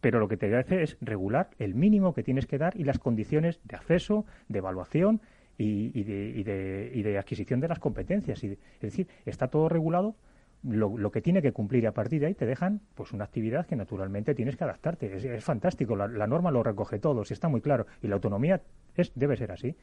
pero 0.00 0.18
lo 0.20 0.28
que 0.28 0.36
te 0.36 0.54
hace 0.54 0.82
es 0.82 0.96
regular 1.00 1.50
el 1.58 1.74
mínimo 1.74 2.14
que 2.14 2.22
tienes 2.22 2.46
que 2.46 2.58
dar 2.58 2.78
y 2.78 2.84
las 2.84 2.98
condiciones 2.98 3.60
de 3.64 3.76
acceso, 3.76 4.26
de 4.48 4.58
evaluación 4.58 5.20
y, 5.58 6.02
de, 6.02 7.18
adquisición 7.18 7.60
de 7.60 7.68
las 7.68 7.78
competencias. 7.78 8.42
es 8.42 8.58
decir, 8.80 9.08
está 9.24 9.48
todo 9.48 9.68
regulado 9.68 10.16
lo, 10.64 11.10
que 11.10 11.20
tiene 11.20 11.42
que 11.42 11.52
cumplir 11.52 11.84
y 11.84 11.86
a 11.86 11.92
partir 11.92 12.20
de 12.20 12.26
ahí 12.26 12.34
te 12.34 12.46
dejan 12.46 12.80
pues 12.94 13.12
una 13.12 13.24
actividad 13.24 13.66
que 13.66 13.76
naturalmente 13.76 14.34
tienes 14.34 14.56
que 14.56 14.64
adaptarte. 14.64 15.36
Es, 15.36 15.44
fantástico, 15.44 15.94
la, 15.94 16.26
norma 16.26 16.50
lo 16.50 16.62
recoge 16.62 16.98
todo, 16.98 17.24
si 17.24 17.34
está 17.34 17.48
muy 17.48 17.60
claro. 17.60 17.86
Y 18.02 18.08
la 18.08 18.14
autonomía 18.14 18.62
es, 18.96 19.12
debe 19.14 19.36
ser 19.36 19.52
así. 19.52 19.76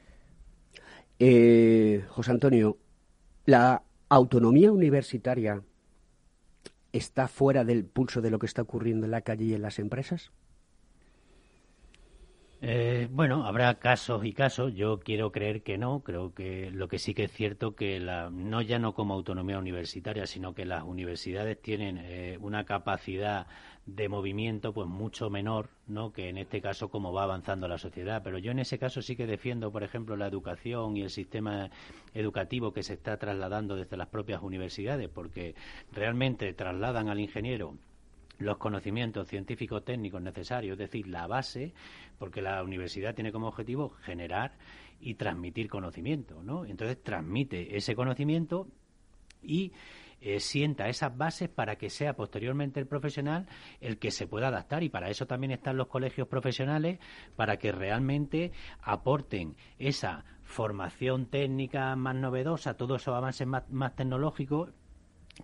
Eh, 1.20 2.04
José 2.10 2.32
Antonio, 2.32 2.78
¿la 3.46 3.84
autonomía 4.10 4.72
universitaria 4.72 5.62
está 6.92 7.28
fuera 7.28 7.64
del 7.64 7.86
pulso 7.86 8.22
de 8.22 8.32
lo 8.32 8.40
que 8.40 8.48
está 8.48 8.64
ocurriendo 8.64 9.06
en 9.06 9.12
la 9.12 9.22
calle 9.22 9.46
y 9.46 9.54
en 9.54 9.62
las 9.62 9.78
empresas? 9.78 10.32
Eh, 12.64 13.08
bueno, 13.10 13.46
habrá 13.48 13.74
casos 13.80 14.24
y 14.24 14.34
casos. 14.34 14.76
Yo 14.76 15.00
quiero 15.00 15.32
creer 15.32 15.64
que 15.64 15.80
no. 15.80 16.02
Creo 16.02 16.34
que 16.36 16.70
lo 16.70 16.88
que 16.88 17.00
sí 17.00 17.16
que 17.16 17.24
es 17.24 17.32
cierto 17.32 17.76
que 17.76 18.00
la, 18.00 18.30
no 18.30 18.62
ya 18.62 18.78
no 18.78 18.94
como 18.94 19.16
autonomía 19.16 19.58
universitaria, 19.58 20.28
sino 20.28 20.54
que 20.54 20.66
las 20.66 20.84
universidades 20.84 21.60
tienen 21.60 21.98
eh, 21.98 22.38
una 22.40 22.64
capacidad 22.64 23.48
de 23.88 24.10
movimiento 24.10 24.74
pues 24.74 24.88
mucho 24.88 25.32
menor, 25.32 25.70
¿no? 25.88 26.14
Que 26.14 26.30
en 26.30 26.38
este 26.38 26.62
caso 26.62 26.90
como 26.90 27.12
va 27.12 27.24
avanzando 27.24 27.68
la 27.68 27.80
sociedad. 27.80 28.22
Pero 28.24 28.38
yo 28.38 28.52
en 28.52 28.60
ese 28.60 28.78
caso 28.78 29.02
sí 29.02 29.16
que 29.16 29.26
defiendo, 29.26 29.72
por 29.72 29.82
ejemplo, 29.82 30.16
la 30.16 30.28
educación 30.28 30.96
y 30.98 31.02
el 31.02 31.10
sistema 31.10 31.72
educativo 32.14 32.74
que 32.74 32.84
se 32.84 32.94
está 32.94 33.18
trasladando 33.18 33.76
desde 33.76 33.98
las 33.98 34.10
propias 34.10 34.44
universidades, 34.44 35.10
porque 35.10 35.56
realmente 35.92 36.54
trasladan 36.54 37.10
al 37.10 37.20
ingeniero 37.20 37.76
los 38.42 38.58
conocimientos 38.58 39.28
científicos 39.28 39.86
técnicos 39.86 40.22
necesarios, 40.22 40.74
es 40.74 40.80
decir, 40.80 41.08
la 41.08 41.28
base, 41.28 41.74
porque 42.18 42.42
la 42.42 42.64
universidad 42.64 43.16
tiene 43.16 43.32
como 43.32 43.48
objetivo 43.48 43.92
generar 44.02 44.58
y 45.00 45.16
transmitir 45.16 45.70
conocimiento, 45.70 46.44
¿no? 46.44 46.66
Entonces 46.66 47.02
transmite 47.02 47.76
ese 47.76 47.96
conocimiento 47.96 48.68
y 49.42 49.72
eh, 50.24 50.40
sienta 50.40 50.88
esas 50.88 51.18
bases 51.18 51.50
para 51.50 51.78
que 51.78 51.90
sea 51.90 52.14
posteriormente 52.14 52.80
el 52.80 52.86
profesional 52.86 53.48
el 53.80 53.98
que 53.98 54.12
se 54.12 54.28
pueda 54.28 54.50
adaptar 54.50 54.84
y 54.84 54.90
para 54.90 55.10
eso 55.10 55.26
también 55.26 55.52
están 55.52 55.78
los 55.78 55.88
colegios 55.88 56.28
profesionales 56.28 57.00
para 57.36 57.58
que 57.58 57.72
realmente 57.72 58.52
aporten 58.84 59.56
esa 59.80 60.24
formación 60.44 61.26
técnica 61.26 61.96
más 61.96 62.16
novedosa, 62.16 62.76
todos 62.76 63.02
esos 63.02 63.16
avances 63.16 63.48
más, 63.48 63.68
más 63.72 63.96
tecnológicos 63.96 64.70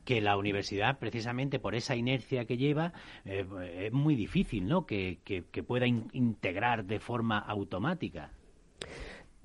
que 0.03 0.21
la 0.21 0.37
universidad, 0.37 0.99
precisamente 0.99 1.59
por 1.59 1.75
esa 1.75 1.95
inercia 1.95 2.45
que 2.45 2.57
lleva, 2.57 2.93
eh, 3.25 3.45
es 3.87 3.93
muy 3.93 4.15
difícil 4.15 4.67
¿no? 4.67 4.85
que, 4.85 5.19
pueda 5.67 5.87
integrar 5.87 6.85
de 6.85 6.99
forma 6.99 7.39
automática. 7.39 8.31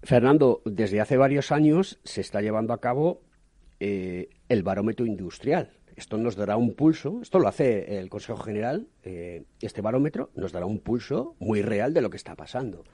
Fernando, 0.02 0.62
desde 0.64 1.00
hace 1.00 1.16
varios 1.16 1.52
años 1.52 1.98
se 2.04 2.20
está 2.20 2.40
llevando 2.40 2.72
a 2.72 2.80
cabo 2.80 3.22
eh, 3.80 4.30
el 4.48 4.62
barómetro 4.62 5.06
industrial. 5.06 5.70
Esto 5.94 6.16
nos 6.16 6.36
dará 6.36 6.56
un 6.56 6.74
pulso, 6.74 7.20
esto 7.22 7.38
lo 7.38 7.48
hace 7.48 7.98
el 7.98 8.08
Consejo 8.08 8.38
General, 8.38 8.88
eh, 9.04 9.44
este 9.60 9.82
barómetro 9.82 10.30
nos 10.34 10.52
dará 10.52 10.66
un 10.66 10.78
pulso 10.78 11.36
muy 11.38 11.62
real 11.62 11.92
de 11.92 12.00
lo 12.00 12.10
que 12.10 12.16
está 12.16 12.34
pasando. 12.34 12.84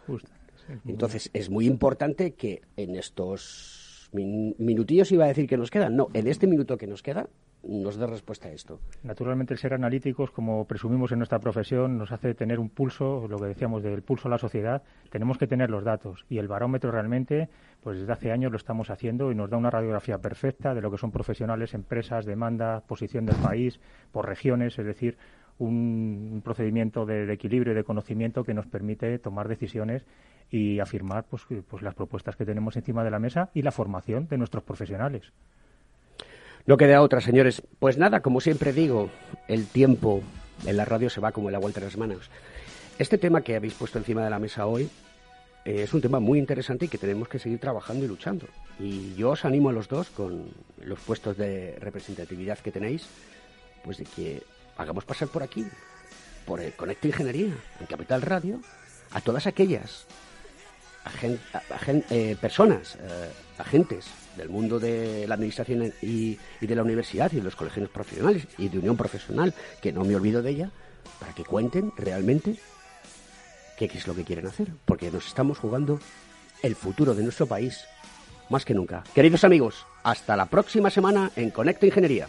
Entonces, 0.87 1.31
es 1.33 1.49
muy 1.49 1.67
importante 1.67 2.35
que 2.35 2.61
en 2.77 2.97
estos 2.97 3.78
minutillos 4.13 5.13
iba 5.13 5.25
a 5.25 5.29
decir 5.29 5.47
que 5.47 5.57
nos 5.57 5.71
quedan, 5.71 5.97
no, 5.97 6.09
en 6.15 6.27
este 6.27 6.47
minuto 6.47 6.77
que 6.79 6.87
nos 6.87 7.03
queda, 7.03 7.29
nos 7.63 7.97
dé 7.97 8.07
respuesta 8.07 8.49
a 8.49 8.53
esto. 8.53 8.81
Naturalmente, 9.03 9.53
el 9.53 9.59
ser 9.59 9.75
analíticos, 9.75 10.31
como 10.31 10.65
presumimos 10.65 11.13
en 11.13 11.19
nuestra 11.19 11.41
profesión, 11.41 11.99
nos 11.99 12.13
hace 12.13 12.35
tener 12.35 12.59
un 12.59 12.71
pulso, 12.71 13.27
lo 13.29 13.39
que 13.39 13.47
decíamos 13.47 13.83
del 13.83 14.03
pulso 14.03 14.29
a 14.29 14.31
la 14.31 14.39
sociedad. 14.39 14.83
Tenemos 15.11 15.39
que 15.39 15.47
tener 15.47 15.69
los 15.69 15.85
datos 15.85 16.25
y 16.29 16.39
el 16.39 16.49
barómetro 16.49 16.91
realmente, 16.91 17.49
pues 17.83 17.99
desde 17.99 18.13
hace 18.13 18.33
años 18.33 18.53
lo 18.53 18.57
estamos 18.57 18.91
haciendo 18.91 19.31
y 19.33 19.35
nos 19.35 19.51
da 19.51 19.57
una 19.57 19.71
radiografía 19.71 20.19
perfecta 20.19 20.75
de 20.75 20.81
lo 20.81 20.91
que 20.91 20.99
son 20.99 21.11
profesionales, 21.11 21.75
empresas, 21.75 22.25
demanda, 22.25 22.83
posición 22.87 23.27
del 23.27 23.37
país, 23.37 23.81
por 24.13 24.27
regiones, 24.27 24.79
es 24.79 24.87
decir, 24.87 25.19
un, 25.59 26.41
procedimiento 26.45 27.07
de, 27.07 27.33
equilibrio 27.33 27.73
y 27.73 27.77
de 27.77 27.85
conocimiento 27.85 28.45
que 28.45 28.55
nos 28.55 28.67
permite 28.67 29.19
tomar 29.19 29.49
decisiones 29.49 30.05
y 30.51 30.81
afirmar 30.81 31.25
pues, 31.25 31.43
pues 31.69 31.83
las 31.83 31.95
propuestas 31.95 32.37
que 32.37 32.45
tenemos 32.45 32.77
encima 32.77 33.05
de 33.05 33.11
la 33.11 33.19
mesa 33.19 33.51
y 33.55 33.63
la 33.63 33.73
formación 33.73 34.29
de 34.29 34.39
nuestros 34.39 34.63
profesionales. 34.63 35.33
No 36.67 36.77
queda 36.77 37.01
otra, 37.01 37.21
señores. 37.21 37.63
Pues 37.79 37.99
nada, 37.99 38.21
como 38.21 38.41
siempre 38.41 38.73
digo, 38.73 39.11
el 39.47 39.67
tiempo 39.67 40.23
en 40.67 40.77
la 40.77 40.85
radio 40.85 41.09
se 41.09 41.21
va 41.21 41.33
como 41.33 41.49
el 41.49 41.55
agua 41.55 41.69
entre 41.69 41.85
las 41.85 41.97
manos. 41.97 42.31
Este 42.99 43.17
tema 43.17 43.43
que 43.43 43.57
habéis 43.57 43.75
puesto 43.75 43.99
encima 43.99 44.25
de 44.25 44.31
la 44.31 44.39
mesa 44.39 44.67
hoy 44.67 44.91
eh, 45.65 45.83
es 45.83 45.95
un 45.95 46.01
tema 46.01 46.21
muy 46.21 46.39
interesante 46.39 46.87
y 46.87 46.89
que 46.89 46.99
tenemos 46.99 47.29
que 47.29 47.39
seguir 47.39 47.59
trabajando 47.59 48.05
y 48.05 48.09
luchando. 48.09 48.47
Y 48.79 49.15
yo 49.15 49.31
os 49.31 49.45
animo 49.45 49.71
a 49.71 49.73
los 49.73 49.89
dos, 49.89 50.11
con 50.11 50.45
los 50.85 50.99
puestos 51.01 51.37
de 51.37 51.77
representatividad 51.81 52.59
que 52.59 52.73
tenéis, 52.73 53.09
pues 53.85 53.99
de 53.99 54.05
que 54.05 54.43
hagamos 54.79 55.05
pasar 55.05 55.29
por 55.29 55.43
aquí, 55.43 55.67
por 56.47 56.61
el 56.61 56.73
Conecta 56.73 57.09
Ingeniería, 57.09 57.55
en 57.81 57.87
Capital 57.87 58.23
Radio, 58.23 58.61
a 59.11 59.21
todas 59.21 59.47
aquellas 59.47 60.07
eh, 62.11 62.37
personas, 62.41 62.97
eh, 62.97 63.31
agentes 63.59 64.07
del 64.37 64.49
mundo 64.49 64.79
de 64.79 65.27
la 65.27 65.35
administración 65.35 65.93
y, 66.01 66.39
de 66.61 66.75
la 66.75 66.83
universidad 66.83 67.31
y 67.33 67.37
de 67.37 67.43
los 67.43 67.57
colegios 67.57 67.89
profesionales 67.91 68.47
y 68.57 68.69
de 68.69 68.79
unión 68.79 68.97
profesional, 68.97 69.53
que 69.83 69.93
no 69.93 70.05
me 70.05 70.15
olvido 70.15 70.43
de 70.43 70.51
ella, 70.51 70.71
para 71.19 71.33
que 71.33 71.45
cuenten 71.45 71.93
realmente 71.97 72.57
qué 73.77 73.87
es 73.87 74.07
lo 74.07 74.15
que 74.15 74.25
quieren 74.25 74.47
hacer, 74.47 74.69
porque 74.85 75.11
nos 75.11 75.27
estamos 75.27 75.59
jugando 75.59 75.99
el 76.63 76.77
futuro 76.77 77.15
de 77.15 77.23
nuestro 77.23 77.47
país 77.47 77.85
más 78.49 78.65
que 78.65 78.75
nunca. 78.75 79.03
Queridos 79.15 79.45
amigos, 79.45 79.87
hasta 80.03 80.37
la 80.37 80.47
próxima 80.47 80.91
semana 80.91 81.31
en 81.37 81.51
Conecta 81.51 81.87
Ingeniería. 81.87 82.29